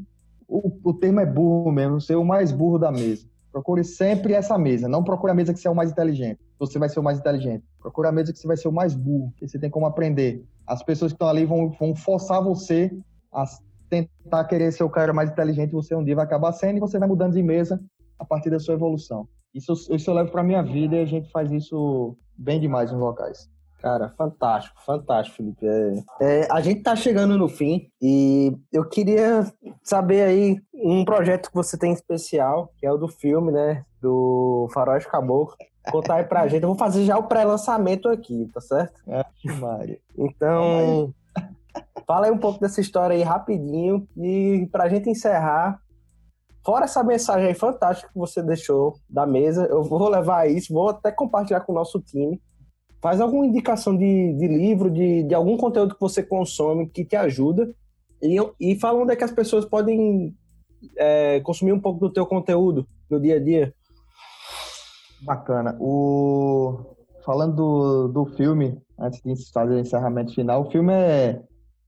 O, 0.47 0.71
o 0.83 0.93
termo 0.93 1.19
é 1.19 1.25
burro 1.25 1.71
mesmo, 1.71 1.99
ser 1.99 2.15
o 2.15 2.23
mais 2.23 2.51
burro 2.51 2.77
da 2.77 2.91
mesa. 2.91 3.27
Procure 3.51 3.83
sempre 3.83 4.33
essa 4.33 4.57
mesa. 4.57 4.87
Não 4.87 5.03
procure 5.03 5.31
a 5.31 5.35
mesa 5.35 5.53
que 5.53 5.59
você 5.59 5.67
é 5.67 5.71
o 5.71 5.75
mais 5.75 5.91
inteligente. 5.91 6.39
Você 6.57 6.79
vai 6.79 6.89
ser 6.89 6.99
o 6.99 7.03
mais 7.03 7.19
inteligente. 7.19 7.63
Procure 7.79 8.07
a 8.07 8.11
mesa 8.11 8.33
que 8.33 8.39
você 8.39 8.47
vai 8.47 8.57
ser 8.57 8.67
o 8.67 8.71
mais 8.71 8.95
burro, 8.95 9.31
que 9.37 9.47
você 9.47 9.59
tem 9.59 9.69
como 9.69 9.85
aprender. 9.85 10.43
As 10.65 10.81
pessoas 10.81 11.11
que 11.11 11.15
estão 11.15 11.27
ali 11.27 11.45
vão, 11.45 11.69
vão 11.69 11.95
forçar 11.95 12.43
você 12.43 12.91
a 13.31 13.45
tentar 13.93 14.43
querer 14.45 14.71
ser 14.71 14.83
o 14.83 14.89
cara 14.89 15.13
mais 15.13 15.29
inteligente. 15.29 15.71
Você 15.71 15.95
um 15.95 16.03
dia 16.03 16.15
vai 16.15 16.25
acabar 16.25 16.51
sendo 16.51 16.77
e 16.77 16.79
você 16.79 16.97
vai 16.97 17.07
mudando 17.07 17.33
de 17.33 17.43
mesa 17.43 17.79
a 18.17 18.25
partir 18.25 18.49
da 18.49 18.59
sua 18.59 18.73
evolução. 18.73 19.27
Isso, 19.53 19.73
isso 19.91 20.09
eu 20.09 20.15
levo 20.15 20.31
para 20.31 20.43
minha 20.43 20.63
vida 20.63 20.95
e 20.95 21.01
a 21.01 21.05
gente 21.05 21.29
faz 21.29 21.51
isso 21.51 22.17
bem 22.37 22.59
demais 22.59 22.91
nos 22.91 22.99
locais. 22.99 23.49
Cara, 23.79 24.09
fantástico, 24.17 24.81
fantástico, 24.81 25.35
Felipe. 25.35 25.67
É, 25.67 26.03
é, 26.21 26.47
a 26.49 26.61
gente 26.61 26.81
tá 26.81 26.95
chegando 26.95 27.37
no 27.37 27.49
fim 27.49 27.89
e 28.01 28.57
eu 28.71 28.85
queria 28.85 29.45
saber 29.83 30.21
aí 30.21 30.57
um 30.73 31.03
projeto 31.03 31.49
que 31.49 31.55
você 31.55 31.77
tem 31.77 31.91
especial, 31.91 32.71
que 32.77 32.85
é 32.85 32.91
o 32.91 32.97
do 32.97 33.09
filme, 33.09 33.51
né? 33.51 33.83
Do 34.01 34.69
Faroeste 34.73 35.11
Caboclo. 35.11 35.57
Contar 35.91 36.15
aí 36.15 36.23
pra 36.23 36.47
gente. 36.47 36.63
Eu 36.63 36.69
vou 36.69 36.77
fazer 36.77 37.03
já 37.03 37.17
o 37.17 37.23
pré-lançamento 37.23 38.07
aqui, 38.07 38.49
tá 38.53 38.61
certo? 38.61 39.01
É, 39.05 39.25
Mário. 39.59 39.99
Então, 40.17 41.13
fala 42.05 42.27
aí 42.27 42.31
um 42.31 42.37
pouco 42.37 42.59
dessa 42.59 42.81
história 42.81 43.15
aí 43.15 43.23
rapidinho 43.23 44.07
e 44.17 44.67
pra 44.71 44.89
gente 44.89 45.09
encerrar. 45.09 45.79
Fora 46.65 46.85
essa 46.85 47.03
mensagem 47.03 47.47
aí 47.47 47.53
fantástica 47.53 48.09
que 48.11 48.17
você 48.17 48.41
deixou 48.41 48.95
da 49.09 49.25
mesa, 49.25 49.65
eu 49.65 49.83
vou 49.83 50.07
levar 50.07 50.49
isso, 50.49 50.73
vou 50.73 50.89
até 50.89 51.11
compartilhar 51.11 51.61
com 51.61 51.73
o 51.73 51.75
nosso 51.75 51.99
time 51.99 52.41
faz 53.03 53.19
alguma 53.19 53.45
indicação 53.45 53.97
de, 53.97 54.33
de 54.33 54.47
livro, 54.47 54.89
de, 54.89 55.23
de 55.23 55.35
algum 55.35 55.57
conteúdo 55.57 55.93
que 55.93 55.99
você 55.99 56.23
consome 56.23 56.87
que 56.87 57.03
te 57.03 57.17
ajuda 57.17 57.69
e, 58.21 58.37
e 58.57 58.79
fala 58.79 59.01
onde 59.01 59.11
é 59.11 59.15
que 59.17 59.25
as 59.25 59.31
pessoas 59.31 59.65
podem 59.65 60.33
é, 60.95 61.41
consumir 61.41 61.73
um 61.73 61.81
pouco 61.81 61.99
do 61.99 62.09
teu 62.09 62.25
conteúdo 62.25 62.87
no 63.11 63.19
dia 63.19 63.35
a 63.35 63.43
dia. 63.43 63.73
Bacana. 65.21 65.75
O... 65.81 66.95
Falando 67.25 67.55
do, 67.55 68.07
do 68.07 68.25
filme, 68.37 68.81
antes 68.97 69.21
de 69.21 69.51
fazer 69.51 69.75
o 69.75 69.79
encerramento 69.79 70.33
final, 70.33 70.61
o 70.61 70.71
filme 70.71 70.93
é, 70.93 71.41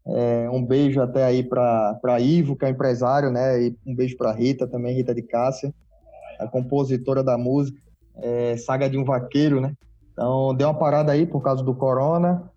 é 0.07 0.49
um 0.51 0.63
beijo 0.63 1.01
até 1.01 1.23
aí 1.23 1.43
para 1.43 2.19
Ivo, 2.19 2.55
que 2.55 2.65
é 2.65 2.69
empresário, 2.69 3.31
né? 3.31 3.61
E 3.61 3.75
um 3.85 3.95
beijo 3.95 4.15
para 4.15 4.31
Rita 4.31 4.67
também, 4.67 4.95
Rita 4.95 5.15
de 5.15 5.23
Cássia, 5.23 5.73
a 6.39 6.47
compositora 6.47 7.23
da 7.23 7.37
música. 7.37 7.79
É, 8.17 8.55
Saga 8.57 8.89
de 8.89 8.97
um 8.97 9.03
Vaqueiro, 9.03 9.59
né? 9.59 9.73
Então, 10.13 10.53
deu 10.55 10.67
uma 10.67 10.77
parada 10.77 11.11
aí 11.11 11.25
por 11.25 11.41
causa 11.41 11.61
do 11.63 11.75
corona, 11.75 12.49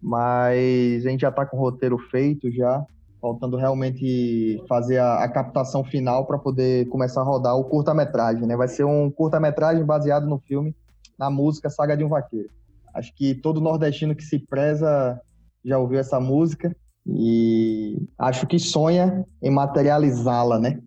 mas 0.00 1.06
a 1.06 1.10
gente 1.10 1.20
já 1.20 1.28
está 1.28 1.46
com 1.46 1.56
o 1.56 1.60
roteiro 1.60 1.96
feito 1.96 2.50
já, 2.50 2.84
faltando 3.20 3.56
realmente 3.56 4.60
fazer 4.68 4.98
a, 4.98 5.22
a 5.22 5.28
captação 5.28 5.84
final 5.84 6.26
para 6.26 6.38
poder 6.38 6.88
começar 6.88 7.20
a 7.20 7.24
rodar 7.24 7.54
o 7.56 7.64
curta-metragem, 7.64 8.46
né? 8.46 8.56
Vai 8.56 8.66
ser 8.66 8.84
um 8.84 9.10
curta-metragem 9.10 9.84
baseado 9.84 10.26
no 10.26 10.40
filme, 10.40 10.74
na 11.16 11.30
música 11.30 11.70
Saga 11.70 11.96
de 11.96 12.02
um 12.02 12.08
Vaqueiro. 12.08 12.50
Acho 12.92 13.14
que 13.14 13.34
todo 13.34 13.60
nordestino 13.60 14.16
que 14.16 14.24
se 14.24 14.38
preza 14.40 15.20
já 15.64 15.78
ouviu 15.78 15.98
essa 15.98 16.18
música 16.20 16.74
e 17.06 18.00
acho 18.18 18.46
que 18.46 18.58
sonha 18.58 19.24
em 19.42 19.50
materializá-la, 19.50 20.58
né? 20.58 20.80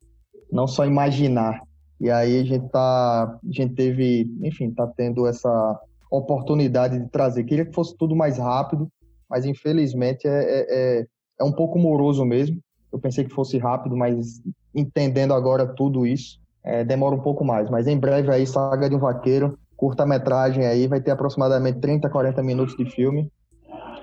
Não 0.51 0.67
só 0.67 0.85
imaginar. 0.85 1.61
E 1.99 2.09
aí 2.09 2.39
a 2.39 2.43
gente 2.43 2.69
tá, 2.69 3.23
a 3.23 3.51
gente 3.51 3.73
teve, 3.73 4.29
enfim, 4.41 4.71
tá 4.71 4.87
tendo 4.87 5.27
essa 5.27 5.79
oportunidade 6.11 6.99
de 6.99 7.09
trazer. 7.09 7.43
Queria 7.43 7.65
que 7.65 7.73
fosse 7.73 7.95
tudo 7.97 8.15
mais 8.15 8.37
rápido, 8.37 8.89
mas 9.29 9.45
infelizmente 9.45 10.27
é, 10.27 10.43
é, 10.43 10.65
é, 10.69 11.05
é 11.39 11.43
um 11.43 11.51
pouco 11.51 11.79
moroso 11.79 12.23
mesmo. 12.25 12.59
Eu 12.91 12.99
pensei 12.99 13.25
que 13.25 13.33
fosse 13.33 13.57
rápido, 13.57 13.95
mas 13.97 14.41
entendendo 14.73 15.33
agora 15.33 15.67
tudo 15.67 16.05
isso, 16.05 16.39
é, 16.63 16.83
demora 16.83 17.15
um 17.15 17.21
pouco 17.21 17.43
mais. 17.43 17.69
Mas 17.69 17.87
em 17.87 17.97
breve 17.97 18.31
aí, 18.31 18.47
Saga 18.47 18.89
de 18.89 18.95
um 18.95 18.99
Vaqueiro, 18.99 19.57
curta-metragem 19.75 20.65
aí, 20.65 20.87
vai 20.87 21.01
ter 21.01 21.11
aproximadamente 21.11 21.79
30, 21.79 22.09
40 22.09 22.41
minutos 22.41 22.75
de 22.77 22.85
filme. 22.85 23.29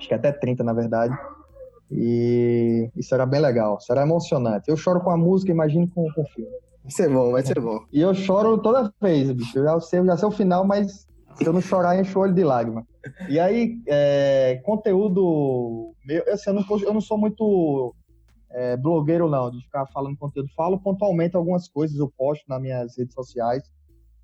Acho 0.02 0.08
que 0.08 0.14
até 0.14 0.32
30, 0.32 0.64
na 0.64 0.72
verdade. 0.72 1.16
E, 1.88 2.90
e 2.96 3.02
será 3.04 3.24
bem 3.24 3.40
legal, 3.40 3.80
será 3.80 4.02
emocionante. 4.02 4.68
Eu 4.68 4.76
choro 4.76 5.00
com 5.00 5.10
a 5.10 5.16
música, 5.16 5.52
imagine 5.52 5.86
com, 5.86 6.10
com 6.12 6.22
o 6.22 6.26
filme. 6.26 6.50
Vai 6.82 6.90
ser 6.90 7.08
bom, 7.08 7.30
vai 7.30 7.42
ser 7.42 7.60
bom. 7.60 7.84
E 7.92 8.00
eu 8.00 8.12
choro 8.12 8.58
toda 8.58 8.92
vez, 9.00 9.30
bicho. 9.30 9.56
Eu 9.56 9.64
já 9.64 9.80
sei, 9.80 10.04
já 10.04 10.16
sei 10.16 10.26
o 10.26 10.32
final, 10.32 10.66
mas 10.66 11.06
se 11.36 11.46
eu 11.46 11.52
não 11.52 11.60
chorar, 11.60 12.00
encho 12.00 12.18
o 12.18 12.22
olho 12.22 12.34
de 12.34 12.42
lágrima. 12.42 12.84
E 13.28 13.38
aí, 13.38 13.80
é, 13.86 14.60
conteúdo 14.64 15.94
meu, 16.04 16.24
assim, 16.32 16.50
eu, 16.50 16.54
não, 16.54 16.64
eu 16.80 16.94
não 16.94 17.00
sou 17.00 17.16
muito 17.16 17.94
é, 18.50 18.76
blogueiro, 18.76 19.28
não, 19.28 19.52
de 19.52 19.62
ficar 19.62 19.86
falando 19.86 20.18
conteúdo. 20.18 20.48
Falo 20.56 20.80
pontualmente 20.80 21.36
algumas 21.36 21.68
coisas, 21.68 21.96
eu 21.96 22.12
posto 22.18 22.44
nas 22.48 22.60
minhas 22.60 22.98
redes 22.98 23.14
sociais, 23.14 23.62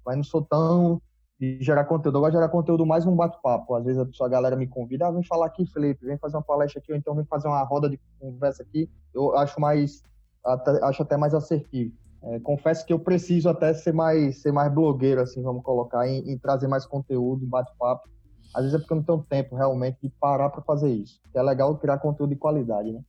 mas 0.04 0.16
não 0.16 0.24
sou 0.24 0.42
tão 0.42 1.00
de 1.38 1.62
gerar 1.62 1.84
conteúdo. 1.84 2.16
Eu 2.16 2.20
gosto 2.20 2.32
de 2.32 2.38
gerar 2.38 2.48
conteúdo 2.48 2.84
mais 2.84 3.06
um 3.06 3.14
bate-papo. 3.14 3.74
Às 3.74 3.84
vezes 3.84 4.00
a, 4.00 4.06
pessoa, 4.06 4.26
a 4.26 4.30
galera 4.30 4.56
me 4.56 4.66
convida, 4.66 5.06
ah, 5.06 5.10
vem 5.10 5.22
falar 5.22 5.46
aqui, 5.46 5.64
Felipe, 5.66 6.04
vem 6.04 6.18
fazer 6.18 6.36
uma 6.36 6.42
palestra 6.42 6.80
aqui, 6.80 6.92
ou 6.92 6.98
então 6.98 7.14
vem 7.14 7.24
fazer 7.24 7.46
uma 7.46 7.62
roda 7.62 7.88
de 7.88 7.98
conversa 8.18 8.62
aqui. 8.62 8.90
Eu 9.14 9.36
acho 9.36 9.60
mais, 9.60 10.02
até, 10.44 10.84
acho 10.84 11.02
até 11.02 11.16
mais 11.16 11.34
assertivo. 11.34 11.92
É, 12.24 12.40
confesso 12.40 12.84
que 12.84 12.92
eu 12.92 12.98
preciso 12.98 13.48
até 13.48 13.72
ser 13.72 13.92
mais, 13.92 14.42
ser 14.42 14.50
mais 14.50 14.72
blogueiro, 14.72 15.20
assim, 15.20 15.40
vamos 15.40 15.62
colocar, 15.62 16.08
em, 16.08 16.28
em 16.28 16.36
trazer 16.36 16.66
mais 16.66 16.84
conteúdo, 16.84 17.46
bate-papo. 17.46 18.08
Às 18.52 18.62
vezes 18.62 18.74
é 18.74 18.78
porque 18.78 18.92
eu 18.92 18.96
não 18.96 19.04
tenho 19.04 19.22
tempo 19.28 19.54
realmente 19.54 19.98
de 20.02 20.08
parar 20.08 20.48
para 20.48 20.62
fazer 20.62 20.90
isso. 20.90 21.20
É 21.32 21.42
legal 21.42 21.76
criar 21.76 21.98
conteúdo 21.98 22.30
de 22.30 22.36
qualidade, 22.36 22.90
né? 22.90 23.00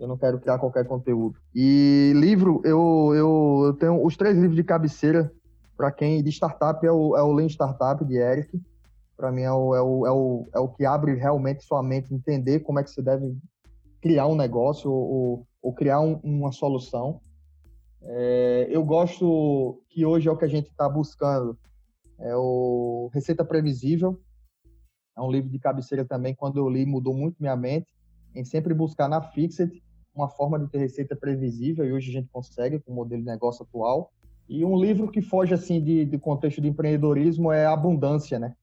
Eu 0.00 0.08
não 0.08 0.16
quero 0.16 0.38
criar 0.38 0.58
qualquer 0.58 0.86
conteúdo. 0.86 1.38
E 1.54 2.12
livro, 2.16 2.60
eu, 2.64 3.12
eu, 3.14 3.62
eu 3.66 3.72
tenho 3.74 4.04
os 4.04 4.16
três 4.16 4.36
livros 4.36 4.56
de 4.56 4.62
cabeceira 4.64 5.30
para 5.78 5.92
quem 5.92 6.20
de 6.24 6.30
startup 6.30 6.84
é 6.84 6.90
o, 6.90 7.16
é 7.16 7.22
o 7.22 7.32
Lean 7.32 7.48
Startup 7.48 8.04
de 8.04 8.16
Eric. 8.16 8.60
Para 9.16 9.30
mim 9.30 9.42
é 9.42 9.52
o, 9.52 9.74
é, 9.76 9.80
o, 9.80 10.06
é, 10.06 10.10
o, 10.10 10.48
é 10.56 10.58
o 10.58 10.68
que 10.68 10.84
abre 10.84 11.14
realmente 11.14 11.64
sua 11.64 11.84
mente, 11.84 12.12
entender 12.12 12.60
como 12.60 12.80
é 12.80 12.82
que 12.82 12.90
você 12.90 13.00
deve 13.00 13.38
criar 14.00 14.26
um 14.26 14.34
negócio 14.34 14.90
ou, 14.90 15.46
ou 15.62 15.72
criar 15.72 16.00
um, 16.00 16.14
uma 16.24 16.50
solução. 16.50 17.20
É, 18.02 18.66
eu 18.70 18.84
gosto 18.84 19.80
que 19.88 20.04
hoje 20.04 20.28
é 20.28 20.32
o 20.32 20.36
que 20.36 20.44
a 20.44 20.48
gente 20.48 20.68
está 20.68 20.88
buscando, 20.88 21.56
é 22.18 22.34
o 22.36 23.08
Receita 23.14 23.44
Previsível. 23.44 24.20
É 25.16 25.20
um 25.20 25.30
livro 25.30 25.48
de 25.48 25.58
cabeceira 25.58 26.04
também, 26.04 26.34
quando 26.34 26.58
eu 26.58 26.68
li, 26.68 26.84
mudou 26.84 27.14
muito 27.14 27.36
minha 27.40 27.56
mente, 27.56 27.88
em 28.34 28.44
sempre 28.44 28.74
buscar 28.74 29.08
na 29.08 29.20
Fixit 29.20 29.82
uma 30.14 30.28
forma 30.28 30.58
de 30.58 30.68
ter 30.68 30.78
receita 30.78 31.14
previsível, 31.14 31.84
e 31.84 31.92
hoje 31.92 32.10
a 32.10 32.12
gente 32.12 32.28
consegue 32.30 32.80
com 32.80 32.92
o 32.92 32.94
modelo 32.94 33.22
de 33.22 33.28
negócio 33.28 33.64
atual. 33.64 34.12
E 34.48 34.64
um 34.64 34.80
livro 34.80 35.08
que 35.08 35.20
foge 35.20 35.52
assim 35.52 35.82
de, 35.82 36.04
de 36.06 36.18
contexto 36.18 36.60
de 36.60 36.68
empreendedorismo 36.68 37.52
é 37.52 37.66
Abundância, 37.66 38.38
né? 38.38 38.54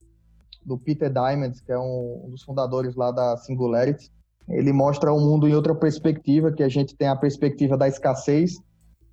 Do 0.64 0.76
Peter 0.76 1.12
Diamond, 1.12 1.62
que 1.62 1.70
é 1.70 1.78
um, 1.78 2.24
um 2.26 2.30
dos 2.30 2.42
fundadores 2.42 2.96
lá 2.96 3.12
da 3.12 3.36
Singularity. 3.36 4.10
Ele 4.48 4.72
mostra 4.72 5.12
o 5.12 5.20
mundo 5.20 5.48
em 5.48 5.54
outra 5.54 5.74
perspectiva, 5.74 6.50
que 6.50 6.62
a 6.62 6.68
gente 6.68 6.96
tem 6.96 7.06
a 7.06 7.14
perspectiva 7.14 7.76
da 7.76 7.86
escassez, 7.86 8.56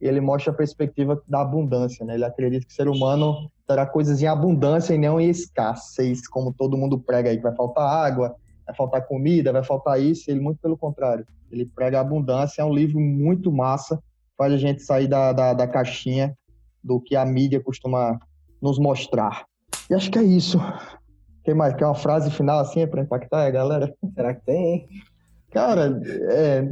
ele 0.02 0.20
mostra 0.20 0.52
a 0.52 0.56
perspectiva 0.56 1.22
da 1.28 1.42
abundância, 1.42 2.06
né? 2.06 2.16
Ele 2.16 2.26
acredita 2.26 2.66
que 2.66 2.74
o 2.74 2.76
ser 2.76 2.88
humano 2.88 3.50
terá 3.68 3.86
coisas 3.86 4.22
em 4.22 4.28
abundância 4.28 4.94
e 4.94 4.98
não 4.98 5.20
em 5.20 5.30
escassez, 5.30 6.28
como 6.28 6.54
todo 6.54 6.78
mundo 6.78 7.00
prega 7.00 7.30
aí, 7.30 7.38
que 7.38 7.44
vai 7.44 7.56
faltar 7.56 7.88
água, 7.88 8.36
vai 8.66 8.76
faltar 8.76 9.08
comida, 9.08 9.54
vai 9.54 9.64
faltar 9.64 10.02
isso. 10.02 10.30
Ele, 10.30 10.40
muito 10.40 10.60
pelo 10.60 10.78
contrário, 10.78 11.26
ele 11.52 11.66
prega 11.66 12.00
a 12.00 12.02
abundância. 12.02 12.62
É 12.62 12.66
um 12.66 12.74
livro 12.74 13.00
muito 13.00 13.52
massa, 13.52 14.02
faz 14.38 14.52
a 14.52 14.58
gente 14.58 14.82
sair 14.82 15.08
da, 15.08 15.32
da, 15.32 15.54
da 15.54 15.68
caixinha 15.68 16.36
do 16.84 17.00
que 17.00 17.16
a 17.16 17.26
mídia 17.26 17.62
costuma 17.62 18.20
nos 18.62 18.78
mostrar. 18.78 19.46
E 19.90 19.94
acho 19.94 20.12
que 20.12 20.20
é 20.20 20.24
isso. 20.24 20.58
Tem 21.44 21.54
mais? 21.54 21.76
Quer 21.76 21.86
uma 21.86 21.96
frase 21.96 22.32
final 22.32 22.60
assim 22.60 22.86
para 22.88 23.02
impactar 23.02 23.46
a 23.46 23.52
galera? 23.52 23.94
Será 24.16 24.34
que 24.34 24.46
tem, 24.46 24.88
Cara, 25.54 26.02
é, 26.32 26.68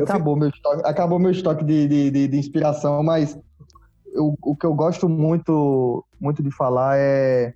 acabou, 0.00 0.36
meu 0.36 0.48
estoque, 0.48 0.82
acabou 0.84 1.18
meu 1.18 1.32
estoque 1.32 1.64
de, 1.64 1.88
de, 1.88 2.10
de, 2.12 2.28
de 2.28 2.38
inspiração, 2.38 3.02
mas 3.02 3.36
eu, 4.14 4.36
o 4.40 4.54
que 4.54 4.64
eu 4.64 4.72
gosto 4.72 5.08
muito, 5.08 6.04
muito 6.20 6.40
de 6.40 6.50
falar 6.52 6.96
é 6.96 7.52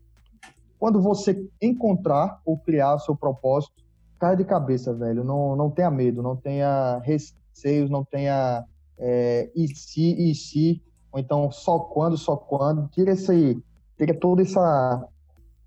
quando 0.81 1.01
você 1.01 1.49
encontrar 1.61 2.41
ou 2.45 2.59
criar 2.59 2.97
o 2.97 2.99
seu 2.99 3.15
propósito, 3.15 3.73
caia 4.19 4.37
de 4.37 4.45
cabeça, 4.45 4.93
velho. 4.93 5.23
Não, 5.23 5.55
não 5.55 5.71
tenha 5.71 5.93
medo, 5.93 6.25
não 6.25 6.35
tenha 6.35 7.01
receios, 7.05 7.89
não 7.89 8.05
tenha 8.05 8.65
é, 8.99 9.49
e 9.55 9.69
se, 9.69 10.31
e 10.31 10.35
se, 10.35 10.83
ou 11.13 11.21
então 11.21 11.51
só 11.53 11.79
quando, 11.79 12.17
só 12.17 12.37
quando. 12.37 12.89
Tira 12.89 13.13
esse, 13.13 13.63
tira 13.99 14.19
todo 14.19 14.41
essa, 14.41 15.07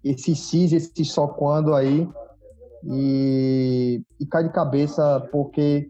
esse 0.04 0.36
cis, 0.36 0.74
esse 0.74 1.06
só 1.06 1.28
quando 1.28 1.74
aí 1.74 2.10
e, 2.84 4.02
e 4.20 4.26
cai 4.26 4.44
de 4.44 4.52
cabeça 4.52 5.28
porque 5.32 5.90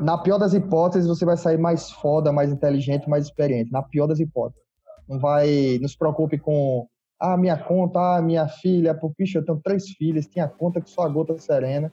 na 0.00 0.18
pior 0.18 0.38
das 0.38 0.54
hipóteses 0.54 1.08
você 1.08 1.24
vai 1.24 1.36
sair 1.36 1.58
mais 1.58 1.90
foda, 1.90 2.32
mais 2.32 2.50
inteligente, 2.50 3.08
mais 3.08 3.26
experiente. 3.26 3.70
Na 3.70 3.82
pior 3.82 4.06
das 4.06 4.20
hipóteses. 4.20 4.62
Não 5.08 5.18
vai, 5.18 5.78
não 5.80 5.88
se 5.88 5.96
preocupe 5.96 6.38
com 6.38 6.86
ah, 7.20 7.36
minha 7.36 7.56
conta, 7.56 8.16
ah, 8.16 8.22
minha 8.22 8.48
filha, 8.48 8.98
bicho, 9.16 9.38
eu 9.38 9.44
tenho 9.44 9.60
três 9.62 9.90
filhas, 9.90 10.26
tinha 10.26 10.48
conta 10.48 10.80
que 10.80 10.90
só 10.90 11.02
a 11.02 11.08
gota 11.08 11.38
serena. 11.38 11.92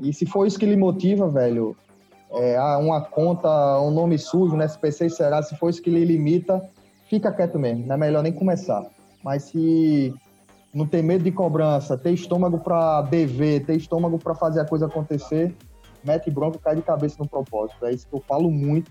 E 0.00 0.12
se 0.12 0.26
for 0.26 0.46
isso 0.46 0.58
que 0.58 0.66
lhe 0.66 0.76
motiva, 0.76 1.28
velho, 1.28 1.76
é, 2.32 2.58
uma 2.76 3.00
conta, 3.00 3.80
um 3.80 3.90
nome 3.90 4.18
sujo 4.18 4.56
no 4.56 4.62
SPC 4.62 5.08
será, 5.08 5.42
se 5.42 5.56
for 5.56 5.70
isso 5.70 5.82
que 5.82 5.90
lhe 5.90 6.04
limita, 6.04 6.62
fica 7.08 7.32
quieto 7.32 7.58
mesmo, 7.58 7.86
não 7.86 7.94
é 7.94 7.98
melhor 7.98 8.22
nem 8.22 8.32
começar. 8.32 8.84
Mas 9.22 9.44
se 9.44 10.14
não 10.72 10.86
ter 10.86 11.02
medo 11.02 11.24
de 11.24 11.32
cobrança, 11.32 11.96
ter 11.96 12.12
estômago 12.12 12.58
para 12.58 13.02
dever, 13.02 13.64
ter 13.64 13.76
estômago 13.76 14.18
para 14.18 14.34
fazer 14.34 14.60
a 14.60 14.64
coisa 14.64 14.86
acontecer, 14.86 15.54
mete 16.04 16.30
bronca, 16.30 16.58
cai 16.58 16.76
de 16.76 16.82
cabeça 16.82 17.16
no 17.18 17.28
propósito. 17.28 17.84
É 17.84 17.92
isso 17.92 18.06
que 18.06 18.14
eu 18.14 18.20
falo 18.20 18.50
muito, 18.50 18.90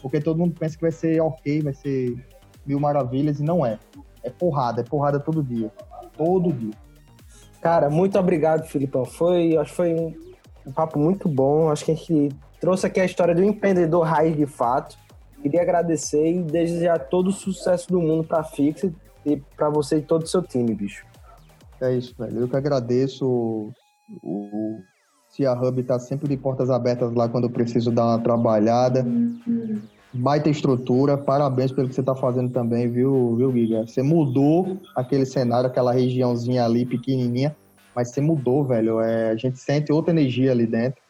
porque 0.00 0.20
todo 0.20 0.38
mundo 0.38 0.54
pensa 0.58 0.76
que 0.76 0.82
vai 0.82 0.92
ser 0.92 1.20
ok, 1.20 1.62
vai 1.62 1.74
ser 1.74 2.16
mil 2.64 2.78
maravilhas, 2.78 3.40
e 3.40 3.42
não 3.42 3.66
é. 3.66 3.78
É 4.22 4.30
porrada, 4.30 4.80
é 4.80 4.84
porrada 4.84 5.18
todo 5.18 5.42
dia. 5.42 5.70
Todo 6.16 6.52
dia. 6.52 6.74
Cara, 7.60 7.90
muito 7.90 8.18
obrigado, 8.18 8.66
Filipão. 8.66 9.04
Foi, 9.04 9.56
acho 9.56 9.70
que 9.70 9.76
foi 9.76 9.94
um, 9.94 10.14
um 10.66 10.72
papo 10.72 10.98
muito 10.98 11.28
bom. 11.28 11.70
Acho 11.70 11.84
que 11.84 11.92
a 11.92 11.94
gente 11.94 12.30
trouxe 12.60 12.86
aqui 12.86 13.00
a 13.00 13.04
história 13.04 13.34
do 13.34 13.42
empreendedor 13.42 14.04
raiz 14.04 14.36
de 14.36 14.46
fato. 14.46 14.96
Queria 15.42 15.62
agradecer 15.62 16.32
e 16.32 16.42
desejar 16.42 16.98
todo 16.98 17.28
o 17.28 17.32
sucesso 17.32 17.88
do 17.88 18.00
mundo 18.00 18.22
para 18.22 18.40
a 18.40 18.44
Fixa 18.44 18.92
e 19.24 19.36
para 19.56 19.70
você 19.70 19.96
e 19.96 20.02
todo 20.02 20.22
o 20.22 20.26
seu 20.26 20.42
time, 20.42 20.74
bicho. 20.74 21.04
É 21.80 21.94
isso, 21.94 22.14
velho. 22.18 22.40
Eu 22.40 22.48
que 22.48 22.56
agradeço. 22.56 23.72
O, 24.22 24.78
Cia 25.30 25.52
Hub 25.52 25.82
tá 25.84 25.98
sempre 25.98 26.28
de 26.28 26.36
portas 26.36 26.68
abertas 26.68 27.14
lá 27.14 27.28
quando 27.28 27.44
eu 27.44 27.50
preciso 27.50 27.90
dar 27.90 28.04
uma 28.04 28.18
trabalhada. 28.18 29.06
Baita 30.12 30.50
estrutura, 30.50 31.16
parabéns 31.16 31.70
pelo 31.70 31.88
que 31.88 31.94
você 31.94 32.02
tá 32.02 32.16
fazendo 32.16 32.50
também, 32.50 32.88
viu, 32.88 33.36
viu, 33.36 33.52
Giga? 33.52 33.86
Você 33.86 34.02
mudou 34.02 34.76
aquele 34.96 35.24
cenário, 35.24 35.68
aquela 35.68 35.92
regiãozinha 35.92 36.64
ali 36.64 36.84
pequenininha, 36.84 37.56
mas 37.94 38.10
você 38.10 38.20
mudou, 38.20 38.64
velho. 38.64 39.00
É, 39.00 39.30
a 39.30 39.36
gente 39.36 39.58
sente 39.58 39.92
outra 39.92 40.12
energia 40.12 40.50
ali 40.50 40.66
dentro. 40.66 41.00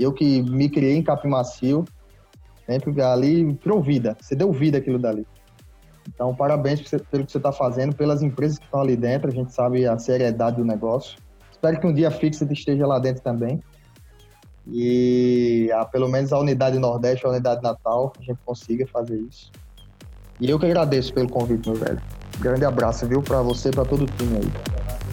Eu 0.00 0.12
que 0.12 0.42
me 0.42 0.70
criei 0.70 0.96
em 0.96 1.02
Capim 1.02 1.28
Macio, 1.28 1.84
sempre 2.66 3.02
ali 3.02 3.54
criou 3.56 3.82
vida. 3.82 4.16
Você 4.18 4.34
deu 4.34 4.50
vida 4.50 4.78
aquilo 4.78 4.98
dali. 4.98 5.26
Então, 6.08 6.34
parabéns 6.34 6.80
pelo 7.10 7.26
que 7.26 7.32
você 7.32 7.38
está 7.38 7.52
fazendo, 7.52 7.94
pelas 7.94 8.22
empresas 8.22 8.58
que 8.58 8.64
estão 8.64 8.80
ali 8.80 8.96
dentro. 8.96 9.28
A 9.28 9.30
gente 9.32 9.52
sabe 9.52 9.86
a 9.86 9.98
seriedade 9.98 10.56
do 10.56 10.64
negócio. 10.64 11.18
Espero 11.52 11.78
que 11.78 11.86
um 11.86 11.92
dia 11.92 12.08
a 12.08 12.10
Fixed 12.10 12.50
esteja 12.50 12.86
lá 12.86 12.98
dentro 12.98 13.22
também. 13.22 13.62
E 14.66 15.70
a, 15.74 15.84
pelo 15.84 16.08
menos 16.08 16.32
a 16.32 16.38
unidade 16.38 16.78
Nordeste, 16.78 17.26
a 17.26 17.28
unidade 17.28 17.62
Natal, 17.62 18.12
a 18.18 18.22
gente 18.22 18.38
consiga 18.44 18.86
fazer 18.86 19.18
isso. 19.18 19.52
E 20.40 20.48
eu 20.48 20.58
que 20.58 20.64
agradeço 20.64 21.12
pelo 21.12 21.28
convite, 21.28 21.68
meu 21.68 21.78
velho. 21.78 22.00
Grande 22.38 22.64
abraço, 22.64 23.06
viu, 23.06 23.22
para 23.22 23.42
você 23.42 23.68
e 23.68 23.72
para 23.72 23.84
todo 23.84 24.04
o 24.04 24.06
time 24.06 24.38
aí. 24.38 24.52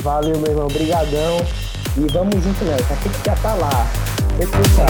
Valeu, 0.01 0.39
meu 0.39 0.51
irmão. 0.51 0.67
Obrigadão. 0.67 1.37
E 1.97 2.11
vamos 2.13 2.41
junto, 2.41 2.63
né? 2.63 2.75
A 2.75 2.95
Fixed 2.95 3.25
já 3.25 3.35
tá 3.35 3.53
lá. 3.55 4.16
さ、 4.45 4.85